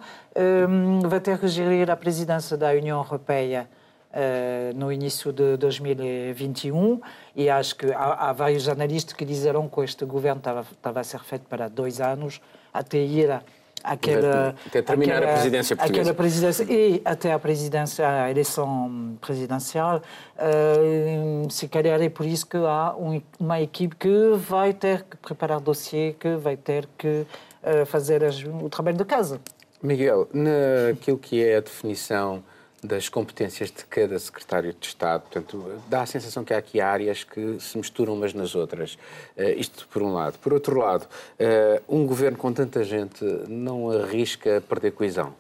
vai 1.08 1.20
ter 1.20 1.38
que 1.38 1.48
gerir 1.48 1.90
a 1.90 1.96
presidência 1.96 2.56
da 2.56 2.70
União 2.70 2.98
Europeia 2.98 3.68
Uh, 4.12 4.74
no 4.76 4.92
início 4.92 5.32
de 5.32 5.56
2021 5.58 7.00
e 7.36 7.48
acho 7.48 7.76
que 7.76 7.92
há, 7.94 8.30
há, 8.30 8.34
vários 8.34 8.68
analistas 8.68 9.14
que 9.14 9.24
disseram 9.24 9.70
que 9.70 9.82
este 9.82 10.04
governo 10.04 10.40
estava, 10.40 10.62
estava 10.62 11.00
a 11.00 11.04
ser 11.04 11.20
feito 11.20 11.44
para 11.44 11.68
dois 11.68 12.02
anos 12.02 12.42
até 12.74 12.98
ir 12.98 13.30
a, 13.30 13.44
aquela, 13.84 14.56
até 14.66 14.82
terminar 14.82 15.18
aquela, 15.18 15.32
a 15.32 15.36
presidência 15.36 15.76
portuguesa. 15.76 16.02
Aquela 16.02 16.16
presidência 16.16 16.64
e 16.64 17.02
até 17.06 17.34
a 17.34 17.40
presidência, 17.40 18.24
a 18.24 18.32
eleição 18.32 19.18
presidencial, 19.22 20.02
uh, 20.38 21.52
se 21.52 21.68
calhar 21.68 22.02
é 22.02 22.10
por 22.10 22.26
isso 22.26 22.46
que 22.46 22.58
há 22.58 22.96
um, 22.96 23.22
uma 23.40 23.62
equipe 23.62 23.96
que 23.96 24.34
vai 24.36 24.74
ter 24.74 25.04
que 25.04 25.18
preparar 25.18 25.60
dossiê, 25.60 26.16
que 26.20 26.36
vai 26.36 26.58
ter 26.58 26.88
que 26.98 27.26
uh, 27.64 27.86
fazer 27.86 28.24
as, 28.24 28.44
o 28.44 28.70
trabalho 28.70 28.98
de 28.98 29.06
casa. 29.06 29.40
Miguel, 29.82 30.28
naquilo 30.34 31.18
que 31.18 31.44
é 31.44 31.58
a 31.58 31.62
definição 31.62 32.44
das 32.84 33.10
competências 33.10 33.72
de 33.72 33.84
cada 33.86 34.18
secretário 34.20 34.74
de 34.74 34.88
Estado. 34.88 35.22
Portanto, 35.22 35.82
dá 35.88 36.02
a 36.02 36.06
sensação 36.06 36.44
que 36.44 36.54
há 36.54 36.58
aqui 36.58 36.80
áreas 36.80 37.24
que 37.24 37.60
se 37.60 37.78
misturam 37.78 38.14
umas 38.14 38.34
nas 38.34 38.56
outras. 38.56 38.96
Uh, 39.38 39.58
isto 39.58 39.88
por 39.88 40.02
um 40.02 40.14
lado. 40.14 40.38
Por 40.40 40.54
outro 40.54 40.80
lado, 40.80 41.04
uh, 41.06 41.84
um 41.88 42.06
governo 42.06 42.38
com 42.38 42.52
tanta 42.54 42.84
gente 42.84 43.24
não 43.48 43.92
arrisca 43.92 44.62
perder 44.68 44.92
coesão? 44.92 45.34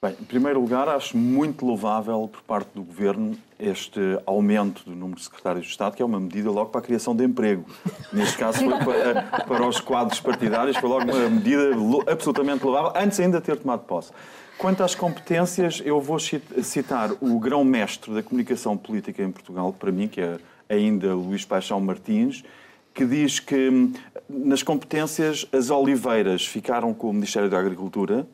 Bem, 0.00 0.14
em 0.20 0.24
primeiro 0.24 0.60
lugar, 0.60 0.90
acho 0.90 1.16
muito 1.16 1.64
louvável 1.64 2.28
por 2.30 2.42
parte 2.42 2.68
do 2.74 2.82
Governo 2.82 3.34
este 3.58 3.98
aumento 4.26 4.84
do 4.84 4.94
número 4.94 5.18
de 5.18 5.24
secretários 5.24 5.64
de 5.64 5.70
Estado, 5.70 5.96
que 5.96 6.02
é 6.02 6.04
uma 6.04 6.20
medida 6.20 6.50
logo 6.50 6.68
para 6.70 6.80
a 6.80 6.84
criação 6.84 7.16
de 7.16 7.24
emprego. 7.24 7.64
Neste 8.12 8.36
caso 8.36 8.58
foi 8.58 8.78
para, 8.84 9.22
para 9.22 9.66
os 9.66 9.80
quadros 9.80 10.20
partidários, 10.20 10.76
foi 10.76 10.88
logo 10.90 11.04
uma 11.04 11.30
medida 11.30 11.70
absolutamente 12.12 12.62
louvável, 12.62 12.92
antes 12.94 13.18
ainda 13.18 13.40
de 13.40 13.46
ter 13.46 13.56
tomado 13.56 13.84
posse. 13.84 14.12
Quanto 14.58 14.82
às 14.82 14.94
competências, 14.94 15.80
eu 15.82 15.98
vou 15.98 16.18
citar 16.18 17.12
o 17.18 17.38
grão-mestre 17.38 18.12
da 18.12 18.22
comunicação 18.22 18.76
política 18.76 19.22
em 19.22 19.32
Portugal, 19.32 19.72
para 19.72 19.90
mim, 19.90 20.08
que 20.08 20.20
é 20.20 20.38
ainda 20.68 21.14
Luís 21.14 21.46
Paixão 21.46 21.80
Martins, 21.80 22.44
que 22.92 23.06
diz 23.06 23.40
que 23.40 23.70
hum, 23.70 23.92
nas 24.28 24.62
competências 24.62 25.46
as 25.52 25.70
oliveiras 25.70 26.46
ficaram 26.46 26.92
com 26.92 27.08
o 27.08 27.12
Ministério 27.14 27.48
da 27.48 27.58
Agricultura, 27.58 28.26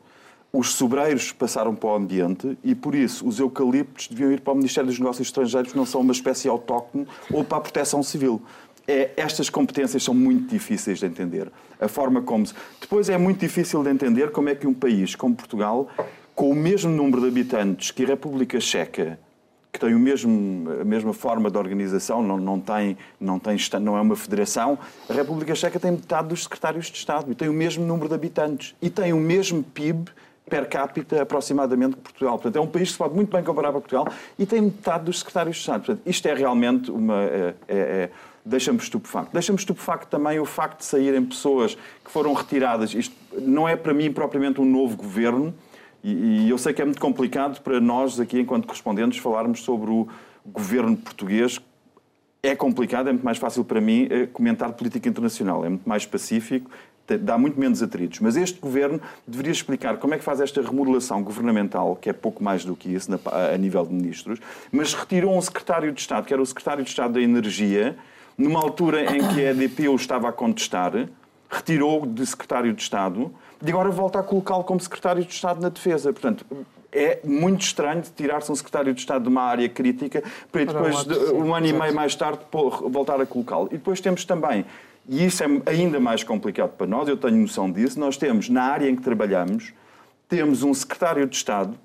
os 0.55 0.75
sobreiros 0.75 1.31
passaram 1.31 1.73
para 1.73 1.89
o 1.89 1.95
ambiente 1.95 2.55
e, 2.63 2.75
por 2.75 2.93
isso, 2.93 3.27
os 3.27 3.39
eucaliptos 3.39 4.07
deviam 4.07 4.31
ir 4.31 4.39
para 4.39 4.53
o 4.53 4.55
Ministério 4.55 4.87
dos 4.87 4.99
Negócios 4.99 5.27
Estrangeiros, 5.27 5.73
não 5.73 5.83
são 5.83 6.01
uma 6.01 6.11
espécie 6.11 6.47
autóctone, 6.47 7.07
ou 7.31 7.43
para 7.43 7.57
a 7.57 7.61
proteção 7.61 8.03
civil. 8.03 8.39
É, 8.87 9.09
estas 9.17 9.49
competências 9.49 10.03
são 10.03 10.13
muito 10.13 10.49
difíceis 10.49 10.99
de 10.99 11.07
entender. 11.07 11.51
A 11.81 11.87
forma 11.87 12.21
como 12.21 12.45
se... 12.45 12.53
Depois 12.79 13.09
é 13.09 13.17
muito 13.17 13.39
difícil 13.39 13.81
de 13.81 13.89
entender 13.89 14.29
como 14.29 14.47
é 14.47 14.53
que 14.53 14.67
um 14.67 14.75
país 14.75 15.15
como 15.15 15.33
Portugal, 15.35 15.89
com 16.35 16.51
o 16.51 16.55
mesmo 16.55 16.91
número 16.91 17.21
de 17.23 17.29
habitantes 17.29 17.89
que 17.89 18.03
a 18.03 18.07
República 18.07 18.59
Checa, 18.59 19.17
que 19.71 19.79
tem 19.79 19.95
o 19.95 19.99
mesmo, 19.99 20.69
a 20.81 20.83
mesma 20.83 21.13
forma 21.13 21.49
de 21.49 21.57
organização, 21.57 22.21
não, 22.21 22.37
não, 22.37 22.59
tem, 22.59 22.95
não, 23.19 23.39
tem, 23.39 23.57
não 23.81 23.97
é 23.97 24.01
uma 24.01 24.15
federação, 24.15 24.77
a 25.09 25.13
República 25.13 25.55
Checa 25.55 25.79
tem 25.79 25.93
metade 25.93 26.27
dos 26.27 26.43
secretários 26.43 26.91
de 26.91 26.97
Estado 26.97 27.31
e 27.31 27.33
tem 27.33 27.49
o 27.49 27.53
mesmo 27.53 27.83
número 27.83 28.07
de 28.07 28.13
habitantes 28.13 28.75
e 28.79 28.87
tem 28.91 29.13
o 29.13 29.19
mesmo 29.19 29.63
PIB 29.63 30.11
per 30.49 30.67
capita 30.67 31.21
aproximadamente 31.21 31.95
que 31.95 32.01
Portugal. 32.01 32.33
Portanto, 32.33 32.55
é 32.57 32.61
um 32.61 32.67
país 32.67 32.89
que 32.89 32.93
se 32.93 32.97
pode 32.97 33.15
muito 33.15 33.31
bem 33.31 33.43
comparar 33.43 33.71
com 33.71 33.79
Portugal 33.79 34.07
e 34.37 34.45
tem 34.45 34.61
metade 34.61 35.05
dos 35.05 35.19
secretários 35.19 35.55
de 35.55 35.61
Estado. 35.61 35.85
Portanto, 35.85 36.01
isto 36.05 36.25
é 36.27 36.33
realmente 36.33 36.91
uma. 36.91 37.21
É, 37.23 37.55
é, 37.67 37.77
é 37.77 38.09
deixa-me 38.45 38.77
estupefacto. 38.77 39.31
Deixa-me 39.31 39.57
estupefacto 39.57 40.07
também 40.07 40.39
o 40.39 40.45
facto 40.45 40.79
de 40.79 40.85
saírem 40.85 41.23
pessoas 41.23 41.77
que 42.03 42.11
foram 42.11 42.33
retiradas. 42.33 42.93
Isto 42.93 43.15
não 43.39 43.67
é 43.67 43.75
para 43.75 43.93
mim 43.93 44.11
propriamente 44.11 44.59
um 44.59 44.65
novo 44.65 44.97
governo, 44.97 45.53
e, 46.03 46.45
e 46.45 46.49
eu 46.49 46.57
sei 46.57 46.73
que 46.73 46.81
é 46.81 46.85
muito 46.85 46.99
complicado 46.99 47.61
para 47.61 47.79
nós, 47.79 48.19
aqui, 48.19 48.39
enquanto 48.39 48.65
correspondentes, 48.65 49.19
falarmos 49.19 49.61
sobre 49.61 49.89
o 49.89 50.07
governo 50.45 50.97
português. 50.97 51.59
É 52.41 52.53
complicado, 52.53 53.07
é 53.07 53.13
muito 53.13 53.23
mais 53.23 53.37
fácil 53.37 53.63
para 53.63 53.79
mim 53.79 54.07
eh, 54.11 54.27
comentar 54.27 54.73
política 54.73 55.07
internacional, 55.07 55.63
é 55.63 55.69
muito 55.69 55.87
mais 55.87 56.05
pacífico, 56.05 56.69
dá 57.07 57.37
muito 57.37 57.59
menos 57.59 57.81
atritos. 57.83 58.19
Mas 58.19 58.35
este 58.35 58.59
governo 58.59 59.01
deveria 59.27 59.51
explicar 59.51 59.97
como 59.97 60.13
é 60.13 60.17
que 60.17 60.23
faz 60.23 60.39
esta 60.39 60.61
remodelação 60.61 61.21
governamental, 61.23 61.95
que 61.95 62.09
é 62.09 62.13
pouco 62.13 62.43
mais 62.43 62.63
do 62.63 62.75
que 62.75 62.93
isso 62.93 63.11
a 63.53 63.57
nível 63.57 63.85
de 63.85 63.93
ministros, 63.93 64.39
mas 64.71 64.93
retirou 64.93 65.37
um 65.37 65.41
secretário 65.41 65.91
de 65.91 65.99
Estado, 65.99 66.25
que 66.25 66.33
era 66.33 66.41
o 66.41 66.45
secretário 66.45 66.83
de 66.83 66.89
Estado 66.89 67.13
da 67.13 67.21
Energia, 67.21 67.95
numa 68.37 68.59
altura 68.59 69.15
em 69.15 69.27
que 69.27 69.45
a 69.45 69.51
EDP 69.51 69.89
o 69.89 69.95
estava 69.95 70.29
a 70.29 70.31
contestar, 70.31 71.07
retirou 71.49 72.05
de 72.05 72.25
secretário 72.25 72.73
de 72.73 72.81
Estado 72.81 73.31
e 73.63 73.69
agora 73.69 73.89
volta 73.89 74.19
a 74.19 74.23
colocá-lo 74.23 74.63
como 74.63 74.79
secretário 74.79 75.23
de 75.23 75.31
Estado 75.31 75.61
na 75.61 75.69
Defesa. 75.69 76.11
Portanto, 76.11 76.45
é 76.91 77.19
muito 77.23 77.61
estranho 77.61 78.01
tirar-se 78.15 78.51
um 78.51 78.55
secretário 78.55 78.93
de 78.93 78.99
Estado 78.99 79.23
de 79.23 79.29
uma 79.29 79.43
área 79.43 79.67
crítica 79.69 80.23
para 80.51 80.65
depois, 80.65 81.05
um 81.31 81.53
ano 81.53 81.67
e 81.67 81.73
meio 81.73 81.93
mais 81.93 82.15
tarde, 82.15 82.39
voltar 82.51 83.19
a 83.21 83.25
colocá-lo. 83.25 83.67
E 83.67 83.77
depois 83.77 84.01
temos 84.01 84.25
também 84.25 84.65
e 85.07 85.25
isso 85.25 85.43
é 85.43 85.47
ainda 85.65 85.99
mais 85.99 86.23
complicado 86.23 86.71
para 86.71 86.87
nós, 86.87 87.07
eu 87.07 87.17
tenho 87.17 87.37
noção 87.37 87.71
disso. 87.71 87.99
Nós 87.99 88.17
temos, 88.17 88.49
na 88.49 88.63
área 88.63 88.89
em 88.89 88.95
que 88.95 89.01
trabalhamos, 89.01 89.73
temos 90.29 90.63
um 90.63 90.73
secretário 90.73 91.27
de 91.27 91.35
Estado 91.35 91.77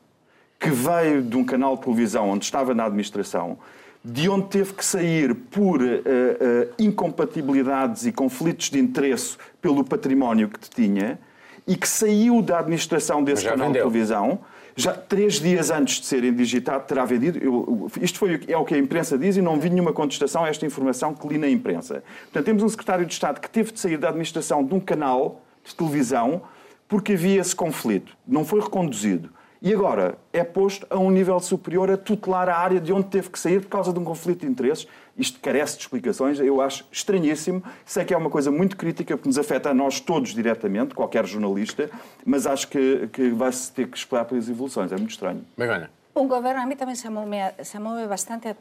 que 0.58 0.70
veio 0.70 1.22
de 1.22 1.36
um 1.36 1.44
canal 1.44 1.76
de 1.76 1.82
televisão 1.82 2.30
onde 2.30 2.44
estava 2.44 2.74
na 2.74 2.84
administração, 2.84 3.58
de 4.04 4.28
onde 4.28 4.48
teve 4.48 4.72
que 4.72 4.84
sair 4.84 5.34
por 5.34 5.80
uh, 5.80 5.84
uh, 5.84 6.74
incompatibilidades 6.78 8.06
e 8.06 8.12
conflitos 8.12 8.70
de 8.70 8.78
interesse 8.78 9.36
pelo 9.60 9.84
património 9.84 10.48
que 10.48 10.70
tinha, 10.70 11.18
e 11.66 11.76
que 11.76 11.86
saiu 11.86 12.40
da 12.40 12.60
administração 12.60 13.22
desse 13.22 13.44
canal 13.44 13.66
vendeu. 13.66 13.84
de 13.84 13.90
televisão 13.90 14.40
já 14.78 14.94
três 14.94 15.40
dias 15.40 15.70
antes 15.70 16.00
de 16.00 16.06
ser 16.06 16.22
indigitado, 16.22 16.86
terá 16.86 17.04
vendido. 17.04 17.36
Eu, 17.42 17.90
isto 18.00 18.16
foi, 18.16 18.40
é 18.46 18.56
o 18.56 18.64
que 18.64 18.74
a 18.76 18.78
imprensa 18.78 19.18
diz 19.18 19.36
e 19.36 19.42
não 19.42 19.58
vi 19.58 19.70
nenhuma 19.70 19.92
contestação 19.92 20.44
a 20.44 20.48
esta 20.48 20.64
informação 20.64 21.12
que 21.12 21.26
li 21.26 21.36
na 21.36 21.48
imprensa. 21.48 22.04
Portanto, 22.22 22.44
temos 22.44 22.62
um 22.62 22.68
secretário 22.68 23.04
de 23.04 23.12
Estado 23.12 23.40
que 23.40 23.50
teve 23.50 23.72
de 23.72 23.80
sair 23.80 23.98
da 23.98 24.08
administração 24.08 24.64
de 24.64 24.72
um 24.72 24.78
canal 24.78 25.42
de 25.64 25.74
televisão 25.74 26.42
porque 26.86 27.14
havia 27.14 27.40
esse 27.40 27.56
conflito. 27.56 28.16
Não 28.26 28.44
foi 28.44 28.60
reconduzido. 28.60 29.30
E 29.60 29.74
agora 29.74 30.16
é 30.32 30.44
posto 30.44 30.86
a 30.88 30.96
um 30.96 31.10
nível 31.10 31.40
superior 31.40 31.90
a 31.90 31.96
tutelar 31.96 32.48
a 32.48 32.56
área 32.56 32.80
de 32.80 32.92
onde 32.92 33.08
teve 33.08 33.30
que 33.30 33.38
sair 33.38 33.60
por 33.60 33.68
causa 33.68 33.92
de 33.92 33.98
um 33.98 34.04
conflito 34.04 34.42
de 34.42 34.46
interesses. 34.46 34.86
Isto 35.18 35.40
carece 35.40 35.76
de 35.76 35.82
explicações, 35.82 36.38
eu 36.38 36.60
acho 36.60 36.86
estranhíssimo. 36.92 37.62
Sei 37.84 38.04
que 38.04 38.14
é 38.14 38.16
uma 38.16 38.30
coisa 38.30 38.50
muito 38.50 38.76
crítica, 38.76 39.16
porque 39.16 39.28
nos 39.28 39.38
afeta 39.38 39.70
a 39.70 39.74
nós 39.74 40.00
todos 40.00 40.32
diretamente, 40.32 40.94
qualquer 40.94 41.26
jornalista, 41.26 41.90
mas 42.24 42.46
acho 42.46 42.68
que, 42.68 43.08
que 43.12 43.30
vai-se 43.30 43.72
ter 43.72 43.88
que 43.88 43.96
esperar 43.96 44.24
pelas 44.24 44.48
evoluções. 44.48 44.92
É 44.92 44.96
muito 44.96 45.10
estranho. 45.10 45.44
Bem, 45.56 45.68
O 46.18 46.26
goberno, 46.26 46.58
a 46.58 46.66
mí 46.66 46.74
tamén 46.74 46.98
se 46.98 47.78
move 47.78 48.04
bastante 48.10 48.50
a 48.50 48.58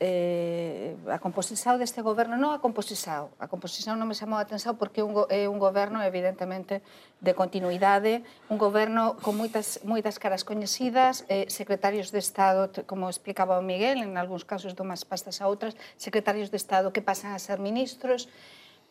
eh, 0.00 0.96
a 1.12 1.20
composición 1.20 1.76
deste 1.76 2.00
goberno, 2.00 2.40
non 2.40 2.56
a 2.56 2.58
composición, 2.64 3.28
a 3.36 3.52
composición 3.52 4.00
non 4.00 4.08
me 4.08 4.16
chamou 4.16 4.40
a 4.40 4.48
tensao 4.48 4.80
porque 4.80 5.04
un, 5.04 5.12
é 5.28 5.44
un 5.44 5.60
goberno 5.60 6.00
evidentemente 6.00 6.80
de 7.20 7.36
continuidade, 7.36 8.24
un 8.48 8.56
goberno 8.56 9.20
con 9.20 9.36
moitas, 9.36 9.84
moitas 9.84 10.16
caras 10.16 10.40
coñecidas, 10.40 11.28
eh, 11.28 11.44
secretarios 11.52 12.16
de 12.16 12.24
Estado, 12.24 12.72
como 12.88 13.12
explicaba 13.12 13.60
o 13.60 13.62
Miguel, 13.62 14.00
en 14.00 14.16
algúns 14.16 14.48
casos 14.48 14.72
do 14.72 14.80
máis 14.80 15.04
pastas 15.04 15.44
a 15.44 15.52
outras, 15.52 15.76
secretarios 16.00 16.48
de 16.48 16.56
Estado 16.56 16.96
que 16.96 17.04
pasan 17.04 17.36
a 17.36 17.40
ser 17.44 17.60
ministros, 17.60 18.24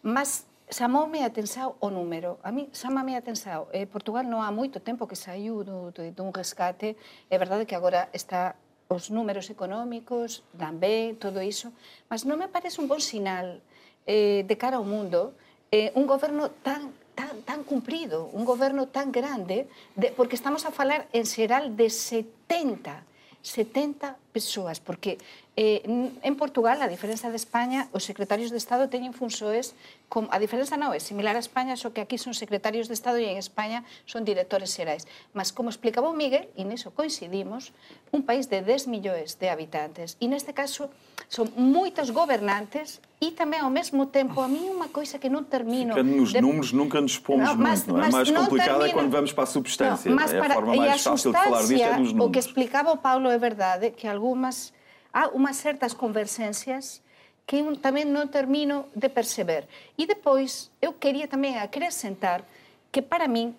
mas 0.05 0.45
chamoume 0.69 1.25
a 1.25 1.27
atención 1.27 1.73
o 1.81 1.89
número. 1.89 2.37
A 2.45 2.53
mí 2.53 2.69
chamame 2.71 3.17
a 3.17 3.19
atención. 3.19 3.65
Eh, 3.73 3.89
Portugal 3.89 4.29
non 4.29 4.45
há 4.45 4.53
moito 4.53 4.79
tempo 4.79 5.09
que 5.09 5.17
saiu 5.17 5.65
do, 5.65 5.89
do, 5.89 6.05
dun 6.13 6.29
rescate. 6.29 6.93
É 7.29 7.37
verdade 7.41 7.65
que 7.65 7.73
agora 7.73 8.07
está 8.13 8.55
os 8.89 9.09
números 9.13 9.49
económicos, 9.53 10.41
dan 10.53 10.81
ben, 10.81 11.13
todo 11.17 11.41
iso, 11.45 11.69
mas 12.09 12.25
non 12.25 12.41
me 12.41 12.49
parece 12.49 12.81
un 12.81 12.89
bon 12.89 13.01
sinal 13.01 13.61
eh, 14.09 14.41
de 14.45 14.55
cara 14.57 14.81
ao 14.81 14.85
mundo 14.85 15.37
eh, 15.69 15.93
un 15.93 16.09
goberno 16.09 16.49
tan 16.65 16.93
tan, 17.13 17.43
tan 17.43 17.61
cumprido, 17.67 18.31
un 18.31 18.45
goberno 18.47 18.87
tan 18.87 19.11
grande, 19.11 19.67
de, 19.99 20.15
porque 20.15 20.39
estamos 20.39 20.63
a 20.63 20.71
falar 20.71 21.11
en 21.11 21.27
xeral 21.27 21.75
de 21.75 21.91
70 21.91 23.03
70 23.41 24.17
persoas, 24.31 24.79
porque 24.79 25.17
eh, 25.55 25.83
en 25.87 26.35
Portugal, 26.35 26.81
a 26.81 26.87
diferenza 26.87 27.29
de 27.29 27.35
España, 27.35 27.91
os 27.91 28.07
secretarios 28.07 28.51
de 28.51 28.59
Estado 28.59 28.87
teñen 28.87 29.11
funsoes, 29.11 29.75
com, 30.07 30.27
a 30.31 30.39
diferenza 30.39 30.79
non 30.79 30.95
é 30.95 31.03
similar 31.03 31.35
a 31.35 31.43
España, 31.43 31.75
só 31.75 31.91
que 31.91 31.99
aquí 31.99 32.15
son 32.15 32.31
secretarios 32.31 32.87
de 32.87 32.95
Estado 32.95 33.19
e 33.19 33.27
en 33.27 33.35
España 33.35 33.83
son 34.07 34.23
directores 34.23 34.71
xerais. 34.71 35.03
Mas, 35.35 35.51
como 35.51 35.67
explicaba 35.67 36.07
o 36.07 36.15
Miguel, 36.15 36.47
e 36.55 36.63
neso 36.63 36.95
coincidimos, 36.95 37.75
un 38.15 38.23
país 38.23 38.47
de 38.47 38.63
10 38.63 38.87
millóns 38.87 39.35
de 39.35 39.51
habitantes. 39.51 40.15
E 40.23 40.31
neste 40.31 40.55
caso 40.55 40.87
son 41.27 41.51
moitos 41.59 42.15
gobernantes 42.15 43.03
e 43.19 43.35
tamén 43.35 43.67
ao 43.67 43.71
mesmo 43.71 44.07
tempo 44.07 44.39
a 44.39 44.47
mí 44.47 44.71
unha 44.71 44.87
coisa 44.87 45.19
que 45.19 45.27
non 45.27 45.43
termino... 45.43 45.91
Ficando 45.91 46.15
nos 46.15 46.31
de... 46.31 46.39
números 46.39 46.71
nunca 46.71 47.03
nos 47.03 47.19
pomos 47.19 47.51
não, 47.51 47.59
mas, 47.59 47.83
muito, 47.83 47.99
não 47.99 48.07
é? 48.07 48.11
mais 48.11 48.31
complicado 48.31 48.79
termino... 48.79 48.87
é 48.87 48.95
quando 48.95 49.11
vamos 49.11 49.31
para 49.35 49.43
a 49.43 49.51
substância. 49.51 50.07
Não, 50.07 50.15
mas 50.15 50.31
é? 50.31 50.39
para... 50.39 50.55
a 50.55 50.57
forma 50.63 50.75
mais 50.75 51.03
fácil 51.03 51.35
de 51.35 51.37
falar 51.37 51.63
disto 51.67 51.83
é 51.83 51.97
nos 51.99 52.15
números. 52.15 52.25
O 52.25 52.31
que 52.31 52.39
explicaba 52.39 52.95
o 52.95 52.97
Paulo 52.97 53.27
é 53.27 53.35
verdade 53.35 53.91
que 53.91 54.07
algunhas 54.07 54.71
há 55.11 55.27
unhas 55.35 55.59
certas 55.59 55.91
conversencias 55.91 57.03
que 57.43 57.59
eu 57.59 57.75
tamén 57.75 58.07
non 58.13 58.29
termino 58.29 58.87
de 58.95 59.09
perceber. 59.09 59.65
E 59.97 60.05
depois, 60.05 60.69
eu 60.79 60.95
quería 60.95 61.25
tamén 61.25 61.57
acrescentar 61.57 62.45
que 62.93 63.01
para 63.01 63.25
min, 63.27 63.57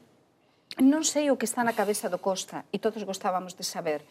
non 0.79 1.03
sei 1.03 1.29
o 1.29 1.37
que 1.37 1.45
está 1.45 1.67
na 1.67 1.75
cabeza 1.75 2.07
do 2.07 2.23
Costa, 2.23 2.63
e 2.71 2.79
todos 2.79 3.03
gostábamos 3.03 3.59
de 3.59 3.67
saber, 3.67 4.07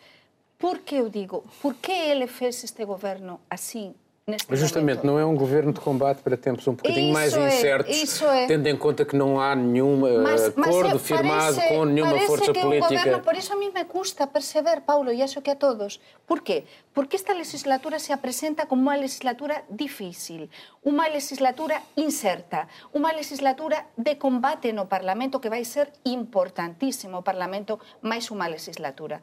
por 0.59 0.83
que 0.83 0.99
eu 0.99 1.07
digo, 1.07 1.47
por 1.63 1.79
que 1.79 1.95
ele 1.95 2.27
fez 2.27 2.59
este 2.67 2.83
governo 2.83 3.39
así, 3.47 3.95
neste 4.29 4.47
Mas 4.49 4.59
justamente 4.59 5.05
não 5.05 5.19
é 5.19 5.25
um 5.25 5.35
governo 5.35 5.73
de 5.73 5.79
combate 5.79 6.19
para 6.21 6.37
tempos 6.37 6.67
um 6.67 6.73
bocadinho 6.73 7.05
Isso 7.05 7.13
mais 7.13 7.33
é, 7.33 7.47
incertos, 7.47 7.95
isso 7.97 8.25
é. 8.25 8.45
tendo 8.47 8.67
em 8.67 8.77
conta 8.77 9.03
que 9.03 9.15
não 9.15 9.39
há 9.41 9.55
nenhum 9.55 10.05
eh, 10.07 10.35
acordo 10.55 10.95
é- 10.95 10.99
firmado 10.99 11.55
parece- 11.55 11.73
com 11.73 11.85
nenhuma 11.85 12.11
parece 12.11 12.27
força 12.27 12.53
que 12.53 12.61
política. 12.61 12.93
O 12.93 12.97
governo, 12.97 13.19
por 13.23 13.35
isso 13.35 13.51
a 13.53 13.55
mí 13.55 13.71
me 13.73 13.83
custa 13.85 14.27
perceber, 14.27 14.81
Paulo, 14.81 15.11
e 15.11 15.21
acho 15.21 15.41
que 15.41 15.51
a 15.51 15.55
todos. 15.55 15.99
Por 16.25 16.41
qué? 16.41 16.63
Porque 16.93 17.15
esta 17.15 17.33
legislatura 17.33 17.97
se 17.99 18.11
apresenta 18.13 18.65
como 18.65 18.81
uma 18.81 18.95
legislatura 18.95 19.63
difícil, 19.69 20.49
uma 20.83 21.07
legislatura 21.07 21.81
incerta, 21.97 22.67
uma 22.93 23.11
legislatura 23.11 23.85
de 23.97 24.15
combate 24.15 24.71
no 24.71 24.85
Parlamento 24.85 25.39
que 25.39 25.49
vai 25.49 25.63
ser 25.65 25.89
importantísimo 26.05 27.17
o 27.17 27.23
Parlamento 27.23 27.79
máis 28.01 28.29
unha 28.31 28.47
legislatura. 28.47 29.21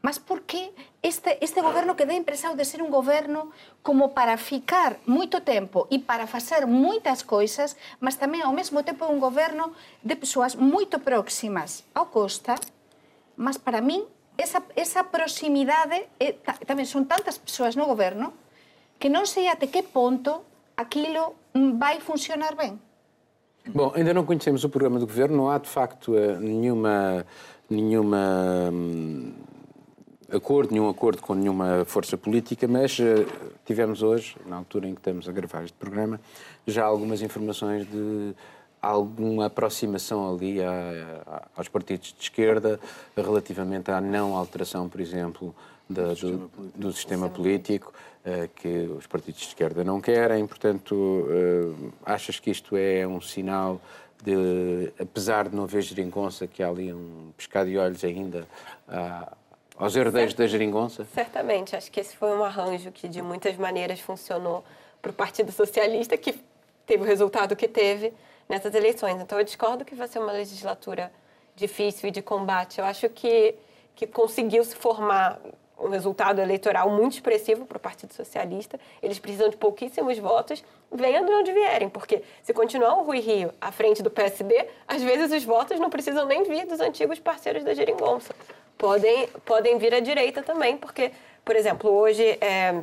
Mas 0.00 0.18
por 0.18 0.48
que 0.48 0.72
este, 1.02 1.36
este 1.44 1.60
goberno 1.60 1.96
que 1.96 2.08
dá 2.08 2.12
a 2.12 2.20
impresión 2.20 2.56
de 2.56 2.64
ser 2.64 2.80
un 2.80 2.88
goberno 2.88 3.52
como 3.84 4.16
para 4.16 4.40
ficar 4.40 4.96
moito 5.04 5.44
tempo 5.44 5.88
e 5.92 6.00
para 6.00 6.24
facer 6.24 6.64
moitas 6.64 7.20
coisas, 7.20 7.76
mas 8.00 8.16
tamén 8.16 8.40
ao 8.40 8.56
mesmo 8.56 8.80
tempo 8.80 9.08
un 9.08 9.20
goberno 9.20 9.76
de 10.00 10.16
persoas 10.16 10.56
moito 10.56 11.04
próximas 11.04 11.84
ao 11.92 12.08
Costa, 12.08 12.56
mas 13.36 13.60
para 13.60 13.84
min 13.84 14.04
esa, 14.40 14.64
esa 14.72 15.04
proximidade, 15.12 16.08
ta, 16.44 16.56
tamén 16.64 16.88
son 16.88 17.04
tantas 17.04 17.36
persoas 17.36 17.76
no 17.76 17.84
goberno, 17.84 18.32
que 18.96 19.12
non 19.12 19.28
sei 19.28 19.52
até 19.52 19.68
que 19.68 19.84
ponto 19.84 20.48
aquilo 20.80 21.36
vai 21.76 22.00
funcionar 22.00 22.56
ben. 22.56 22.80
Bom, 23.68 23.92
ainda 23.92 24.16
não 24.16 24.24
conhecemos 24.24 24.64
o 24.64 24.72
programa 24.72 24.98
do 24.98 25.06
governo, 25.06 25.36
não 25.36 25.48
há 25.52 25.60
de 25.60 25.68
facto 25.68 26.16
eh, 26.16 26.40
nenhuma, 26.40 27.26
nenhuma 27.68 28.72
hum, 28.72 29.32
acordo, 30.32 30.72
nenhum 30.72 30.88
acordo 30.88 31.20
com 31.22 31.34
nenhuma 31.34 31.84
força 31.84 32.16
política, 32.16 32.66
mas 32.68 32.98
eh, 33.00 33.26
tivemos 33.64 34.02
hoje, 34.02 34.36
na 34.46 34.56
altura 34.56 34.86
em 34.88 34.94
que 34.94 35.00
estamos 35.00 35.28
a 35.28 35.32
gravar 35.32 35.64
este 35.64 35.76
programa, 35.76 36.20
já 36.66 36.84
algumas 36.84 37.22
informações 37.22 37.86
de 37.90 38.34
alguma 38.80 39.46
aproximação 39.46 40.32
ali 40.34 40.62
a- 40.62 40.70
a- 41.26 41.48
aos 41.56 41.68
partidos 41.68 42.14
de 42.16 42.22
esquerda 42.22 42.80
relativamente 43.16 43.90
à 43.90 44.00
não 44.00 44.34
alteração, 44.36 44.88
por 44.88 45.00
exemplo, 45.00 45.54
da- 45.88 46.14
do, 46.14 46.50
do 46.74 46.92
sistema 46.92 47.28
político, 47.28 47.92
eh, 48.24 48.48
que 48.54 48.88
os 48.96 49.06
partidos 49.06 49.40
de 49.40 49.48
esquerda 49.48 49.82
não 49.84 50.00
querem. 50.00 50.46
Portanto, 50.46 51.26
eh, 51.28 51.90
achas 52.06 52.38
que 52.40 52.50
isto 52.50 52.76
é 52.76 53.06
um 53.06 53.20
sinal 53.20 53.80
de, 54.22 54.92
apesar 55.00 55.48
de 55.48 55.56
não 55.56 55.64
haver 55.64 55.82
geringonça, 55.82 56.46
que 56.46 56.62
há 56.62 56.68
ali 56.68 56.92
um 56.92 57.32
pescado 57.36 57.68
de 57.70 57.76
olhos 57.78 58.04
ainda 58.04 58.46
ah, 58.88 59.32
aos 59.80 59.96
herdeiros 59.96 60.34
da 60.34 60.46
geringonça? 60.46 61.06
Certamente, 61.14 61.74
acho 61.74 61.90
que 61.90 61.98
esse 61.98 62.14
foi 62.14 62.30
um 62.36 62.44
arranjo 62.44 62.92
que 62.92 63.08
de 63.08 63.22
muitas 63.22 63.56
maneiras 63.56 63.98
funcionou 63.98 64.62
para 65.00 65.10
o 65.10 65.14
Partido 65.14 65.50
Socialista, 65.50 66.16
que 66.18 66.38
teve 66.86 67.02
o 67.02 67.06
resultado 67.06 67.56
que 67.56 67.66
teve 67.66 68.12
nessas 68.46 68.74
eleições. 68.74 69.20
Então, 69.20 69.38
eu 69.38 69.44
discordo 69.44 69.84
que 69.84 69.94
vai 69.94 70.06
ser 70.06 70.18
uma 70.18 70.32
legislatura 70.32 71.10
difícil 71.56 72.10
e 72.10 72.12
de 72.12 72.20
combate. 72.20 72.78
Eu 72.78 72.84
acho 72.84 73.08
que, 73.08 73.54
que 73.94 74.06
conseguiu 74.06 74.62
se 74.64 74.76
formar 74.76 75.40
um 75.78 75.88
resultado 75.88 76.40
eleitoral 76.40 76.90
muito 76.90 77.14
expressivo 77.14 77.64
para 77.64 77.78
o 77.78 77.80
Partido 77.80 78.12
Socialista. 78.12 78.78
Eles 79.02 79.18
precisam 79.18 79.48
de 79.48 79.56
pouquíssimos 79.56 80.18
votos, 80.18 80.62
venham 80.92 81.24
de 81.24 81.32
onde 81.32 81.52
vierem, 81.52 81.88
porque 81.88 82.22
se 82.42 82.52
continuar 82.52 82.96
o 82.98 83.04
Rui 83.04 83.20
Rio 83.20 83.50
à 83.58 83.72
frente 83.72 84.02
do 84.02 84.10
PSB, 84.10 84.68
às 84.86 85.02
vezes 85.02 85.32
os 85.32 85.44
votos 85.44 85.80
não 85.80 85.88
precisam 85.88 86.26
nem 86.26 86.42
vir 86.42 86.66
dos 86.66 86.80
antigos 86.80 87.18
parceiros 87.18 87.64
da 87.64 87.72
Geringonça. 87.72 88.34
Podem, 88.80 89.26
podem 89.44 89.76
vir 89.76 89.94
à 89.94 90.00
direita 90.00 90.42
também, 90.42 90.74
porque, 90.74 91.12
por 91.44 91.54
exemplo, 91.54 91.90
hoje 91.90 92.38
é, 92.40 92.80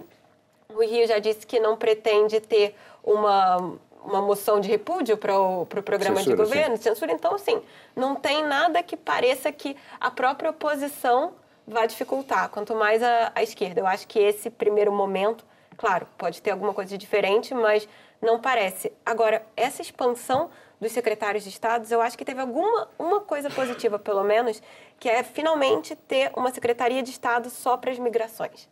o 0.70 0.80
Rio 0.84 1.08
já 1.08 1.18
disse 1.18 1.44
que 1.44 1.60
não 1.60 1.76
pretende 1.76 2.40
ter 2.40 2.76
uma, 3.04 3.58
uma 4.04 4.22
moção 4.22 4.60
de 4.60 4.70
repúdio 4.70 5.18
para 5.18 5.36
o 5.40 5.66
pro 5.66 5.82
programa 5.82 6.18
Censura, 6.18 6.36
de 6.36 6.44
governo, 6.44 6.78
censura. 6.78 7.12
Então, 7.12 7.34
assim, 7.34 7.60
não 7.96 8.14
tem 8.14 8.44
nada 8.44 8.84
que 8.84 8.96
pareça 8.96 9.52
que 9.52 9.76
a 10.00 10.12
própria 10.12 10.52
oposição 10.52 11.34
vai 11.68 11.88
dificultar, 11.88 12.50
quanto 12.50 12.76
mais 12.76 13.02
a, 13.02 13.32
a 13.34 13.42
esquerda. 13.42 13.82
Eu 13.82 13.88
acho 13.88 14.08
que 14.08 14.20
esse 14.20 14.52
primeiro 14.52 14.92
momento, 14.92 15.44
claro, 15.78 16.08
pode 16.16 16.44
ter 16.44 16.52
alguma 16.52 16.76
coisa 16.76 16.92
de 16.92 16.98
diferente, 17.00 17.56
mas 17.56 17.90
não 18.22 18.40
parece. 18.40 18.94
Agora, 19.04 19.44
essa 19.56 19.82
expansão 19.82 20.52
dos 20.80 20.92
secretários 20.92 21.44
de 21.44 21.50
Estado, 21.50 21.88
eu 21.92 22.02
acho 22.02 22.18
que 22.18 22.24
teve 22.24 22.40
alguma 22.40 22.88
uma 23.00 23.20
coisa 23.22 23.50
positiva, 23.50 23.98
pelo 23.98 24.24
menos, 24.24 24.62
que 25.00 25.10
é 25.10 25.24
finalmente 25.24 25.96
ter 25.96 26.32
uma 26.36 26.52
secretaria 26.52 27.04
de 27.04 27.12
Estado 27.12 27.50
só 27.50 27.78
para 27.78 27.92
as 27.92 28.00
migrações. 28.00 28.68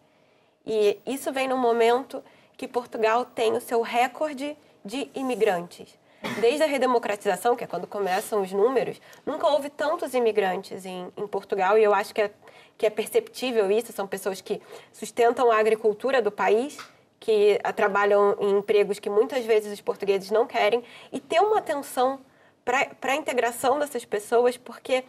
E 0.66 0.98
isso 1.06 1.32
vem 1.32 1.48
num 1.48 1.58
momento 1.58 2.24
que 2.58 2.68
Portugal 2.68 3.26
tem 3.26 3.54
o 3.54 3.62
seu 3.62 3.82
recorde 3.82 4.58
de 4.84 5.10
imigrantes. 5.14 5.98
Desde 6.40 6.64
a 6.64 6.66
redemocratização, 6.66 7.56
que 7.56 7.64
é 7.64 7.68
quando 7.68 7.86
começam 7.86 8.42
os 8.42 8.52
números, 8.52 9.00
nunca 9.26 9.48
houve 9.48 9.70
tantos 9.70 10.14
imigrantes 10.14 10.86
em, 10.86 11.12
em 11.16 11.28
Portugal 11.28 11.78
e 11.78 11.84
eu 11.84 11.94
acho 11.94 12.16
que 12.16 12.22
é, 12.22 12.32
que 12.78 12.86
é 12.86 12.90
perceptível 12.90 13.70
isso. 13.70 13.94
São 13.94 14.08
pessoas 14.08 14.42
que 14.42 14.60
sustentam 14.92 15.52
a 15.52 15.60
agricultura 15.60 16.22
do 16.22 16.32
país, 16.32 16.78
que 17.20 17.60
ah, 17.64 17.72
trabalham 17.72 18.36
em 18.40 18.58
empregos 18.58 18.98
que 18.98 19.10
muitas 19.10 19.46
vezes 19.46 19.72
os 19.72 19.82
portugueses 19.82 20.32
não 20.32 20.48
querem, 20.48 20.84
e 21.12 21.20
ter 21.20 21.40
uma 21.40 21.60
atenção 21.60 22.20
para 22.64 23.12
a 23.12 23.16
integração 23.16 23.78
dessas 23.78 24.04
pessoas, 24.04 24.58
porque 24.58 25.04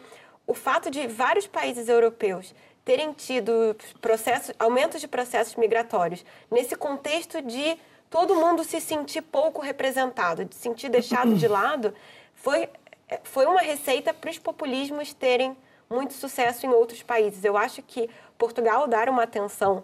o 0.47 0.53
fato 0.53 0.89
de 0.89 1.05
vários 1.05 1.45
países 1.45 1.89
europeus 1.89 2.55
terem 2.85 3.11
tido 3.11 3.75
processos, 3.99 4.55
aumentos 4.57 5.01
de 5.01 5.07
processos 5.09 5.55
migratórios 5.55 6.23
nesse 6.49 6.73
contexto 6.73 7.41
de 7.41 7.77
todo 8.09 8.33
mundo 8.33 8.63
se 8.63 8.79
sentir 8.79 9.21
pouco 9.21 9.61
representado, 9.61 10.45
de 10.45 10.55
se 10.55 10.61
sentir 10.61 10.87
deixado 10.87 11.35
de 11.35 11.45
lado, 11.49 11.93
foi, 12.33 12.69
foi 13.23 13.45
uma 13.45 13.59
receita 13.59 14.13
para 14.13 14.29
os 14.29 14.39
populismos 14.39 15.13
terem 15.13 15.55
muito 15.89 16.13
sucesso 16.13 16.65
em 16.65 16.69
outros 16.69 17.03
países. 17.03 17.43
Eu 17.43 17.57
acho 17.57 17.81
que 17.81 18.09
Portugal 18.37 18.87
dar 18.87 19.09
uma 19.09 19.23
atenção 19.23 19.83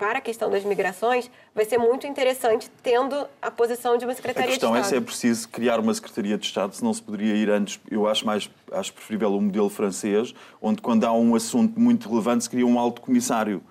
para 0.00 0.16
a 0.16 0.20
questão 0.22 0.48
das 0.50 0.64
migrações 0.64 1.30
vai 1.54 1.66
ser 1.66 1.76
muito 1.76 2.06
interessante 2.06 2.70
tendo 2.82 3.26
a 3.42 3.50
posição 3.50 3.98
de 3.98 4.06
uma 4.06 4.12
A 4.12 4.16
secretaria 4.16 4.46
de 4.48 4.52
questão 4.54 4.74
é 4.74 4.78
Estado. 4.80 4.88
se 4.90 4.96
é 4.96 5.00
preciso 5.02 5.48
criar 5.50 5.78
uma 5.78 5.92
Secretaria 5.92 6.38
de 6.38 6.46
Estado, 6.46 6.74
se 6.74 6.82
não 6.82 6.94
se 6.94 7.02
poderia 7.02 7.34
ir 7.34 7.50
antes. 7.50 7.78
Eu 7.90 8.08
acho 8.08 8.24
mais 8.24 8.48
acho 8.72 8.94
preferível 8.94 9.30
o 9.36 9.40
modelo 9.42 9.68
francês, 9.68 10.34
onde 10.62 10.80
quando 10.80 11.04
há 11.04 11.12
um 11.12 11.34
assunto 11.34 11.78
muito 11.78 12.08
relevante 12.08 12.44
se 12.44 12.50
cria 12.50 12.66
um 12.66 12.78
alto 12.78 13.02
comissário 13.02 13.62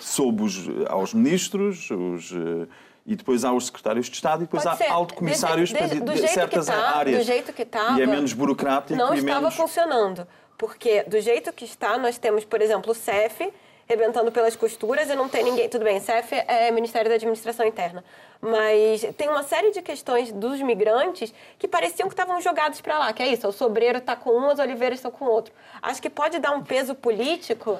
sob 0.00 0.42
os, 0.42 0.68
aos 0.88 1.14
ministros, 1.14 1.88
os, 1.88 2.32
eh, 2.32 2.66
e 3.06 3.14
depois 3.14 3.44
há 3.44 3.52
os 3.52 3.66
secretários 3.66 4.06
de 4.06 4.16
Estado 4.16 4.42
e 4.42 4.46
depois 4.46 4.64
Pode 4.64 4.74
há 4.74 4.78
ser. 4.86 4.90
alto 4.90 5.14
comissários 5.14 5.70
Desde- 5.72 6.00
para 6.00 6.12
de- 6.14 6.18
jeito 6.18 6.34
certas 6.34 6.66
tá, 6.66 6.96
áreas. 6.98 7.18
Do 7.18 7.24
jeito 7.24 7.52
que 7.52 7.62
estava. 7.62 7.96
E 7.96 8.02
é 8.02 8.06
menos 8.06 8.32
burocrático 8.32 8.98
Não 8.98 9.14
estava 9.14 9.40
menos... 9.40 9.54
funcionando. 9.54 10.26
Porque 10.58 11.04
do 11.04 11.20
jeito 11.20 11.52
que 11.52 11.64
está, 11.64 11.96
nós 11.96 12.18
temos, 12.18 12.44
por 12.44 12.60
exemplo, 12.60 12.90
o 12.90 12.94
CEF 12.94 13.52
rebentando 13.86 14.32
pelas 14.32 14.56
costuras 14.56 15.08
e 15.08 15.14
não 15.14 15.28
tem 15.28 15.44
ninguém. 15.44 15.68
Tudo 15.68 15.84
bem, 15.84 16.00
CEF 16.00 16.34
é 16.34 16.70
Ministério 16.70 17.08
da 17.08 17.14
Administração 17.14 17.64
Interna. 17.64 18.04
Mas 18.40 19.02
tem 19.16 19.28
uma 19.28 19.42
série 19.42 19.70
de 19.70 19.80
questões 19.80 20.32
dos 20.32 20.60
migrantes 20.60 21.32
que 21.58 21.68
pareciam 21.68 22.08
que 22.08 22.12
estavam 22.14 22.40
jogados 22.40 22.80
para 22.80 22.98
lá. 22.98 23.12
Que 23.12 23.22
é 23.22 23.28
isso, 23.28 23.48
o 23.48 23.52
sobreiro 23.52 23.98
está 23.98 24.16
com 24.16 24.30
um, 24.30 24.50
as 24.50 24.58
oliveiras 24.58 24.98
estão 24.98 25.10
com 25.10 25.24
outro. 25.24 25.54
Acho 25.80 26.02
que 26.02 26.10
pode 26.10 26.38
dar 26.38 26.50
um 26.50 26.62
peso 26.62 26.94
político 26.94 27.78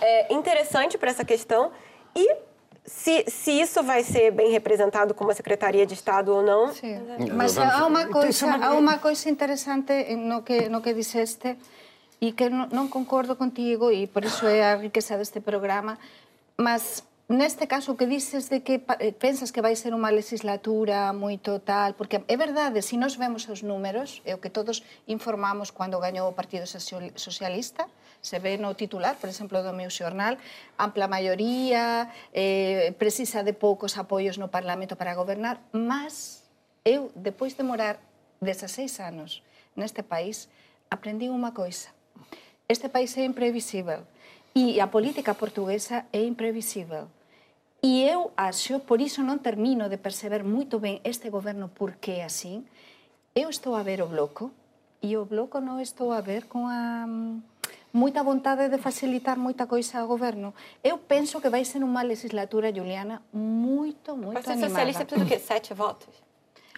é, 0.00 0.32
interessante 0.32 0.96
para 0.96 1.10
essa 1.10 1.24
questão. 1.24 1.72
E 2.14 2.36
se, 2.84 3.24
se 3.28 3.60
isso 3.60 3.82
vai 3.82 4.02
ser 4.02 4.30
bem 4.30 4.50
representado 4.50 5.14
como 5.14 5.30
a 5.30 5.34
Secretaria 5.34 5.84
de 5.84 5.94
Estado 5.94 6.34
ou 6.34 6.42
não, 6.42 6.72
Sí. 6.72 6.96
Mas 7.32 7.58
há 7.58 7.86
unha 7.86 8.06
coisa, 8.06 8.46
há 8.46 8.74
unha 8.74 8.98
coisa 8.98 9.28
interesante 9.28 9.92
no 10.16 10.42
que, 10.42 10.68
no 10.68 10.80
que 10.80 10.94
dixeste 10.94 11.56
e 12.20 12.36
que 12.36 12.52
non, 12.52 12.68
non 12.68 12.92
concordo 12.92 13.40
contigo 13.40 13.88
e 13.88 14.04
por 14.04 14.28
iso 14.28 14.44
é 14.44 14.60
a 14.60 14.76
riqueza 14.76 15.16
deste 15.16 15.40
programa, 15.40 15.96
mas 16.60 17.02
neste 17.30 17.70
caso 17.70 17.96
que 17.96 18.10
dices 18.10 18.50
de 18.50 18.60
que 18.60 18.82
eh, 18.98 19.12
pensas 19.16 19.54
que 19.54 19.62
vai 19.62 19.78
ser 19.78 19.94
unha 19.94 20.10
legislatura 20.10 21.14
moito 21.16 21.62
tal, 21.62 21.94
porque 21.94 22.20
é 22.26 22.36
verdade, 22.36 22.82
se 22.82 22.98
nos 22.98 23.14
vemos 23.14 23.46
os 23.46 23.62
números, 23.62 24.18
é 24.26 24.34
o 24.34 24.42
que 24.42 24.50
todos 24.50 24.82
informamos 25.06 25.70
cando 25.70 26.02
gañou 26.02 26.26
o 26.26 26.34
Partido 26.34 26.66
Socialista, 26.66 27.86
se 28.20 28.36
ve 28.42 28.58
no 28.58 28.74
titular, 28.74 29.14
por 29.16 29.30
exemplo, 29.30 29.62
do 29.62 29.72
meu 29.72 29.88
xornal, 29.88 30.36
ampla 30.76 31.06
maioría, 31.08 32.10
eh, 32.34 32.92
precisa 32.98 33.46
de 33.46 33.54
poucos 33.54 33.96
apoios 33.96 34.36
no 34.36 34.52
Parlamento 34.52 34.98
para 34.98 35.14
gobernar, 35.14 35.62
mas 35.72 36.44
eu, 36.84 37.14
depois 37.14 37.54
de 37.56 37.62
morar 37.62 38.02
16 38.42 38.90
anos 39.00 39.40
neste 39.78 40.02
país, 40.02 40.50
aprendi 40.90 41.30
unha 41.30 41.54
coisa, 41.54 41.94
Este 42.70 42.88
país 42.88 43.18
é 43.18 43.26
imprevisível 43.26 44.06
e 44.54 44.78
a 44.78 44.86
política 44.86 45.34
portuguesa 45.34 46.06
é 46.12 46.22
imprevisível. 46.22 47.10
E 47.82 48.06
eu 48.06 48.30
acho, 48.36 48.78
por 48.86 49.02
iso 49.02 49.26
non 49.26 49.42
termino 49.42 49.90
de 49.90 49.98
perceber 49.98 50.46
moito 50.46 50.78
ben 50.78 51.02
este 51.02 51.34
goberno 51.34 51.66
por 51.66 51.98
que 51.98 52.22
é 52.22 52.30
así. 52.30 52.62
Eu 53.34 53.50
estou 53.50 53.74
a 53.74 53.82
ver 53.82 53.98
o 53.98 54.06
bloco 54.06 54.54
e 55.02 55.18
o 55.18 55.26
bloco 55.26 55.58
non 55.58 55.82
estou 55.82 56.14
a 56.14 56.22
ver 56.22 56.46
con 56.46 56.70
a 56.70 57.10
moita 57.90 58.22
vontade 58.22 58.70
de 58.70 58.78
facilitar 58.78 59.34
moita 59.34 59.66
coisa 59.66 59.98
ao 59.98 60.06
governo. 60.06 60.54
Eu 60.78 61.02
penso 61.02 61.42
que 61.42 61.50
vai 61.50 61.66
ser 61.66 61.82
uma 61.82 62.06
legislatura, 62.06 62.70
Juliana, 62.70 63.18
muito, 63.34 64.14
muito 64.14 64.38
Partido 64.38 64.62
animada. 64.62 64.70
Socialista 64.70 65.02
precisa 65.02 65.26
do 65.26 65.28
quê? 65.28 65.42
Sete 65.42 65.74
votos? 65.74 66.29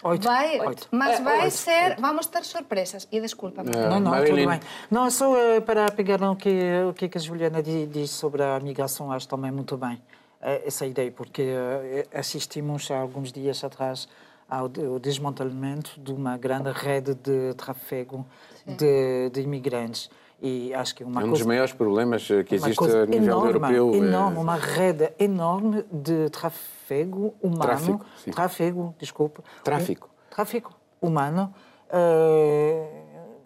Oito. 0.04 0.24
Vai, 0.24 0.60
Oito. 0.60 0.88
mas 0.90 1.20
É, 1.20 1.22
vai 1.22 1.38
oito. 1.44 1.50
ser, 1.52 1.96
vamos 2.00 2.26
ter 2.26 2.44
surpresas. 2.44 3.06
E 3.12 3.20
desculpa, 3.20 3.62
É. 3.62 3.88
Não, 3.88 4.00
não, 4.00 4.10
Marilyn. 4.10 4.36
tudo 4.42 4.50
bem. 4.50 4.60
Não, 4.90 5.10
só 5.10 5.36
eh, 5.36 5.60
para 5.60 5.90
pegar 5.92 6.18
no 6.18 6.34
que, 6.34 6.50
o 6.88 6.92
que 6.92 7.08
a 7.16 7.20
Juliana 7.20 7.62
di- 7.62 7.86
disse 7.86 8.14
sobre 8.14 8.42
a 8.42 8.58
migração, 8.60 9.12
acho 9.12 9.28
também 9.28 9.50
muito 9.52 9.76
bem 9.76 10.02
eh, 10.40 10.62
essa 10.66 10.84
ideia, 10.86 11.10
porque 11.12 11.42
eh, 11.42 12.06
assistimos 12.12 12.90
há 12.90 12.98
alguns 12.98 13.30
dias 13.32 13.62
atrás 13.62 14.08
ao 14.50 14.68
desmantelamento 14.68 15.98
de 16.00 16.12
uma 16.12 16.36
grande 16.36 16.70
rede 16.72 17.14
de 17.14 17.54
tráfego 17.54 18.26
de, 18.66 19.30
de 19.30 19.40
imigrantes. 19.40 20.10
E 20.44 20.74
acho 20.74 20.92
que 20.96 21.04
uma 21.04 21.20
É 21.20 21.24
um 21.24 21.28
coisa... 21.28 21.44
dos 21.44 21.46
maiores 21.46 21.72
problemas 21.72 22.28
eh, 22.28 22.42
que 22.42 22.56
existe 22.56 22.82
a 22.84 23.06
nível 23.06 23.22
enorme, 23.46 23.48
europeu. 23.48 23.94
eh, 23.94 23.96
Enorme, 23.98 24.38
uma 24.38 24.56
rede 24.56 25.12
enorme 25.20 25.84
de 25.92 26.28
tráfego 26.30 27.32
humano. 27.40 27.60
Tráfico, 27.62 28.04
sim. 28.24 28.30
Tráfego, 28.32 28.94
desculpa. 28.98 29.44
Tráfico. 29.62 30.08
Um, 30.08 30.34
tráfico 30.34 30.72
humano 31.00 31.54
eh, 31.88 32.88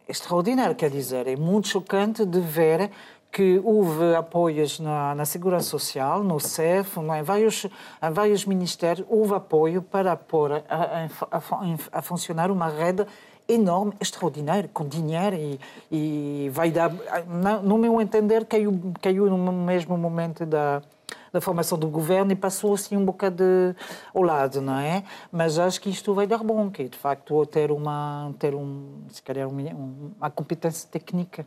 extraordinário, 0.09 0.75
quer 0.75 0.89
dizer. 0.89 1.27
É 1.27 1.37
muito 1.37 1.69
chocante 1.69 2.25
de 2.25 2.41
ver 2.41 2.91
que 3.31 3.61
houve 3.63 4.15
apoios 4.15 4.81
na, 4.81 5.15
na 5.15 5.27
Segurança 5.27 5.69
Social, 5.69 6.25
no 6.25 6.41
CEF, 6.41 6.97
em 6.99 7.23
vários, 7.23 7.67
em 7.67 8.11
vários 8.11 8.47
ministérios, 8.47 9.07
houve 9.11 9.35
apoio 9.35 9.83
para 9.83 10.17
pôr 10.17 10.53
a, 10.53 10.63
a, 10.71 11.05
a, 11.37 11.43
a 11.99 12.01
funcionar 12.03 12.51
uma 12.51 12.69
rede 12.69 13.05
enorme, 13.49 13.93
extraordinária, 14.01 14.69
com 14.73 14.87
dinheiro 14.87 15.37
e, 15.37 15.61
e 15.91 16.51
vai 16.51 16.71
dar, 16.71 16.91
no, 17.27 17.63
no 17.63 17.79
meu 17.79 18.01
entender, 18.01 18.45
caiu, 18.45 18.79
caiu 19.01 19.27
no 19.27 19.53
mesmo 19.53 19.97
momento 19.97 20.45
da, 20.45 20.83
da 21.33 21.41
formação 21.41 21.79
do 21.79 21.89
governo 21.89 22.33
e 22.33 22.37
passou 22.37 22.75
assim 22.75 22.97
um 22.97 23.05
bocado 23.05 23.37
de, 23.37 23.77
ao 24.15 24.23
lado, 24.23 24.61
não 24.61 24.79
é? 24.79 25.05
Mas 25.31 25.59
acho 25.59 25.81
que 25.81 25.91
isto 25.91 26.13
vai 26.15 26.27
dar 26.27 26.39
bom, 26.39 26.71
que 26.71 26.89
de 26.89 26.99
facto 26.99 27.47
ter 27.47 27.71
uma, 27.71 28.35
ter 28.39 28.55
um, 28.55 29.03
se 29.11 29.23
calhar 29.23 29.49
uma, 29.49 29.63
uma 30.19 30.31
competência 30.31 30.89
técnica 30.91 31.47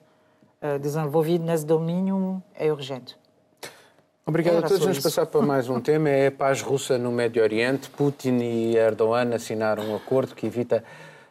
uh, 0.62 0.80
desenvolvida 0.80 1.44
nesse 1.44 1.66
domínio 1.66 2.42
é 2.56 2.72
urgente. 2.72 3.18
Obrigado 4.26 4.58
a 4.58 4.62
todos. 4.62 4.80
Vamos 4.80 5.00
passar 5.00 5.26
para 5.26 5.42
mais 5.42 5.68
um 5.70 5.82
tema. 5.82 6.08
É 6.08 6.28
a 6.28 6.32
paz 6.32 6.62
russa 6.62 7.00
no 7.00 7.12
Médio 7.12 7.42
Oriente. 7.42 7.90
Putin 7.90 8.38
e 8.38 8.78
Erdogan 8.78 9.34
assinaram 9.34 9.84
um 9.90 9.96
acordo 9.96 10.36
que 10.36 10.46
evita 10.46 10.84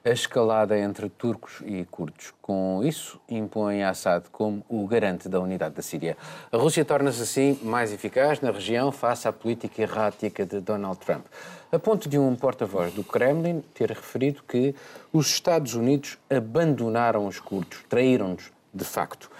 a 0.09 0.13
escalada 0.13 0.79
entre 0.79 1.09
turcos 1.11 1.63
e 1.67 1.85
curdos. 1.85 2.33
Com 2.41 2.81
isso, 2.83 3.21
impõe 3.29 3.83
Assad 3.83 4.25
como 4.33 4.65
o 4.69 4.87
garante 4.87 5.29
da 5.29 5.39
unidade 5.39 5.75
da 5.75 5.83
Síria. 5.83 6.17
A 6.51 6.57
Rússia 6.57 6.85
torna-se 6.85 7.23
assim 7.23 7.59
mais 7.63 7.93
eficaz 7.93 8.41
na 8.41 8.51
região 8.51 8.91
face 8.91 9.29
à 9.29 9.33
política 9.33 9.83
errática 9.83 10.47
de 10.47 10.61
Donald 10.61 10.99
Trump. 10.99 11.27
A 11.71 11.79
ponto 11.79 12.09
de 12.09 12.19
um 12.19 12.35
porta-voz 12.35 12.95
do 12.95 13.05
Kremlin 13.05 13.63
ter 13.75 13.91
referido 13.91 14.43
que 14.49 14.75
os 15.13 15.27
Estados 15.27 15.75
Unidos 15.75 16.17
abandonaram 16.31 17.27
os 17.27 17.39
curdos, 17.39 17.85
traíram-nos 17.89 18.51
de 18.73 18.85
facto. 18.85 19.31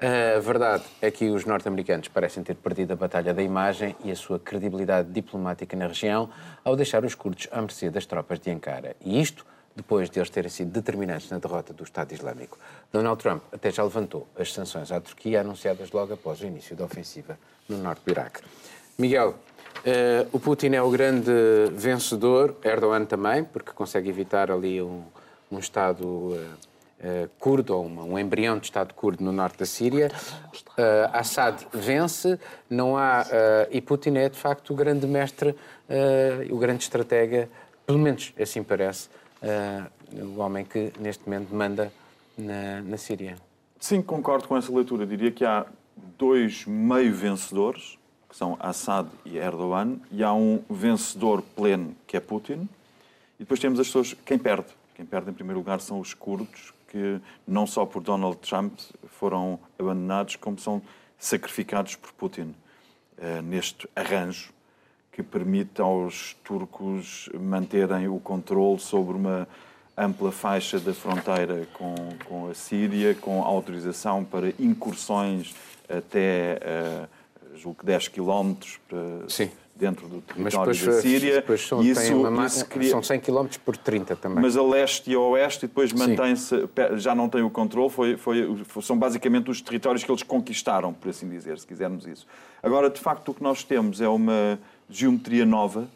A 0.00 0.40
verdade 0.40 0.84
é 1.00 1.10
que 1.10 1.28
os 1.30 1.44
norte-americanos 1.44 2.08
parecem 2.08 2.42
ter 2.42 2.54
perdido 2.56 2.92
a 2.92 2.96
batalha 2.96 3.32
da 3.32 3.42
imagem 3.42 3.96
e 4.04 4.10
a 4.10 4.16
sua 4.16 4.38
credibilidade 4.38 5.10
diplomática 5.10 5.76
na 5.76 5.86
região 5.86 6.30
ao 6.64 6.74
deixar 6.74 7.04
os 7.04 7.14
curdos 7.14 7.48
à 7.52 7.60
mercê 7.60 7.90
das 7.90 8.06
tropas 8.06 8.40
de 8.40 8.50
Ankara. 8.50 8.96
E 9.00 9.20
isto 9.20 9.44
depois 9.78 10.10
de 10.10 10.18
eles 10.18 10.28
terem 10.28 10.50
sido 10.50 10.70
determinantes 10.72 11.30
na 11.30 11.38
derrota 11.38 11.72
do 11.72 11.84
Estado 11.84 12.12
Islâmico. 12.12 12.58
Donald 12.92 13.22
Trump 13.22 13.42
até 13.52 13.70
já 13.70 13.84
levantou 13.84 14.26
as 14.36 14.52
sanções 14.52 14.90
à 14.90 15.00
Turquia 15.00 15.40
anunciadas 15.40 15.92
logo 15.92 16.12
após 16.14 16.40
o 16.40 16.46
início 16.46 16.74
da 16.74 16.84
ofensiva 16.84 17.38
no 17.68 17.78
norte 17.78 18.02
do 18.04 18.10
Iraque. 18.10 18.40
Miguel, 18.98 19.36
eh, 19.84 20.26
o 20.32 20.40
Putin 20.40 20.74
é 20.74 20.82
o 20.82 20.90
grande 20.90 21.30
vencedor, 21.72 22.56
Erdogan 22.64 23.04
também, 23.04 23.44
porque 23.44 23.70
consegue 23.70 24.08
evitar 24.08 24.50
ali 24.50 24.82
um, 24.82 25.04
um 25.52 25.60
Estado 25.60 26.34
eh, 26.34 26.46
eh, 27.00 27.28
curdo, 27.38 27.76
ou 27.76 27.86
uma- 27.86 28.02
um 28.02 28.18
embrião 28.18 28.58
de 28.58 28.64
Estado 28.66 28.92
curdo 28.94 29.22
no 29.22 29.30
norte 29.30 29.58
da 29.60 29.66
Síria. 29.66 30.10
Assad 31.12 31.64
vence, 31.72 32.38
não 32.68 32.96
há. 32.96 33.24
e 33.70 33.80
Putin 33.80 34.16
é, 34.16 34.28
de 34.28 34.36
facto, 34.38 34.72
o 34.72 34.76
grande 34.76 35.06
mestre, 35.06 35.54
o 36.50 36.56
grande 36.58 36.82
estratega, 36.82 37.48
pelo 37.86 37.98
menos 37.98 38.32
assim 38.40 38.62
parece, 38.62 39.08
o 40.12 40.38
homem 40.40 40.64
que 40.64 40.92
neste 40.98 41.24
momento 41.24 41.54
manda 41.54 41.92
na, 42.36 42.80
na 42.82 42.96
Síria. 42.96 43.36
Sim, 43.78 44.02
concordo 44.02 44.48
com 44.48 44.56
essa 44.56 44.72
leitura. 44.72 45.06
Diria 45.06 45.30
que 45.30 45.44
há 45.44 45.66
dois 46.18 46.64
meio 46.66 47.14
vencedores, 47.14 47.98
que 48.28 48.36
são 48.36 48.56
Assad 48.60 49.08
e 49.24 49.38
Erdogan, 49.38 49.98
e 50.10 50.22
há 50.22 50.32
um 50.32 50.62
vencedor 50.68 51.42
pleno, 51.42 51.94
que 52.06 52.16
é 52.16 52.20
Putin, 52.20 52.68
e 53.36 53.40
depois 53.40 53.60
temos 53.60 53.78
as 53.78 53.86
pessoas. 53.86 54.14
Quem 54.24 54.38
perde? 54.38 54.66
Quem 54.94 55.06
perde, 55.06 55.30
em 55.30 55.32
primeiro 55.32 55.60
lugar, 55.60 55.80
são 55.80 56.00
os 56.00 56.12
curdos, 56.12 56.74
que 56.88 57.20
não 57.46 57.66
só 57.66 57.86
por 57.86 58.02
Donald 58.02 58.38
Trump 58.38 58.78
foram 59.06 59.60
abandonados, 59.78 60.36
como 60.36 60.58
são 60.58 60.82
sacrificados 61.18 61.94
por 61.94 62.12
Putin 62.12 62.54
eh, 63.18 63.42
neste 63.42 63.88
arranjo 63.94 64.52
que 65.18 65.22
permite 65.24 65.80
aos 65.80 66.36
turcos 66.44 67.28
manterem 67.34 68.06
o 68.06 68.20
controle 68.20 68.78
sobre 68.78 69.16
uma 69.16 69.48
ampla 69.96 70.30
faixa 70.30 70.78
da 70.78 70.94
fronteira 70.94 71.66
com, 71.72 71.92
com 72.24 72.48
a 72.48 72.54
Síria, 72.54 73.16
com 73.16 73.42
autorização 73.42 74.22
para 74.24 74.50
incursões 74.60 75.56
até, 75.88 76.58
eh, 76.62 77.06
julgo 77.56 77.80
que 77.80 77.86
10 77.86 78.06
quilómetros 78.06 78.78
dentro 79.74 80.06
do 80.06 80.20
território 80.20 80.72
depois, 80.72 80.84
da 80.96 81.02
Síria. 81.02 81.34
depois 81.34 81.66
são, 81.66 81.82
e 81.82 81.92
tem 81.94 82.14
uma 82.14 82.30
ma- 82.30 82.46
isso 82.46 82.64
cria- 82.66 82.90
são 82.92 83.02
100 83.02 83.18
km 83.18 83.46
por 83.64 83.76
30 83.76 84.14
também. 84.14 84.40
mas 84.40 84.56
a 84.56 84.62
leste 84.62 85.10
e 85.10 85.14
a 85.16 85.18
oeste, 85.20 85.64
e 85.64 85.68
depois 85.68 85.92
mantém-se, 85.92 86.68
já 86.96 87.12
não 87.12 87.28
tem 87.28 87.42
o 87.42 87.50
controle, 87.50 87.90
foi, 87.90 88.16
foi, 88.16 88.56
são 88.82 88.96
basicamente 88.96 89.50
os 89.50 89.60
territórios 89.60 90.04
que 90.04 90.10
eles 90.12 90.22
conquistaram, 90.22 90.92
por 90.92 91.08
assim 91.08 91.28
dizer, 91.28 91.58
se 91.58 91.66
quisermos 91.66 92.06
isso. 92.06 92.24
Agora, 92.62 92.88
de 92.88 93.00
facto, 93.00 93.30
o 93.30 93.34
que 93.34 93.42
nós 93.42 93.64
temos 93.64 94.00
é 94.00 94.08
uma 94.08 94.58
geometria 94.90 95.44
nova, 95.44 95.88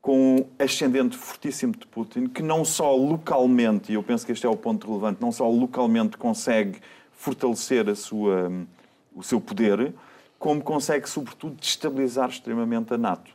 com 0.00 0.36
um 0.36 0.44
ascendente 0.58 1.16
fortíssimo 1.16 1.72
de 1.76 1.86
Putin, 1.86 2.26
que 2.28 2.42
não 2.42 2.64
só 2.64 2.94
localmente, 2.94 3.92
e 3.92 3.94
eu 3.94 4.02
penso 4.02 4.24
que 4.24 4.32
este 4.32 4.46
é 4.46 4.48
o 4.48 4.56
ponto 4.56 4.86
relevante, 4.86 5.20
não 5.20 5.32
só 5.32 5.48
localmente 5.48 6.16
consegue 6.16 6.78
fortalecer 7.12 7.88
a 7.88 7.94
sua, 7.94 8.50
o 9.14 9.22
seu 9.22 9.40
poder, 9.40 9.92
como 10.38 10.62
consegue, 10.62 11.08
sobretudo, 11.08 11.56
destabilizar 11.56 12.28
extremamente 12.30 12.94
a 12.94 12.98
NATO. 12.98 13.32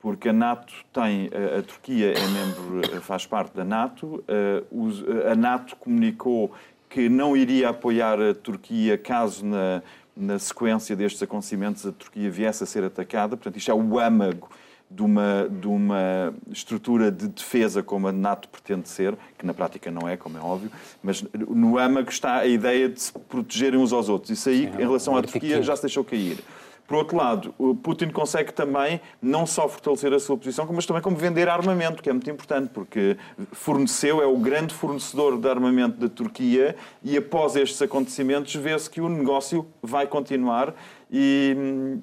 Porque 0.00 0.28
a 0.28 0.32
NATO 0.32 0.74
tem, 0.92 1.30
a, 1.32 1.60
a 1.60 1.62
Turquia 1.62 2.12
é 2.12 2.26
membro, 2.26 3.00
faz 3.02 3.24
parte 3.24 3.54
da 3.54 3.64
NATO, 3.64 4.22
eh, 4.26 4.64
os- 4.72 5.04
a 5.30 5.36
NATO 5.36 5.76
comunicou 5.76 6.52
que 6.90 7.08
não 7.08 7.36
iria 7.36 7.68
apoiar 7.68 8.20
a 8.20 8.34
Turquia 8.34 8.98
caso 8.98 9.46
na, 9.46 9.80
na 10.16 10.38
sequência 10.38 10.94
destes 10.94 11.22
acontecimentos 11.22 11.86
a 11.86 11.92
Turquia 11.92 12.30
viesse 12.30 12.62
a 12.62 12.66
ser 12.66 12.84
atacada, 12.84 13.36
portanto 13.36 13.56
isto 13.56 13.70
é 13.70 13.74
o 13.74 13.98
âmago 13.98 14.50
de 14.94 15.02
uma, 15.02 15.48
de 15.48 15.66
uma 15.66 16.34
estrutura 16.50 17.10
de 17.10 17.28
defesa 17.28 17.82
como 17.82 18.08
a 18.08 18.12
NATO 18.12 18.48
pretende 18.48 18.88
ser, 18.88 19.16
que 19.38 19.46
na 19.46 19.54
prática 19.54 19.90
não 19.90 20.06
é, 20.06 20.16
como 20.16 20.36
é 20.36 20.40
óbvio, 20.40 20.70
mas 21.02 21.24
no 21.48 21.78
âmago 21.78 22.10
está 22.10 22.36
a 22.36 22.46
ideia 22.46 22.88
de 22.88 23.00
se 23.00 23.12
protegerem 23.12 23.80
uns 23.80 23.92
aos 23.92 24.08
outros. 24.08 24.30
Isso 24.30 24.48
aí, 24.48 24.66
em 24.66 24.76
relação 24.76 25.16
à 25.16 25.22
Turquia, 25.22 25.62
já 25.62 25.74
se 25.74 25.82
deixou 25.82 26.04
cair. 26.04 26.38
Por 26.86 26.96
outro 26.98 27.16
lado, 27.16 27.54
o 27.58 27.74
Putin 27.74 28.10
consegue 28.10 28.52
também 28.52 29.00
não 29.20 29.46
só 29.46 29.66
fortalecer 29.68 30.12
a 30.12 30.18
sua 30.18 30.36
posição, 30.36 30.68
mas 30.72 30.84
também 30.84 31.00
como 31.02 31.16
vender 31.16 31.48
armamento, 31.48 32.02
que 32.02 32.10
é 32.10 32.12
muito 32.12 32.28
importante, 32.28 32.70
porque 32.74 33.16
forneceu, 33.52 34.20
é 34.20 34.26
o 34.26 34.36
grande 34.36 34.74
fornecedor 34.74 35.38
de 35.38 35.48
armamento 35.48 35.98
da 35.98 36.08
Turquia 36.08 36.76
e 37.02 37.16
após 37.16 37.56
estes 37.56 37.80
acontecimentos 37.80 38.54
vê-se 38.56 38.90
que 38.90 39.00
o 39.00 39.08
negócio 39.08 39.66
vai 39.82 40.06
continuar 40.06 40.74
e, 41.10 41.56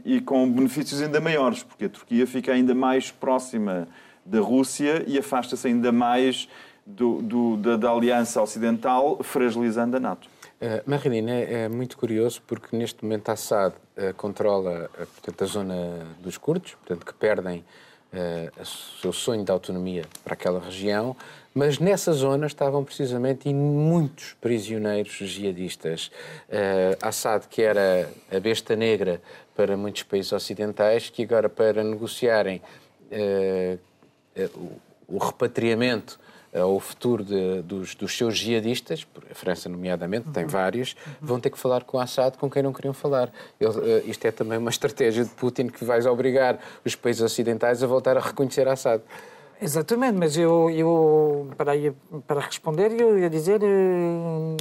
e 0.06 0.22
com 0.22 0.50
benefícios 0.50 1.02
ainda 1.02 1.20
maiores, 1.20 1.62
porque 1.62 1.86
a 1.86 1.90
Turquia 1.90 2.26
fica 2.26 2.52
ainda 2.52 2.74
mais 2.74 3.12
próxima 3.12 3.88
da 4.26 4.40
Rússia 4.40 5.04
e 5.08 5.20
afasta-se 5.20 5.68
ainda 5.68 5.92
mais 5.92 6.48
do- 6.86 7.22
do- 7.22 7.58
da, 7.58 7.78
da 7.78 7.92
aliança 7.92 8.42
ocidental, 8.42 9.20
fragilizando 9.24 9.98
a 9.98 10.00
NATO. 10.00 10.28
Uh, 10.62 10.84
Marilina, 10.86 11.32
é, 11.32 11.54
é 11.64 11.70
muito 11.70 11.98
curioso 11.98 12.42
porque 12.46 12.76
neste 12.76 13.02
momento 13.02 13.30
Assad 13.30 13.74
uh, 13.74 14.14
controla 14.16 14.90
uh, 14.94 15.08
portanto, 15.08 15.42
a 15.42 15.48
zona 15.48 16.08
dos 16.20 16.38
curdos, 16.38 16.74
portanto, 16.74 17.06
que 17.06 17.14
perdem 17.14 17.64
uh, 18.12 18.62
o 18.62 18.66
seu 18.66 19.14
sonho 19.14 19.46
de 19.46 19.52
autonomia 19.54 20.04
para 20.22 20.34
aquela 20.34 20.60
região, 20.60 21.16
mas 21.56 21.80
nessa 21.80 22.12
zona 22.12 22.46
estavam 22.46 22.84
precisamente 22.84 23.48
muitos 23.54 24.36
prisioneiros 24.42 25.14
jihadistas. 25.14 26.12
Assad, 27.02 27.48
que 27.50 27.62
era 27.62 28.10
a 28.32 28.40
besta 28.40 28.76
negra 28.76 29.22
para 29.56 29.76
muitos 29.76 30.04
países 30.04 30.32
ocidentais, 30.32 31.10
que 31.10 31.24
agora 31.24 31.50
para 31.50 31.84
negociarem 31.84 32.62
o, 34.56 35.16
o 35.16 35.18
repatriamento 35.18 36.20
ao 36.54 36.80
futuro 36.80 37.24
de, 37.24 37.62
dos, 37.62 37.96
dos, 37.96 38.18
seus 38.18 38.38
jihadistas, 38.38 39.06
a 39.30 39.36
França 39.36 39.70
nomeadamente, 39.70 40.30
tem 40.30 40.44
uhum. 40.44 40.50
vários, 40.50 40.96
vão 41.22 41.40
ter 41.40 41.50
que 41.50 41.60
falar 41.60 41.84
com 41.84 42.00
Assad 42.00 42.38
com 42.38 42.50
quem 42.50 42.64
não 42.64 42.74
queriam 42.74 42.94
falar. 42.94 43.32
Ele, 43.60 43.70
uh, 43.70 44.10
isto 44.10 44.26
é 44.26 44.32
também 44.32 44.58
uma 44.58 44.70
estratégia 44.70 45.24
de 45.24 45.30
Putin 45.32 45.68
que 45.68 45.86
vai 45.86 46.02
obrigar 46.08 46.60
os 46.84 46.96
países 46.96 47.22
ocidentais 47.22 47.84
a 47.84 47.88
voltar 47.88 48.18
a 48.18 48.20
reconhecer 48.20 48.68
Assad. 48.68 49.02
Exatamente, 49.62 50.18
mas 50.18 50.38
eu, 50.38 50.70
eu 50.70 51.50
para, 51.58 51.74
para 52.26 52.40
responder, 52.40 52.92
eu 52.94 53.20
ia 53.20 53.30
dizer 53.30 53.62
eh, 53.62 54.56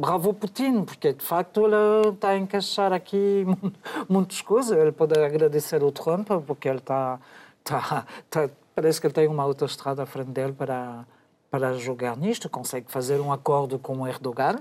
bravo 0.00 0.34
Putin, 0.34 0.82
porque 0.82 1.12
de 1.12 1.24
facto 1.24 1.64
ele 1.64 2.08
está 2.12 2.30
a 2.30 2.36
encaixar 2.36 2.92
aqui 2.92 3.44
muitas 4.08 4.40
coisas. 4.42 4.76
Ele 4.76 4.90
pode 4.90 5.16
agradecer 5.16 5.80
o 5.84 5.92
Trump, 5.92 6.28
porque 6.44 6.68
ele 6.68 6.78
está, 6.78 7.20
está, 7.64 8.04
está 8.24 8.50
parece 8.76 9.00
que 9.00 9.06
ele 9.06 9.14
tem 9.14 9.26
uma 9.26 9.42
autoestrada 9.42 10.02
à 10.02 10.06
frente 10.06 10.30
dele 10.30 10.52
para, 10.52 11.06
para 11.50 11.72
jogar 11.72 12.14
nisto, 12.14 12.48
consegue 12.50 12.92
fazer 12.92 13.18
um 13.22 13.32
acordo 13.32 13.78
com 13.78 14.02
o 14.02 14.06
Erdogan 14.06 14.56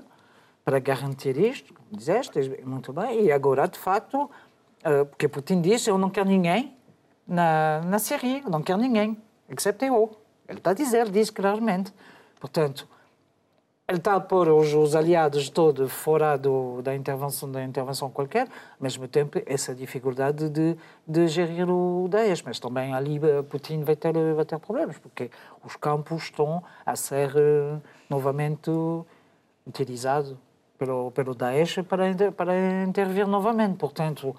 para 0.63 0.79
garantir 0.79 1.37
isto, 1.37 1.73
como 1.73 1.89
dizeste, 1.91 2.39
muito 2.63 2.93
bem, 2.93 3.25
e 3.25 3.31
agora, 3.31 3.67
de 3.67 3.77
facto, 3.77 4.31
eh, 4.83 5.03
porque 5.03 5.27
Putin 5.27 5.61
disse, 5.61 5.89
eu 5.89 5.97
não 5.97 6.09
quero 6.09 6.29
ninguém 6.29 6.75
na, 7.27 7.81
na 7.81 7.99
Síria, 7.99 8.41
não 8.49 8.63
quero 8.63 8.79
ninguém 8.79 9.21
except 9.49 9.83
eu. 9.83 10.17
Ele 10.47 10.59
está 10.59 10.71
a 10.71 10.73
dizer, 10.73 11.09
diz 11.09 11.29
claramente. 11.29 11.93
Portanto, 12.39 12.87
ele 13.87 13.99
está 13.99 14.15
a 14.15 14.19
pôr 14.19 14.49
os, 14.49 14.73
os 14.73 14.95
aliados 14.95 15.49
todos 15.49 15.91
fora 15.91 16.37
do, 16.37 16.81
da 16.81 16.95
intervenção 16.95 17.51
da 17.51 17.63
intervenção 17.63 18.09
qualquer, 18.09 18.47
ao 18.47 18.81
mesmo 18.81 19.07
tempo 19.07 19.39
essa 19.45 19.75
dificuldade 19.75 20.49
de, 20.49 20.75
de 21.07 21.27
gerir 21.27 21.69
o 21.69 22.07
Daesh, 22.09 22.41
mas 22.41 22.59
também 22.59 22.93
ali 22.95 23.19
eh, 23.23 23.43
Putin 23.43 23.83
vai 23.83 23.95
ter, 23.95 24.13
vai 24.33 24.43
ter 24.43 24.57
problemas, 24.57 24.97
porque 24.97 25.29
os 25.63 25.75
campos 25.75 26.23
estão 26.23 26.63
a 26.83 26.95
ser 26.95 27.29
uh, 27.35 27.81
novamente 28.09 28.71
utilizados 29.67 30.35
pelo, 30.79 31.11
pelo 31.11 31.35
Daesh 31.35 31.79
para, 31.87 32.31
para 32.31 32.83
intervir 32.83 33.27
novamente. 33.27 33.77
Portanto, 33.77 34.35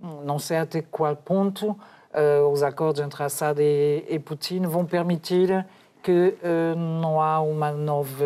não 0.00 0.38
sei 0.38 0.58
até 0.58 0.82
qual 0.82 1.14
ponto 1.16 1.70
uh, 1.70 2.48
os 2.52 2.62
acordos 2.62 3.00
entre 3.00 3.22
Assad 3.22 3.60
e, 3.60 4.04
e, 4.08 4.18
Putin 4.18 4.62
vão 4.62 4.84
permitir 4.84 5.66
que 6.08 6.38
uh, 6.42 6.74
não 6.74 7.20
há 7.20 7.38
uma 7.38 7.70
nova 7.70 8.24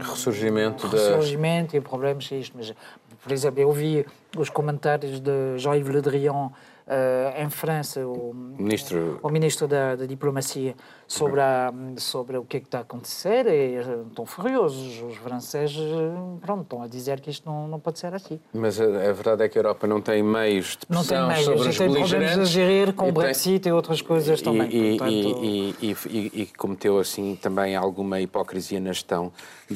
ressurgimento, 0.00 0.88
ressurgimento 0.88 1.70
da... 1.70 1.78
e 1.78 1.80
problemas 1.80 2.28
isto. 2.32 2.56
Mas, 2.56 2.74
por 3.22 3.30
exemplo, 3.30 3.60
eu 3.60 3.70
vi 3.70 4.04
os 4.36 4.50
comentários 4.50 5.20
de 5.20 5.56
Jean-Yves 5.56 5.94
Le 5.94 6.00
Drian 6.00 6.50
uh, 6.90 7.40
em 7.40 7.48
França, 7.48 8.04
o 8.06 8.34
ministro, 8.34 9.20
o 9.22 9.30
ministro 9.30 9.68
da, 9.68 9.94
da 9.94 10.06
Diplomacia, 10.06 10.74
sobre, 11.06 11.40
a, 11.40 11.72
sobre 11.96 12.36
o 12.36 12.44
que, 12.44 12.56
é 12.56 12.60
que 12.60 12.66
está 12.66 12.78
a 12.78 12.80
acontecer 12.82 13.46
e 13.46 13.76
eh, 13.76 14.02
estão 14.08 14.26
furiosos. 14.26 15.02
Os 15.02 15.16
franceses 15.16 15.76
eh, 15.76 16.38
pronto, 16.40 16.62
estão 16.62 16.82
a 16.82 16.86
dizer 16.86 17.20
que 17.20 17.30
isto 17.30 17.48
não, 17.48 17.66
não 17.66 17.80
pode 17.80 17.98
ser 17.98 18.14
assim. 18.14 18.38
Mas 18.52 18.80
a, 18.80 18.84
a 18.84 19.12
verdade 19.12 19.42
é 19.42 19.48
que 19.48 19.58
a 19.58 19.60
Europa 19.60 19.86
não 19.86 20.00
tem 20.00 20.22
meios 20.22 20.76
de 20.76 20.86
pressão 20.86 21.18
não 21.20 21.28
tem 21.28 21.36
meios, 21.36 21.44
sobre 21.44 21.68
os 21.68 21.78
tem 21.78 21.92
problemas 21.92 22.38
a 22.38 22.44
gerir 22.44 22.92
com 22.92 23.08
o 23.08 23.12
Brexit 23.12 23.60
tem... 23.60 23.70
e 23.70 23.72
outras 23.72 24.00
coisas 24.02 24.40
também. 24.40 24.68
E, 24.68 24.98
portanto... 24.98 25.10
e, 25.12 25.74
e, 25.82 26.42
e, 26.42 26.46
cometeu 26.56 26.98
assim 26.98 27.36
também 27.36 27.74
alguma 27.74 28.20
hipocrisia 28.20 28.78
na 28.78 28.92
gestão 28.92 29.32
de, 29.68 29.74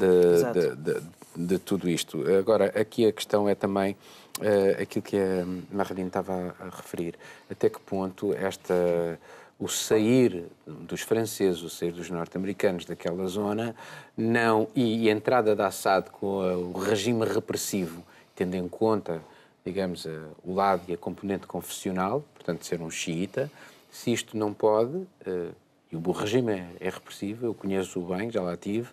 de, 0.52 0.76
de, 0.76 1.02
de 1.36 1.58
tudo 1.58 1.88
isto. 1.88 2.24
Agora, 2.38 2.66
aqui 2.78 3.06
a 3.06 3.12
questão 3.12 3.48
é 3.48 3.56
também 3.56 3.96
uh, 4.41 4.82
aquilo 4.82 5.03
que 5.03 5.16
a 5.16 5.45
Marlene 5.70 6.09
estava 6.09 6.55
a, 6.59 6.64
referir. 6.64 7.16
Até 7.51 7.68
que 7.68 7.80
ponto 7.80 8.32
esta 8.35 9.18
o 9.59 9.68
sair 9.68 10.47
dos 10.66 11.01
franceses, 11.03 11.62
o 11.62 11.70
sair 11.70 11.93
dos 11.93 12.11
norte-americanos 12.11 12.85
daquela 12.85 13.26
zona, 13.28 13.74
não 14.16 14.68
e, 14.74 15.09
a 15.09 15.12
entrada 15.12 15.55
da 15.55 15.68
Assad 15.68 16.11
com 16.11 16.72
o 16.74 16.78
regime 16.78 17.24
repressivo, 17.24 18.03
tendo 18.35 18.57
em 18.57 18.68
conta, 18.68 19.22
digamos, 19.64 20.07
o 20.45 20.53
lado 20.53 20.82
e 20.89 20.93
a 20.93 20.97
componente 20.97 21.47
confessional, 21.47 22.24
portanto, 22.35 22.66
ser 22.66 22.82
um 22.82 22.91
xiita, 22.91 23.49
se 23.93 24.12
isto 24.12 24.37
não 24.37 24.53
pode, 24.53 24.97
uh, 24.97 25.55
e 25.91 25.97
o 25.97 26.11
regime 26.11 26.53
é, 26.53 26.66
é 26.80 26.91
repressivo, 26.91 27.47
eu 27.47 27.55
conheço-o 27.55 28.03
bem, 28.05 28.28
já 28.28 28.43
lá 28.43 28.57
tive, 28.57 28.89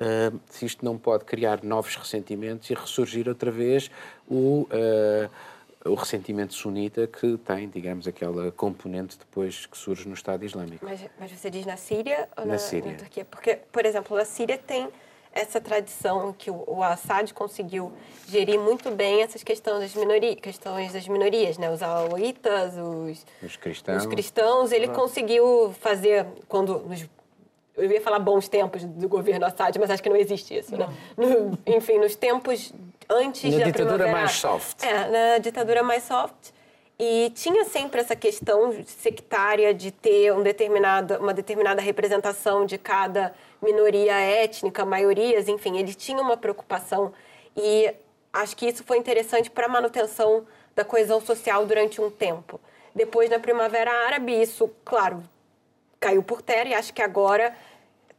uh, 0.00 0.40
se 0.50 0.66
isto 0.66 0.84
não 0.84 0.96
pode 0.98 1.24
criar 1.24 1.62
novos 1.62 1.94
ressentimentos 1.96 2.68
e 2.70 2.74
ressurgir 2.74 3.28
outra 3.28 3.50
vez 3.50 3.90
o, 4.28 4.66
uh, 4.70 5.90
o 5.90 5.94
ressentimento 5.94 6.54
sunita 6.54 7.06
que 7.06 7.36
tem, 7.38 7.68
digamos, 7.68 8.06
aquela 8.08 8.50
componente 8.52 9.18
depois 9.18 9.66
que 9.66 9.76
surge 9.76 10.08
no 10.08 10.14
Estado 10.14 10.44
Islâmico. 10.44 10.84
Mas, 10.84 11.00
mas 11.18 11.30
você 11.30 11.50
diz 11.50 11.64
na 11.66 11.76
Síria 11.76 12.28
ou 12.36 12.44
na, 12.44 12.52
na, 12.52 12.58
Síria. 12.58 12.92
na 12.92 12.98
Turquia? 12.98 13.24
Porque, 13.24 13.58
por 13.70 13.84
exemplo, 13.84 14.16
a 14.16 14.24
Síria 14.24 14.58
tem 14.58 14.88
essa 15.32 15.60
tradição 15.60 16.32
que 16.32 16.50
o, 16.50 16.64
o 16.66 16.82
Assad 16.82 17.32
conseguiu 17.32 17.92
gerir 18.28 18.58
muito 18.58 18.90
bem 18.90 19.22
essas 19.22 19.44
questões 19.44 19.80
das 19.80 19.94
minorias, 19.94 20.36
questões 20.40 20.92
das 20.92 21.06
minorias, 21.06 21.56
né? 21.56 21.70
Os 21.70 21.82
alauítas, 21.82 22.74
os, 22.76 23.24
os 23.42 23.56
cristãos. 23.56 24.02
Os 24.02 24.06
cristãos, 24.06 24.72
ele 24.72 24.88
conseguiu 24.88 25.72
fazer 25.80 26.26
quando 26.48 26.80
nos 26.80 27.08
eu 27.82 27.90
ia 27.90 28.00
falar 28.00 28.18
bons 28.18 28.48
tempos 28.48 28.84
do 28.84 29.08
governo 29.08 29.46
Assad, 29.46 29.78
mas 29.78 29.90
acho 29.90 30.02
que 30.02 30.08
não 30.08 30.16
existe 30.16 30.56
isso, 30.56 30.76
né? 30.76 30.88
No, 31.16 31.58
enfim, 31.66 31.98
nos 31.98 32.14
tempos 32.14 32.72
antes 33.08 33.52
na 33.52 33.58
da 33.58 33.64
ditadura 33.64 34.12
mais 34.12 34.32
soft. 34.32 34.82
É, 34.82 35.08
na 35.08 35.38
ditadura 35.38 35.82
mais 35.82 36.04
soft. 36.04 36.52
E 37.02 37.30
tinha 37.30 37.64
sempre 37.64 38.00
essa 38.00 38.14
questão 38.14 38.74
sectária 38.84 39.72
de 39.72 39.90
ter 39.90 40.34
um 40.34 40.42
determinado, 40.42 41.16
uma 41.16 41.32
determinada 41.32 41.80
representação 41.80 42.66
de 42.66 42.76
cada 42.76 43.34
minoria 43.62 44.12
étnica, 44.12 44.84
maiorias, 44.84 45.48
enfim, 45.48 45.78
ele 45.78 45.94
tinha 45.94 46.20
uma 46.20 46.36
preocupação 46.36 47.12
e 47.56 47.90
acho 48.32 48.54
que 48.54 48.66
isso 48.66 48.84
foi 48.84 48.98
interessante 48.98 49.50
para 49.50 49.64
a 49.64 49.68
manutenção 49.68 50.46
da 50.76 50.84
coesão 50.84 51.20
social 51.20 51.64
durante 51.64 52.02
um 52.02 52.10
tempo. 52.10 52.60
Depois, 52.94 53.30
na 53.30 53.38
Primavera 53.38 53.90
Árabe, 54.06 54.40
isso, 54.40 54.70
claro, 54.84 55.22
caiu 55.98 56.22
por 56.22 56.42
terra 56.42 56.68
e 56.68 56.74
acho 56.74 56.92
que 56.92 57.02
agora 57.02 57.54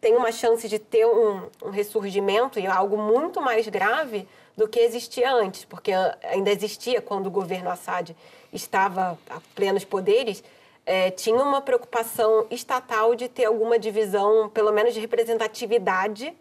tem 0.01 0.17
uma 0.17 0.31
chance 0.31 0.67
de 0.67 0.79
ter 0.79 1.05
um, 1.05 1.47
um 1.63 1.69
ressurgimento 1.69 2.59
e 2.59 2.65
algo 2.65 2.97
muito 2.97 3.39
mais 3.39 3.67
grave 3.67 4.27
do 4.57 4.67
que 4.67 4.79
existia 4.79 5.31
antes, 5.31 5.63
porque 5.63 5.91
ainda 6.23 6.49
existia 6.49 7.01
quando 7.01 7.27
o 7.27 7.31
governo 7.31 7.69
Assad 7.69 8.15
estava 8.51 9.17
a 9.29 9.39
plenos 9.55 9.85
poderes, 9.85 10.43
é, 10.85 11.11
tinha 11.11 11.41
uma 11.41 11.61
preocupação 11.61 12.47
estatal 12.49 13.13
de 13.13 13.29
ter 13.29 13.45
alguma 13.45 13.77
divisão, 13.77 14.49
pelo 14.49 14.71
menos 14.71 14.95
de 14.95 14.99
representatividade, 14.99 16.35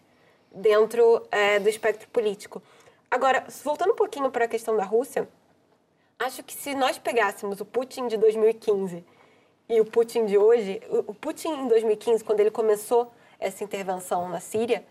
dentro 0.51 1.25
é, 1.31 1.59
do 1.59 1.69
espectro 1.69 2.09
político. 2.09 2.61
Agora, 3.09 3.45
voltando 3.63 3.91
um 3.91 3.95
pouquinho 3.95 4.31
para 4.31 4.45
a 4.45 4.47
questão 4.47 4.75
da 4.75 4.83
Rússia, 4.83 5.29
acho 6.17 6.43
que 6.43 6.53
se 6.53 6.73
nós 6.73 6.97
pegássemos 6.97 7.61
o 7.61 7.65
Putin 7.65 8.07
de 8.07 8.17
2015 8.17 9.05
e 9.69 9.79
o 9.79 9.85
Putin 9.85 10.25
de 10.25 10.37
hoje, 10.37 10.81
o 10.89 11.13
Putin 11.13 11.49
em 11.49 11.67
2015, 11.67 12.23
quando 12.23 12.39
ele 12.39 12.51
começou 12.51 13.11
essa 13.41 13.63
intervenção 13.63 14.29
na 14.29 14.39
Síria, 14.39 14.85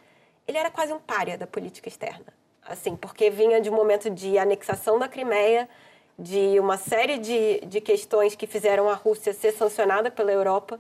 ele 0.47 0.59
era 0.59 0.71
quase 0.71 0.93
um 0.93 0.99
párea 0.99 1.39
da 1.39 1.47
política 1.47 1.89
externa. 1.89 2.27
Assim, 2.63 2.95
porque 2.97 3.31
vinha 3.31 3.61
de 3.61 3.71
um 3.71 3.75
momento 3.75 4.11
de 4.11 4.37
anexação 4.37 4.99
da 4.99 5.09
Crimeia, 5.09 5.69
de 6.19 6.61
uma 6.61 6.77
série 6.77 7.17
de, 7.17 7.61
de 7.61 7.81
questões 7.81 8.35
que 8.35 8.47
fizeram 8.47 8.91
a 8.91 8.95
Rússia 8.95 9.33
ser 9.33 9.53
sancionada 9.53 10.11
pela 10.11 10.31
Europa, 10.31 10.79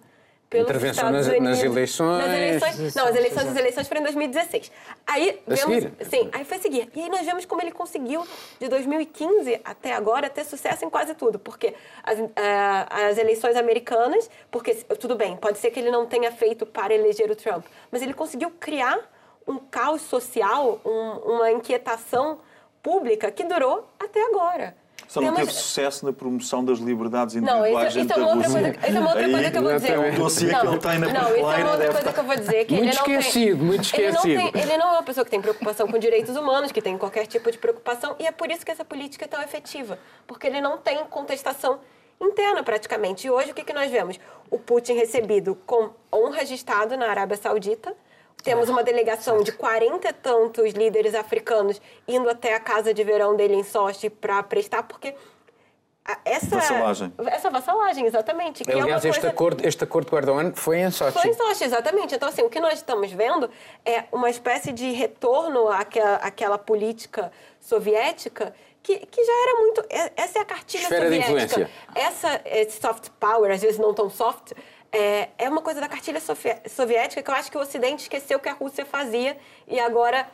pelos 0.50 0.68
Intervenção 0.68 1.04
Estados 1.04 1.26
nas, 1.28 1.36
Unidos. 1.36 1.48
nas 1.48 1.64
eleições. 1.64 2.18
Nas 2.18 2.36
eleições. 2.36 2.94
Não, 2.96 3.06
as 3.06 3.14
eleições, 3.14 3.48
as 3.48 3.56
eleições 3.56 3.88
foram 3.88 4.00
em 4.00 4.04
2016. 4.04 4.72
Aí 5.06 5.40
a 5.46 5.54
vemos, 5.54 5.82
seguir? 5.82 5.92
sim, 6.10 6.28
aí 6.32 6.44
foi 6.44 6.58
seguir. 6.58 6.90
E 6.92 7.00
aí 7.02 7.08
nós 7.08 7.24
vemos 7.24 7.44
como 7.44 7.62
ele 7.62 7.70
conseguiu 7.70 8.26
de 8.58 8.68
2015 8.68 9.60
até 9.64 9.94
agora 9.94 10.28
ter 10.28 10.44
sucesso 10.44 10.84
em 10.84 10.90
quase 10.90 11.14
tudo, 11.14 11.38
porque 11.38 11.72
as, 12.02 12.18
uh, 12.18 12.30
as 12.90 13.16
eleições 13.16 13.54
americanas, 13.56 14.28
porque 14.50 14.74
tudo 14.98 15.14
bem, 15.14 15.36
pode 15.36 15.58
ser 15.58 15.70
que 15.70 15.78
ele 15.78 15.90
não 15.90 16.04
tenha 16.04 16.32
feito 16.32 16.66
para 16.66 16.92
eleger 16.92 17.30
o 17.30 17.36
Trump, 17.36 17.64
mas 17.92 18.02
ele 18.02 18.12
conseguiu 18.12 18.50
criar 18.58 18.98
um 19.46 19.56
caos 19.56 20.02
social, 20.02 20.80
um, 20.84 21.34
uma 21.34 21.52
inquietação 21.52 22.40
pública 22.82 23.30
que 23.30 23.44
durou 23.44 23.88
até 24.00 24.20
agora. 24.26 24.74
Só 25.08 25.20
não 25.20 25.34
teve 25.34 25.52
sucesso 25.52 26.04
na 26.06 26.12
promoção 26.12 26.64
das 26.64 26.78
liberdades 26.78 27.36
individuais 27.36 27.72
não, 27.72 27.86
isso, 27.86 27.98
isso 28.00 28.12
é 28.12 28.16
uma 28.16 28.34
outra 28.34 28.50
coisa, 28.50 28.68
isso 28.70 28.86
é 28.86 29.00
uma 29.00 29.08
outra 29.08 29.30
coisa 29.30 29.50
que 29.50 29.58
eu 29.58 29.62
vou 29.62 29.74
dizer. 29.74 29.98
O 29.98 30.16
dossiê 30.16 30.54
que 30.54 30.66
ele 30.66 30.78
tem 30.78 30.98
na 30.98 31.12
Não, 31.12 31.36
isso 31.36 31.50
é 31.50 31.64
uma 31.64 31.70
outra 31.72 31.92
coisa 31.92 32.12
que 32.12 32.20
eu 32.20 32.24
vou 32.24 32.36
dizer. 32.36 32.64
Que 32.64 32.74
muito 32.74 32.88
ele 32.88 32.96
não 32.96 33.20
esquecido, 33.20 33.56
tem, 33.56 33.66
muito 33.66 33.82
esquecido. 33.84 34.28
Ele 34.28 34.42
não, 34.42 34.52
tem, 34.52 34.62
ele 34.62 34.76
não 34.76 34.88
é 34.88 34.92
uma 34.92 35.02
pessoa 35.02 35.24
que 35.24 35.30
tem 35.30 35.40
preocupação 35.40 35.88
com 35.88 35.98
direitos 35.98 36.36
humanos, 36.36 36.72
que 36.72 36.82
tem 36.82 36.96
qualquer 36.98 37.26
tipo 37.26 37.50
de 37.50 37.58
preocupação, 37.58 38.16
e 38.18 38.26
é 38.26 38.32
por 38.32 38.50
isso 38.50 38.64
que 38.64 38.70
essa 38.70 38.84
política 38.84 39.24
é 39.24 39.28
tão 39.28 39.42
efetiva. 39.42 39.98
Porque 40.26 40.46
ele 40.46 40.60
não 40.60 40.78
tem 40.78 41.04
contestação 41.06 41.80
interna, 42.20 42.62
praticamente. 42.62 43.26
E 43.26 43.30
hoje, 43.30 43.50
o 43.50 43.54
que, 43.54 43.64
que 43.64 43.72
nós 43.72 43.90
vemos? 43.90 44.20
O 44.50 44.58
Putin 44.58 44.92
recebido 44.94 45.56
com 45.66 45.90
honra 46.12 46.44
de 46.44 46.54
Estado 46.54 46.96
na 46.96 47.08
Arábia 47.08 47.36
Saudita, 47.36 47.96
temos 48.42 48.68
uma 48.68 48.82
delegação 48.82 49.42
de 49.42 49.52
40 49.52 50.08
e 50.08 50.12
tantos 50.12 50.72
líderes 50.72 51.14
africanos 51.14 51.80
indo 52.06 52.28
até 52.28 52.54
a 52.54 52.60
casa 52.60 52.92
de 52.94 53.02
verão 53.04 53.36
dele 53.36 53.54
em 53.54 53.62
Sochi 53.64 54.08
para 54.10 54.42
prestar, 54.42 54.82
porque 54.84 55.14
essa 56.24 56.56
Vassalagem. 56.56 57.12
Essa 57.26 57.50
vassalagem, 57.50 58.06
exatamente. 58.06 58.64
Que 58.64 58.70
Aliás, 58.72 59.04
é 59.04 59.08
uma 59.08 59.10
este, 59.10 59.20
coisa... 59.20 59.28
acordo, 59.28 59.66
este 59.66 59.84
acordo 59.84 60.10
com 60.10 60.16
Erdogan 60.16 60.52
foi 60.54 60.78
em 60.80 60.90
Sochi. 60.90 61.12
Foi 61.12 61.30
em 61.30 61.34
Sochi, 61.34 61.64
exatamente. 61.64 62.14
Então, 62.14 62.28
assim, 62.28 62.42
o 62.42 62.50
que 62.50 62.58
nós 62.58 62.74
estamos 62.74 63.12
vendo 63.12 63.48
é 63.84 64.04
uma 64.10 64.28
espécie 64.28 64.72
de 64.72 64.90
retorno 64.92 65.68
àquela, 65.68 66.16
àquela 66.16 66.58
política 66.58 67.30
soviética 67.60 68.52
que, 68.82 68.98
que 69.06 69.24
já 69.24 69.32
era 69.42 69.58
muito... 69.60 69.84
é- 69.88 70.12
Essa 70.16 70.38
é 70.38 70.42
a 70.42 70.44
cartilha 70.44 70.82
Esfera 70.82 71.10
de 71.10 71.22
soviética. 71.22 71.60
influência. 71.60 71.70
Essa 71.94 72.40
esse 72.44 72.80
soft 72.80 73.10
power, 73.20 73.52
às 73.52 73.60
vezes 73.60 73.78
não 73.78 73.94
tão 73.94 74.10
soft, 74.10 74.52
é, 74.92 75.30
é 75.38 75.48
uma 75.48 75.62
coisa 75.62 75.80
da 75.80 75.88
cartilha 75.88 76.20
soviética 76.20 77.22
que 77.22 77.30
eu 77.30 77.34
acho 77.34 77.50
que 77.50 77.56
o 77.56 77.60
Ocidente 77.60 78.02
esqueceu 78.02 78.38
que 78.38 78.48
a 78.48 78.52
Rússia 78.52 78.84
fazia 78.84 79.36
e 79.66 79.78
agora 79.78 80.28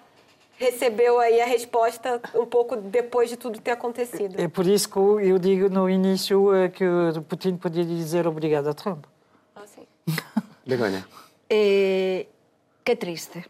recebeu 0.59 1.21
aí 1.21 1.41
a 1.41 1.47
resposta 1.47 2.21
um 2.35 2.47
pouco 2.47 2.77
depois 2.77 3.29
de 3.29 3.37
tudo 3.37 3.61
ter 3.61 3.73
acontecido. 3.73 4.41
É 4.41 4.49
por 4.49 4.67
isso 4.67 4.89
que 4.89 4.99
eu 4.99 5.39
digo 5.39 5.69
no 5.69 5.89
início 5.89 6.55
eh, 6.55 6.71
que 6.71 6.85
o 6.87 7.23
Putin 7.23 7.57
podia 7.57 7.85
dizer 7.85 8.27
obrigado 8.27 8.69
a 8.69 8.75
Trump. 8.75 9.05
Assim. 9.55 9.87
Begonha. 10.67 11.07
Eh, 11.51 12.27
qué 12.83 12.97
triste. 12.97 13.45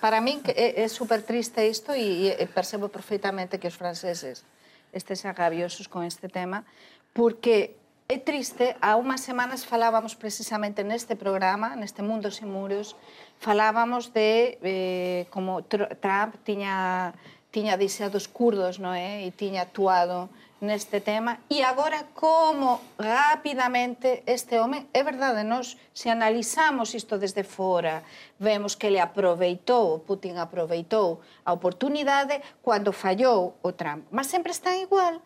Para 0.00 0.20
que 0.22 0.50
é, 0.50 0.82
é 0.82 0.88
super 0.88 1.22
triste 1.22 1.66
isto 1.66 1.94
e, 1.94 2.28
e 2.28 2.46
percebo 2.46 2.88
perfeitamente 2.88 3.58
que 3.58 3.68
os 3.68 3.74
franceses 3.74 4.44
estesen 4.92 5.34
rabiosos 5.34 5.86
con 5.86 6.02
este 6.02 6.28
tema 6.28 6.64
porque 7.12 7.77
É 8.10 8.16
triste, 8.16 8.74
há 8.80 8.96
unhas 8.96 9.20
semanas 9.20 9.68
falábamos 9.68 10.16
precisamente 10.16 10.80
neste 10.80 11.12
programa, 11.12 11.76
neste 11.76 12.00
Mundo 12.00 12.32
sin 12.32 12.48
Muros, 12.48 12.96
falábamos 13.36 14.16
de 14.16 14.56
eh, 14.64 15.28
como 15.28 15.60
Trump 15.68 16.40
tiña 16.40 17.12
tiña 17.52 17.76
deseado 17.76 18.16
os 18.16 18.24
curdos, 18.24 18.80
non 18.80 18.96
é? 18.96 19.28
E 19.28 19.28
tiña 19.36 19.68
actuado 19.68 20.32
neste 20.64 21.04
tema. 21.04 21.44
E 21.52 21.60
agora, 21.60 22.08
como 22.16 22.80
rapidamente 22.96 24.24
este 24.24 24.56
home... 24.56 24.88
É 24.96 25.04
verdade, 25.04 25.44
nós, 25.44 25.76
se 25.92 26.08
analizamos 26.08 26.96
isto 26.96 27.20
desde 27.20 27.44
fora, 27.44 28.00
vemos 28.40 28.72
que 28.72 28.88
ele 28.88 29.04
aproveitou, 29.04 30.00
Putin 30.08 30.40
aproveitou 30.40 31.20
a 31.44 31.52
oportunidade 31.52 32.40
cando 32.64 32.88
fallou 32.96 33.60
o 33.60 33.76
Trump. 33.76 34.08
Mas 34.08 34.32
sempre 34.32 34.56
está 34.56 34.72
igual. 34.80 35.20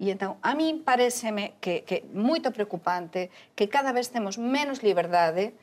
E 0.00 0.10
entón, 0.10 0.42
a 0.42 0.58
min 0.58 0.82
pareceme 0.82 1.54
que, 1.62 1.86
que 1.86 2.02
moito 2.10 2.50
preocupante 2.50 3.30
que 3.54 3.70
cada 3.70 3.94
vez 3.94 4.10
temos 4.10 4.36
menos 4.36 4.82
liberdade 4.82 5.54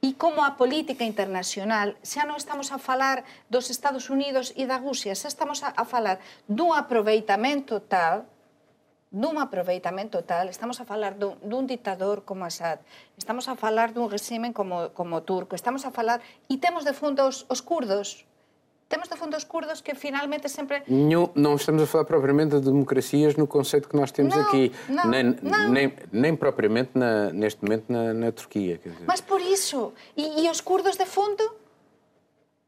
e 0.00 0.16
como 0.16 0.44
a 0.44 0.56
política 0.56 1.04
internacional 1.04 1.96
xa 2.04 2.28
non 2.28 2.36
estamos 2.36 2.72
a 2.72 2.78
falar 2.80 3.24
dos 3.48 3.72
Estados 3.72 4.08
Unidos 4.12 4.52
e 4.56 4.68
da 4.68 4.80
Rusia, 4.80 5.16
xa 5.16 5.28
estamos 5.28 5.64
a, 5.64 5.72
a 5.72 5.84
falar 5.88 6.20
dun 6.48 6.76
aproveitamento 6.76 7.80
tal 7.84 8.28
dun 9.10 9.42
aproveitamento 9.42 10.22
tal, 10.22 10.46
estamos 10.46 10.78
a 10.78 10.86
falar 10.86 11.18
dun, 11.18 11.34
dun 11.42 11.66
dictador 11.66 12.22
como 12.22 12.46
Assad, 12.46 12.78
estamos 13.18 13.50
a 13.50 13.58
falar 13.58 13.90
dun 13.90 14.06
regime 14.06 14.54
como, 14.54 14.94
como 14.94 15.26
turco, 15.26 15.58
estamos 15.58 15.82
a 15.82 15.90
falar, 15.90 16.22
e 16.46 16.62
temos 16.62 16.86
de 16.86 16.94
fundo 16.94 17.26
os, 17.26 17.42
os 17.50 17.58
curdos, 17.58 18.22
temos 18.90 19.08
de 19.08 19.16
fundo 19.16 19.36
os 19.36 19.44
curdos 19.44 19.80
que 19.80 19.94
finalmente 19.94 20.48
sempre 20.48 20.82
Nenhum- 20.88 21.30
não 21.34 21.54
estamos 21.54 21.80
a 21.82 21.86
falar 21.86 22.04
propriamente 22.04 22.56
de 22.56 22.60
democracias 22.62 23.36
no 23.36 23.46
conceito 23.46 23.88
que 23.88 23.94
nós 23.96 24.10
temos 24.10 24.34
Não, 24.34 24.42
aqui, 24.42 24.72
não, 24.88 25.08
nem, 25.08 25.22
não. 25.40 25.68
Nem, 25.70 25.92
nem 26.12 26.34
propriamente 26.36 26.90
na- 26.94 27.30
neste 27.32 27.62
momento 27.64 27.84
na, 27.88 28.12
na 28.12 28.32
Turquia. 28.32 28.80
Mas 29.06 29.20
por 29.20 29.40
iso, 29.40 29.92
e, 30.16 30.44
e 30.44 30.50
os 30.50 30.60
curdos 30.60 30.96
de 30.96 31.06
fundo? 31.06 31.42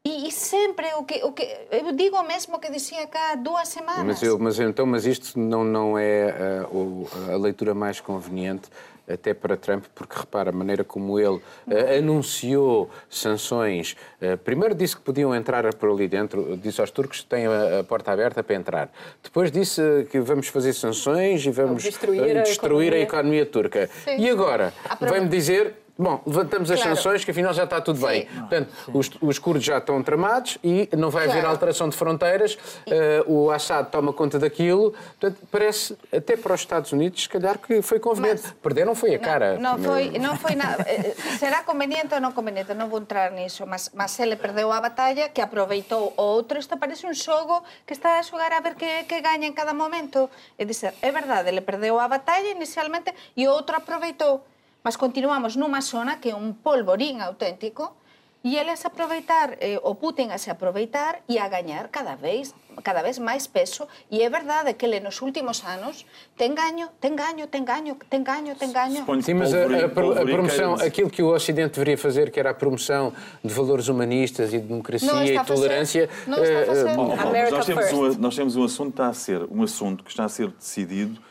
E, 0.05 0.27
e 0.27 0.31
sempre 0.31 0.85
o 0.95 1.03
que, 1.03 1.23
o 1.23 1.31
que... 1.33 1.43
Eu 1.71 1.91
digo 1.93 2.17
o 2.17 2.23
mesmo 2.23 2.57
que 2.59 2.69
dizia 2.71 3.05
cá 3.07 3.31
há 3.31 3.35
duas 3.35 3.67
semanas. 3.69 4.03
Mas, 4.05 4.23
eu, 4.23 4.37
mas 4.39 4.59
então, 4.59 4.85
mas 4.85 5.05
isto 5.05 5.37
não, 5.39 5.63
não 5.65 5.97
é 5.97 6.65
o- 6.71 7.05
a 7.31 7.37
leitura 7.37 7.73
mais 7.73 7.99
conveniente 8.01 8.69
até 9.07 9.33
para 9.33 9.57
Trump, 9.57 9.85
porque 9.93 10.17
repara 10.17 10.49
a 10.49 10.53
maneira 10.53 10.83
como 10.83 11.19
ele 11.19 11.39
ah, 11.67 11.97
anunciou 11.97 12.89
sanções. 13.09 13.95
Ah, 14.21 14.37
primeiro 14.37 14.73
disse 14.73 14.95
que 14.95 15.01
podiam 15.01 15.35
entrar 15.35 15.73
por 15.75 15.89
ali 15.89 16.07
dentro, 16.07 16.57
disse 16.57 16.79
aos 16.81 16.91
turcos 16.91 17.21
que 17.21 17.27
têm 17.27 17.45
a, 17.47 17.79
a 17.79 17.83
porta 17.83 18.11
aberta 18.11 18.43
para 18.43 18.55
entrar. 18.55 18.91
Depois 19.21 19.51
disse 19.51 20.07
que 20.09 20.19
vamos 20.19 20.47
fazer 20.47 20.73
sanções 20.73 21.45
e 21.45 21.51
vamos 21.51 21.83
destruir 21.83 22.37
ah, 22.37 22.41
a 22.41 22.43
destruir 22.43 22.93
a 22.93 22.99
economia. 22.99 23.41
economia 23.41 23.45
turca. 23.45 23.89
Sim. 24.03 24.17
E 24.17 24.29
agora? 24.29 24.73
Vai-me 24.99 25.27
dizer. 25.27 25.82
Bom, 25.95 26.23
levantamos 26.25 26.71
as 26.71 26.81
Claro. 26.81 26.95
sanções, 26.95 27.23
que 27.23 27.29
afinal 27.29 27.53
já 27.53 27.65
está 27.65 27.79
tudo 27.79 27.99
Sim. 27.99 28.07
bem. 28.07 28.25
Portanto, 28.25 28.69
os, 28.91 29.11
os 29.21 29.37
curdos 29.37 29.63
já 29.63 29.77
estão 29.77 30.01
tramados 30.01 30.57
e 30.63 30.89
não 30.97 31.11
vai 31.11 31.25
haver 31.25 31.41
Claro. 31.41 31.49
alteração 31.49 31.87
de 31.87 31.95
fronteiras. 31.95 32.57
Eh, 32.87 33.23
o 33.27 33.51
Assad 33.51 33.91
toma 33.91 34.11
conta 34.11 34.39
daquilo. 34.39 34.91
Portanto, 35.19 35.37
parece, 35.51 35.95
até 36.11 36.35
para 36.35 36.55
os 36.55 36.61
Estados 36.61 36.91
Unidos, 36.91 37.21
se 37.21 37.29
calhar 37.29 37.59
que 37.59 37.81
foi 37.83 37.99
conveniente. 37.99 38.41
Mas- 38.43 38.53
Perderam 38.53 38.95
foi 38.95 39.13
a 39.13 39.19
cara. 39.19 39.59
Non 39.61 39.77
foi, 39.77 40.17
non 40.17 40.33
foi 40.35 40.55
nada. 40.57 40.81
eh, 40.89 41.13
Será 41.37 41.61
conveniente 41.61 42.09
ou 42.15 42.19
non 42.19 42.33
conveniente, 42.33 42.73
non 42.73 42.89
vou 42.89 42.97
entrar 42.97 43.29
niso, 43.29 43.69
mas, 43.69 43.93
mas 43.93 44.17
ele 44.17 44.33
perdeu 44.35 44.73
a 44.73 44.81
batalla, 44.81 45.29
que 45.29 45.45
aproveitou 45.45 46.09
o 46.17 46.21
outro, 46.41 46.57
isto 46.57 46.73
parece 46.81 47.05
un 47.05 47.13
xogo 47.13 47.61
que 47.85 47.93
está 47.93 48.17
a 48.17 48.23
xogar 48.25 48.49
a 48.49 48.65
ver 48.65 48.73
que, 48.73 49.05
que 49.05 49.21
gaña 49.21 49.45
en 49.45 49.53
cada 49.53 49.77
momento. 49.77 50.33
E 50.57 50.65
dizer, 50.65 50.97
é 51.05 51.13
verdade, 51.13 51.53
ele 51.53 51.61
perdeu 51.61 52.01
a 52.01 52.09
batalla 52.09 52.49
inicialmente 52.49 53.13
e 53.37 53.45
o 53.45 53.53
outro 53.53 53.77
aproveitou. 53.77 54.41
Mas 54.83 54.97
continuamos 54.97 55.55
nunha 55.55 55.79
zona 55.79 56.19
que 56.19 56.29
é 56.31 56.35
un 56.35 56.59
polvorín 56.59 57.23
auténtico 57.23 57.95
e 58.43 58.57
ele 58.57 58.71
a 58.71 58.75
se 58.75 58.85
aproveitar, 58.85 59.55
eh, 59.61 59.79
o 59.81 59.95
Putin 59.95 60.35
a 60.35 60.37
se 60.37 60.51
aproveitar 60.51 61.23
e 61.31 61.39
a 61.39 61.47
gañar 61.47 61.87
cada 61.87 62.19
vez 62.19 62.53
cada 62.83 63.01
vez 63.01 63.17
máis 63.19 63.47
peso 63.47 63.87
e 64.11 64.19
é 64.19 64.29
verdade 64.29 64.73
que 64.73 64.85
ele 64.85 64.99
nos 64.99 65.21
últimos 65.21 65.63
anos 65.63 66.05
ten 66.35 66.51
gaño, 66.51 66.91
ten 66.99 67.15
gaño, 67.15 67.47
ten 67.47 67.63
gaño, 67.63 67.95
ten 68.09 68.23
gaño, 68.27 68.59
ten 68.59 68.73
gaño. 68.73 69.07
Suponho 69.07 69.23
que 69.23 69.31
Sim, 69.31 69.39
mas 69.39 69.53
a, 69.53 69.63
a 69.63 69.85
a 69.85 70.25
promoção, 70.25 70.75
aquilo 70.75 71.09
que 71.09 71.23
o 71.23 71.31
Ocidente 71.31 71.79
deveria 71.79 71.97
fazer, 71.97 72.31
que 72.31 72.39
era 72.39 72.49
a 72.51 72.53
promoção 72.53 73.13
de 73.39 73.53
valores 73.53 73.87
humanistas 73.87 74.51
e 74.51 74.59
de 74.59 74.67
democracia 74.67 75.07
e 75.07 75.45
tolerância. 75.45 76.09
Não 76.27 76.43
está 76.43 76.51
a 76.51 76.59
eh, 76.59 76.63
eh, 76.63 76.65
fazer. 76.65 76.95
Bom, 76.95 77.15
bom, 77.15 77.15
nós, 77.15 77.65
temos 77.65 77.85
first. 77.85 78.17
um, 78.17 78.21
nós 78.21 78.35
temos 78.35 78.55
um 78.57 78.63
assunto 78.65 78.91
que 78.91 78.99
está 78.99 79.07
a 79.07 79.13
ser 79.13 79.47
um 79.49 79.63
assunto 79.63 80.03
que 80.03 80.09
está 80.09 80.25
a 80.25 80.29
ser 80.29 80.49
decidido 80.49 81.21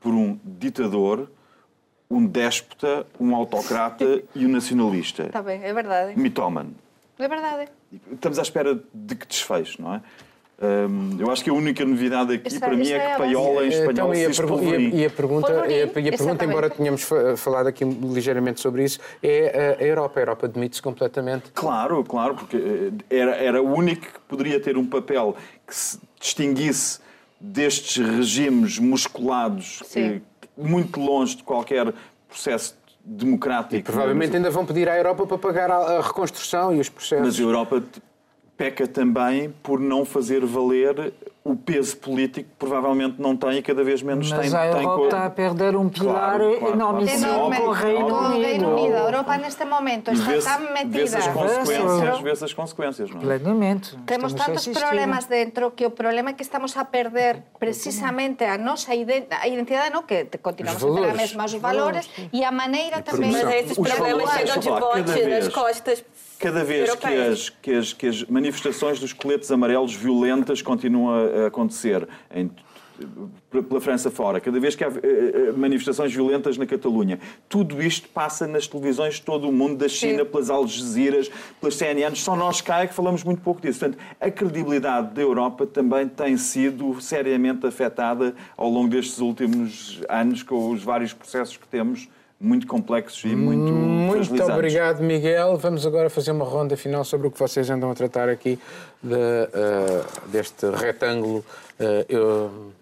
por 0.00 0.12
um 0.12 0.38
ditador, 0.44 1.30
um 2.10 2.26
déspota, 2.26 3.06
um 3.20 3.34
autocrata 3.34 4.22
e 4.34 4.46
um 4.46 4.48
nacionalista. 4.48 5.24
Está 5.24 5.42
bem, 5.42 5.62
é 5.62 5.72
verdade. 5.72 6.18
Mitómano. 6.18 6.74
É 7.18 7.28
verdade. 7.28 7.68
Estamos 8.12 8.38
à 8.38 8.42
espera 8.42 8.78
de 8.94 9.14
que 9.14 9.26
desfecho, 9.26 9.82
não 9.82 9.94
é? 9.94 10.00
Hum, 10.60 11.16
eu 11.20 11.30
acho 11.30 11.44
que 11.44 11.50
a 11.50 11.52
única 11.52 11.84
novidade 11.84 12.34
aqui 12.34 12.48
Essa- 12.48 12.58
para 12.58 12.76
mim 12.76 12.88
é 12.88 12.92
é 12.96 12.96
a 12.96 13.00
que 13.00 13.06
base. 13.20 13.32
paiola 13.34 13.64
em 13.64 13.68
espanhol 13.68 13.92
Então, 13.92 14.12
e, 14.14 14.34
se 14.34 14.40
a 14.42 14.44
pergu- 14.44 14.64
e, 14.64 14.74
a, 14.74 14.78
e 14.80 15.04
a 15.06 15.10
pergunta, 15.10 15.52
e 15.52 15.56
a- 15.82 16.00
e 16.00 16.08
a 16.08 16.16
pergunta 16.16 16.44
embora 16.44 16.68
tenhamos 16.70 17.02
fa- 17.02 17.36
falado 17.36 17.68
aqui 17.68 17.84
ligeiramente 17.84 18.60
sobre 18.60 18.82
isso, 18.82 18.98
é 19.22 19.76
a 19.78 19.84
Europa. 19.84 20.18
A 20.18 20.22
Europa 20.22 20.48
demite-se 20.48 20.82
completamente. 20.82 21.52
Claro, 21.52 22.02
claro, 22.02 22.34
porque 22.34 22.56
eh, 22.56 22.90
era, 23.16 23.36
era 23.36 23.62
o 23.62 23.72
único 23.72 24.02
que 24.06 24.18
poderia 24.26 24.58
ter 24.58 24.76
um 24.76 24.84
papel 24.84 25.36
que 25.64 25.74
se 25.76 26.00
distinguisse 26.18 26.98
destes 27.40 28.04
regimes 28.04 28.80
musculados, 28.80 29.80
que, 29.92 30.20
muito 30.58 31.00
longe 31.00 31.36
de 31.36 31.42
qualquer 31.42 31.94
processo 32.28 32.76
democrático. 33.04 33.76
E 33.76 33.82
provavelmente 33.82 34.36
ainda 34.36 34.50
vão 34.50 34.66
pedir 34.66 34.88
à 34.88 34.96
Europa 34.96 35.26
para 35.26 35.38
pagar 35.38 35.70
a, 35.70 36.00
reconstrução 36.02 36.74
e 36.74 36.80
os 36.80 36.88
processos. 36.88 37.26
Mas 37.26 37.38
a 37.38 37.42
Europa 37.42 37.82
peca 38.56 38.86
também 38.86 39.54
por 39.62 39.78
não 39.78 40.04
fazer 40.04 40.44
valer 40.44 41.12
o 41.50 41.56
peso 41.56 41.96
político 41.96 42.48
que 42.50 42.56
provavelmente 42.58 43.20
não 43.20 43.36
tem 43.36 43.52
e 43.58 43.62
cada 43.62 43.82
vez 43.82 44.02
menos 44.02 44.30
Mas 44.30 44.40
tem. 44.50 44.54
a 44.58 44.60
tem 44.60 44.68
Europa 44.82 44.96
co- 44.96 45.04
está 45.04 45.24
a 45.26 45.30
perder 45.30 45.76
um 45.76 45.88
pilar 45.88 46.36
Claro, 46.38 46.56
claro, 46.58 46.74
enormíssimo 46.74 47.26
claro. 47.48 47.62
Com 47.62 47.68
o 47.68 47.72
Reino 47.72 48.06
Com 48.08 48.12
o 48.14 48.28
Reino 48.28 48.38
Unido. 48.38 48.68
Unido. 48.68 48.94
A 48.96 48.98
Europa 49.00 49.36
neste 49.38 49.64
momento 49.64 50.10
está 50.10 50.30
vê-se- 50.30 50.46
tan 50.48 50.58
vê-se 50.58 50.72
metida 50.84 51.18
as 51.18 51.26
consequências, 51.28 52.42
as 52.42 52.52
consequências, 52.52 53.10
não 53.10 53.18
é? 53.18 53.20
Plenamente. 53.20 53.96
Temos 54.06 54.34
a 54.34 54.36
tantos 54.44 54.68
problemas 54.68 55.24
dentro 55.24 55.70
que 55.70 55.86
o 55.86 55.90
problema 55.90 56.30
é 56.30 56.32
que 56.34 56.42
estamos 56.42 56.76
a 56.76 56.84
perder 56.84 57.42
precisamente 57.58 58.44
a 58.44 58.58
nosa 58.58 58.94
iden- 58.94 59.26
a 59.30 59.48
identidade, 59.48 59.92
no? 59.94 60.02
que 60.02 60.24
continuamos 60.42 60.82
Os 60.82 60.90
a 60.90 60.94
ter 60.94 60.98
a 60.98 61.06
valores. 61.06 61.20
mesma, 61.22 61.44
os 61.44 61.54
valores, 61.54 62.10
e 62.32 62.44
a 62.44 62.50
maneira 62.52 63.00
também... 63.02 63.30
Mas 63.32 63.42
esses 63.54 63.78
problemas 63.78 64.30
chegam 64.32 64.58
de 64.58 64.68
bote 64.68 65.24
nas 65.26 65.48
costas 65.48 66.04
Cada 66.38 66.62
vez 66.64 66.94
que 66.94 67.06
as, 67.06 67.48
que, 67.48 67.70
as, 67.72 67.92
que 67.92 68.06
as 68.06 68.24
manifestações 68.24 69.00
dos 69.00 69.12
coletes 69.12 69.50
amarelos 69.50 69.94
violentas 69.94 70.62
continuam 70.62 71.14
a, 71.14 71.46
acontecer 71.46 72.08
em, 72.32 72.50
pela 73.50 73.80
França 73.80 74.10
fora, 74.10 74.40
cada 74.40 74.58
vez 74.58 74.74
que 74.74 74.84
há 74.84 74.88
eh, 74.88 74.92
eh, 75.02 75.52
manifestações 75.52 76.12
violentas 76.12 76.56
na 76.56 76.66
Catalunha, 76.66 77.18
tudo 77.48 77.80
isto 77.82 78.08
passa 78.08 78.46
nas 78.46 78.66
televisões 78.66 79.14
de 79.14 79.22
todo 79.22 79.48
o 79.48 79.52
mundo, 79.52 79.76
da 79.76 79.88
China, 79.88 80.24
Sim. 80.24 80.30
pelas 80.30 80.50
Al 80.50 80.66
Jazeeras, 80.66 81.30
pelas 81.60 81.76
CNNs, 81.76 82.20
só 82.20 82.34
nós 82.36 82.60
cá 82.60 82.82
é 82.82 82.86
que 82.86 82.94
falamos 82.94 83.22
muito 83.22 83.40
pouco 83.40 83.60
disso. 83.60 83.80
Portanto, 83.80 83.98
a 84.20 84.30
credibilidade 84.30 85.14
da 85.14 85.22
Europa 85.22 85.66
também 85.66 86.08
tem 86.08 86.36
sido 86.36 87.00
seriamente 87.00 87.66
afetada 87.66 88.34
ao 88.56 88.68
longo 88.68 88.88
destes 88.88 89.18
últimos 89.20 90.00
anos 90.08 90.42
com 90.42 90.70
os 90.70 90.82
vários 90.82 91.12
processos 91.12 91.56
que 91.56 91.68
temos, 91.68 92.08
muito 92.40 92.66
complexos 92.66 93.24
e 93.24 93.34
muito 93.34 93.72
Muito 93.72 94.42
obrigado, 94.44 95.00
Miguel. 95.02 95.56
Vamos 95.56 95.84
agora 95.86 96.08
fazer 96.08 96.30
uma 96.30 96.44
ronda 96.44 96.76
final 96.76 97.04
sobre 97.04 97.26
o 97.26 97.30
que 97.30 97.38
vocês 97.38 97.68
andam 97.68 97.90
a 97.90 97.94
tratar 97.94 98.28
aqui 98.28 98.58
de, 99.02 99.14
eh, 99.14 100.04
deste 100.28 100.70
retângulo 100.70 101.44
eh, 101.78 102.06
eu- 102.08 102.72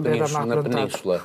Península, 0.00 0.46
na 0.46 0.62
Península 0.62 1.24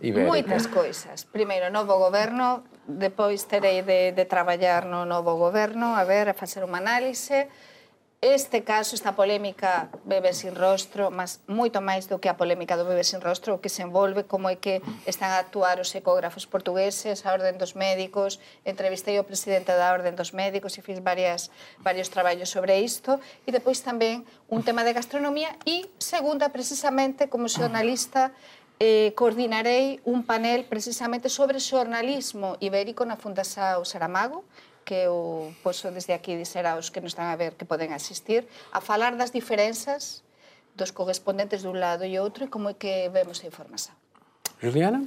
Ibérica? 0.00 0.28
Moitas 0.30 0.66
coisas. 0.68 1.24
Primeiro, 1.24 1.72
novo 1.72 1.98
goberno, 1.98 2.62
depois 2.86 3.42
terei 3.42 3.82
de, 3.82 4.12
de 4.12 4.24
traballar 4.26 4.84
no 4.86 5.04
novo 5.04 5.36
goberno, 5.36 5.86
a 5.86 6.04
ver, 6.04 6.28
a 6.28 6.34
facer 6.34 6.62
unha 6.62 6.78
análise. 6.78 7.48
este 8.34 8.64
caso, 8.64 8.96
esta 8.96 9.14
polémica 9.14 9.88
Bebe 10.04 10.34
sin 10.34 10.58
rostro, 10.58 11.14
mas 11.14 11.38
moito 11.46 11.78
máis 11.78 12.10
do 12.10 12.18
que 12.18 12.26
a 12.26 12.34
polémica 12.34 12.74
do 12.74 12.82
Bebe 12.82 13.06
sin 13.06 13.22
rostro, 13.22 13.54
o 13.54 13.62
que 13.62 13.70
se 13.70 13.86
envolve 13.86 14.26
como 14.26 14.50
é 14.50 14.58
que 14.58 14.82
están 15.06 15.30
a 15.30 15.38
actuar 15.38 15.78
os 15.78 15.94
ecógrafos 15.94 16.42
portugueses, 16.42 17.22
a 17.22 17.30
Orden 17.30 17.54
dos 17.54 17.78
Médicos, 17.78 18.42
entrevistei 18.66 19.14
o 19.22 19.24
presidente 19.24 19.70
da 19.70 19.94
Orden 19.94 20.18
dos 20.18 20.34
Médicos 20.34 20.74
e 20.74 20.82
fiz 20.82 20.98
varias, 20.98 21.54
varios 21.78 22.10
traballos 22.10 22.50
sobre 22.50 22.82
isto, 22.82 23.22
e 23.46 23.54
depois 23.54 23.78
tamén 23.86 24.26
un 24.50 24.66
tema 24.66 24.82
de 24.82 24.90
gastronomía 24.90 25.54
e 25.62 25.86
segunda, 26.02 26.50
precisamente, 26.50 27.30
como 27.30 27.46
xornalista, 27.46 28.34
eh, 28.82 29.14
coordinarei 29.14 30.02
un 30.02 30.26
panel 30.26 30.66
precisamente 30.66 31.30
sobre 31.30 31.62
xornalismo 31.62 32.58
ibérico 32.58 33.06
na 33.06 33.14
Fundasao 33.14 33.86
Saramago, 33.86 34.42
que 34.86 35.10
eu 35.10 35.52
poso 35.66 35.90
desde 35.90 36.14
aquí 36.14 36.38
dizer 36.38 36.64
aos 36.64 36.94
que 36.94 37.02
nos 37.02 37.12
están 37.12 37.26
a 37.26 37.36
ver 37.36 37.58
que 37.58 37.66
poden 37.66 37.90
asistir, 37.90 38.46
a 38.70 38.80
falar 38.80 39.18
das 39.18 39.34
diferenzas 39.34 40.22
dos 40.78 40.94
correspondentes 40.94 41.66
dun 41.66 41.82
lado 41.82 42.06
e 42.06 42.14
outro 42.22 42.46
e 42.46 42.48
como 42.48 42.70
é 42.70 42.74
que 42.78 43.10
vemos 43.10 43.42
a 43.42 43.50
informação. 43.50 43.92
Juliana? 44.62 45.02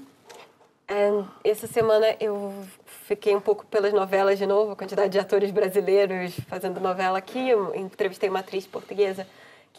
Essa 1.43 1.67
semana 1.67 2.17
eu 2.19 2.51
fiquei 3.07 3.35
um 3.35 3.39
pouco 3.39 3.65
pelas 3.65 3.93
novelas 3.93 4.37
de 4.37 4.45
novo, 4.45 4.73
a 4.73 4.75
quantidade 4.75 5.09
de 5.09 5.19
atores 5.19 5.51
brasileiros 5.51 6.33
fazendo 6.49 6.81
novela 6.81 7.17
aqui. 7.17 7.47
Eu 7.47 7.73
entrevistei 7.75 8.27
uma 8.27 8.39
atriz 8.39 8.67
portuguesa 8.67 9.25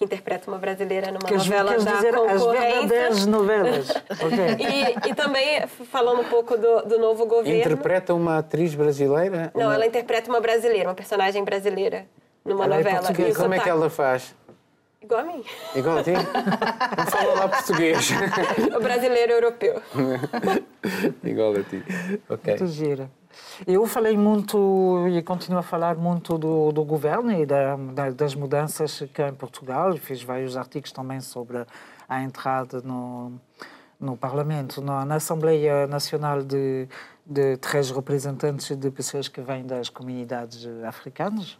que 0.01 0.05
interpreta 0.07 0.51
uma 0.51 0.57
brasileira 0.57 1.09
numa 1.09 1.19
Queres- 1.29 1.45
novela 1.45 1.79
da 1.79 1.93
dizer 1.93 2.15
as 2.15 2.21
concorrência. 2.41 2.71
verdadeiras 2.71 3.27
novelas. 3.27 3.91
Ok. 3.91 4.39
E, 5.07 5.11
e 5.11 5.15
também 5.15 5.67
falando 5.67 6.23
um 6.23 6.25
pouco 6.25 6.57
do, 6.57 6.83
do 6.87 6.99
novo 6.99 7.27
governo. 7.27 7.61
Interpreta 7.61 8.15
uma 8.15 8.39
atriz 8.39 8.75
brasileira? 8.75 9.53
Não, 9.55 9.67
Uma- 9.67 9.75
ela 9.75 9.85
interpreta 9.87 10.31
uma 10.31 10.41
brasileira, 10.41 10.89
uma 10.89 10.95
personagem 10.95 11.45
brasileira 11.45 12.07
numa 12.43 12.65
Ela 12.65 12.77
é 12.77 12.79
novela. 12.79 12.99
portuguesa. 13.01 13.29
E 13.29 13.33
E 13.33 13.35
como 13.35 13.53
é 13.55 13.59
que 13.59 13.65
sotaque- 13.65 13.69
ela 13.79 13.91
faz? 13.91 14.35
Igual 15.03 15.21
a 15.21 15.25
mim. 15.25 15.45
Igual 15.75 15.99
a 15.99 16.03
ti? 16.03 16.13
Não 16.97 17.07
fala 17.07 17.35
lá 17.35 17.49
português. 17.49 18.11
O 18.75 18.81
brasileiro 18.81 19.33
europeu. 19.33 19.83
Igual 21.25 21.53
a 21.57 21.63
ti. 21.63 21.83
Ok. 22.29 22.55
Muito 22.57 22.67
gira. 22.69 23.11
Eu 23.67 23.87
falei 23.87 24.17
muito 24.17 25.07
e 25.09 25.23
continuo 25.23 25.61
a 25.61 25.63
falar 25.63 25.97
muito 25.97 26.39
do, 26.39 26.73
do 26.73 26.85
governo 26.85 27.33
e 27.33 27.47
da, 27.47 27.77
da, 27.77 28.11
das 28.11 28.35
mudanças 28.35 29.03
cá 29.13 29.29
em 29.29 29.35
Portugal. 29.35 29.97
Fiz 29.97 30.23
vários 30.23 30.57
artigos 30.57 30.93
também 30.93 31.21
sobre 31.21 31.65
a 32.09 32.23
entrada 32.23 32.81
no, 32.81 33.33
no 34.01 34.17
Parlamento, 34.17 34.81
na, 34.81 35.05
na 35.05 35.17
Assembleia 35.17 35.87
Nacional 35.87 36.43
de, 36.43 36.89
de 37.25 37.57
três 37.59 37.91
representantes 37.91 38.75
de 38.77 38.91
pessoas 38.91 39.29
que 39.29 39.41
vêm 39.41 39.65
das 39.65 39.89
comunidades 39.89 40.67
africanas, 40.85 41.59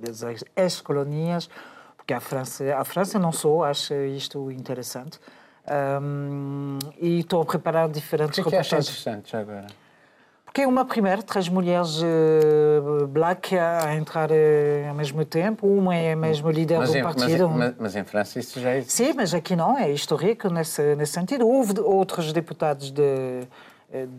das 0.00 0.44
ex-colonias, 0.56 1.48
porque 1.96 2.12
a 2.12 2.20
França, 2.20 2.76
a 2.76 2.84
França 2.84 3.18
não 3.18 3.32
só 3.32 3.64
acha 3.64 3.94
isto 4.06 4.50
interessante. 4.50 5.18
Hum, 6.02 6.78
e 7.00 7.20
estou 7.20 7.40
a 7.40 7.46
preparar 7.46 7.88
diferentes 7.88 8.38
O 8.38 8.42
que 8.42 8.48
é 8.48 8.50
que 8.50 8.56
reportagens. 8.56 8.88
interessante 8.88 9.32
já 9.32 9.40
agora? 9.40 9.66
Porque 10.54 10.62
é 10.62 10.68
uma 10.68 10.84
primeira, 10.84 11.20
três 11.20 11.48
mulheres 11.48 12.00
eh, 12.00 13.06
black 13.08 13.58
a 13.58 13.92
entrar 13.96 14.30
eh, 14.30 14.86
ao 14.88 14.94
mesmo 14.94 15.24
tempo, 15.24 15.66
uma 15.66 15.96
é 15.96 16.14
mesmo 16.14 16.48
líder 16.48 16.78
Mas 16.78 16.92
do 16.92 16.96
em, 16.98 17.02
partido. 17.02 17.50
mas- 17.50 17.74
mas 17.76 17.96
em 17.96 18.04
França 18.04 18.38
isso 18.38 18.60
já 18.60 18.76
existe. 18.76 18.92
Sim, 18.92 19.14
mas 19.16 19.34
aqui 19.34 19.56
não, 19.56 19.76
é 19.76 19.90
histórico 19.90 20.48
nesse, 20.48 20.94
nesse 20.94 21.10
sentido. 21.10 21.44
Houve 21.44 21.80
outros 21.80 22.32
deputados 22.32 22.92
de, 22.92 23.02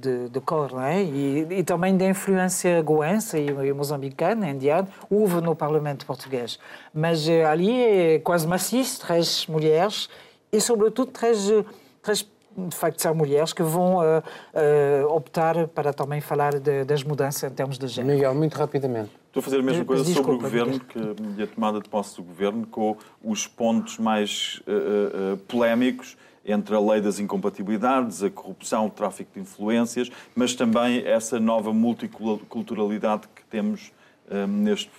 de, 0.01 0.27
de 0.27 0.39
cor, 0.41 0.73
não 0.73 0.81
é? 0.81 1.01
E, 1.03 1.47
e 1.51 1.63
também 1.63 1.95
de 1.95 2.05
influência 2.05 2.81
goense 2.81 3.38
e, 3.38 3.47
e 3.47 3.71
moçambicana, 3.71 4.49
indiana, 4.49 4.89
houve 5.09 5.39
no 5.39 5.55
Parlamento 5.55 6.05
português. 6.05 6.59
Mas 6.93 7.29
eh, 7.29 7.45
ali 7.45 7.71
é 7.81 8.19
quase 8.19 8.45
maciço, 8.45 8.99
três 9.07 9.47
mulheres 9.47 10.09
e, 10.51 10.59
sobretudo, 10.59 11.11
três, 11.13 11.49
eh, 11.49 11.63
três 12.03 12.29
de 12.58 12.76
facto, 12.76 13.01
são 13.01 13.14
mulheres 13.14 13.51
que 13.53 13.62
vão 13.64 14.01
eh, 14.03 14.24
eh, 14.53 15.06
optar 15.10 15.68
para 15.68 15.91
também 15.93 16.22
falar 16.22 16.58
de- 16.60 16.86
das 16.86 17.03
mudanças 17.03 17.51
em 17.51 17.53
termos 17.53 17.78
de 17.78 17.88
género. 17.88 18.16
Miguel, 18.16 18.34
muito 18.36 18.56
rapidamente. 18.56 19.12
Estou 19.28 19.41
a 19.41 19.43
fazer 19.43 19.60
a 19.60 19.62
mesma 19.64 19.80
Mas 19.80 19.88
coisa 19.88 20.03
sobre 20.06 20.20
o 20.20 20.24
desculpa, 20.24 20.43
governo 20.43 20.80
que, 20.80 20.99
e 21.38 21.43
a 21.43 21.47
tomada 21.47 21.82
de 21.82 21.89
posse 21.89 22.16
do 22.16 22.24
governo, 22.24 22.66
com 22.68 22.95
os 23.24 23.45
pontos 23.45 23.97
mais 23.97 24.62
eh, 24.66 24.72
eh, 24.72 25.34
eh, 25.34 25.38
polémicos 25.47 26.16
entre 26.45 26.76
a 26.76 26.80
lei 26.80 27.01
das 27.01 27.20
incompatibilidades, 27.20 28.24
a 28.24 28.30
corrupção, 28.30 28.86
o 28.86 28.89
tráfico 28.89 29.32
de 29.34 29.39
influências, 29.41 30.10
mas 30.36 30.53
também 30.53 31.06
essa 31.06 31.39
nova 31.39 31.74
multiculturalidade 31.74 33.24
que 33.36 33.43
temos 33.45 33.91
eh, 34.30 34.45
neste, 34.47 34.91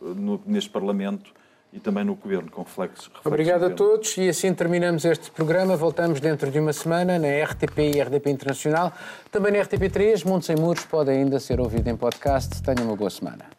no- 0.00 0.40
neste 0.46 0.70
Parlamento 0.70 1.32
e 1.76 1.80
também 1.80 2.04
no 2.04 2.14
governo, 2.14 2.50
com 2.50 2.62
reflexos. 2.62 3.04
reflexos 3.04 3.26
Obrigado 3.26 3.66
a 3.66 3.70
todos 3.70 4.16
e 4.16 4.28
assim 4.30 4.52
terminamos 4.54 5.04
este 5.04 5.30
programa. 5.30 5.76
Voltamos 5.76 6.20
dentro 6.20 6.50
de 6.50 6.58
uma 6.58 6.72
semana 6.72 7.18
na 7.18 7.28
RTP 7.44 7.78
e 7.94 8.00
RDP 8.00 8.30
Internacional. 8.30 8.92
Também 9.30 9.52
na 9.52 9.58
RTP3, 9.58 10.24
Mundo 10.24 10.42
Sem 10.42 10.56
Muros 10.56 10.86
pode 10.86 11.10
ainda 11.10 11.38
ser 11.38 11.60
ouvido 11.60 11.86
em 11.88 11.96
podcast. 11.96 12.62
Tenha 12.62 12.82
uma 12.82 12.96
boa 12.96 13.10
semana. 13.10 13.55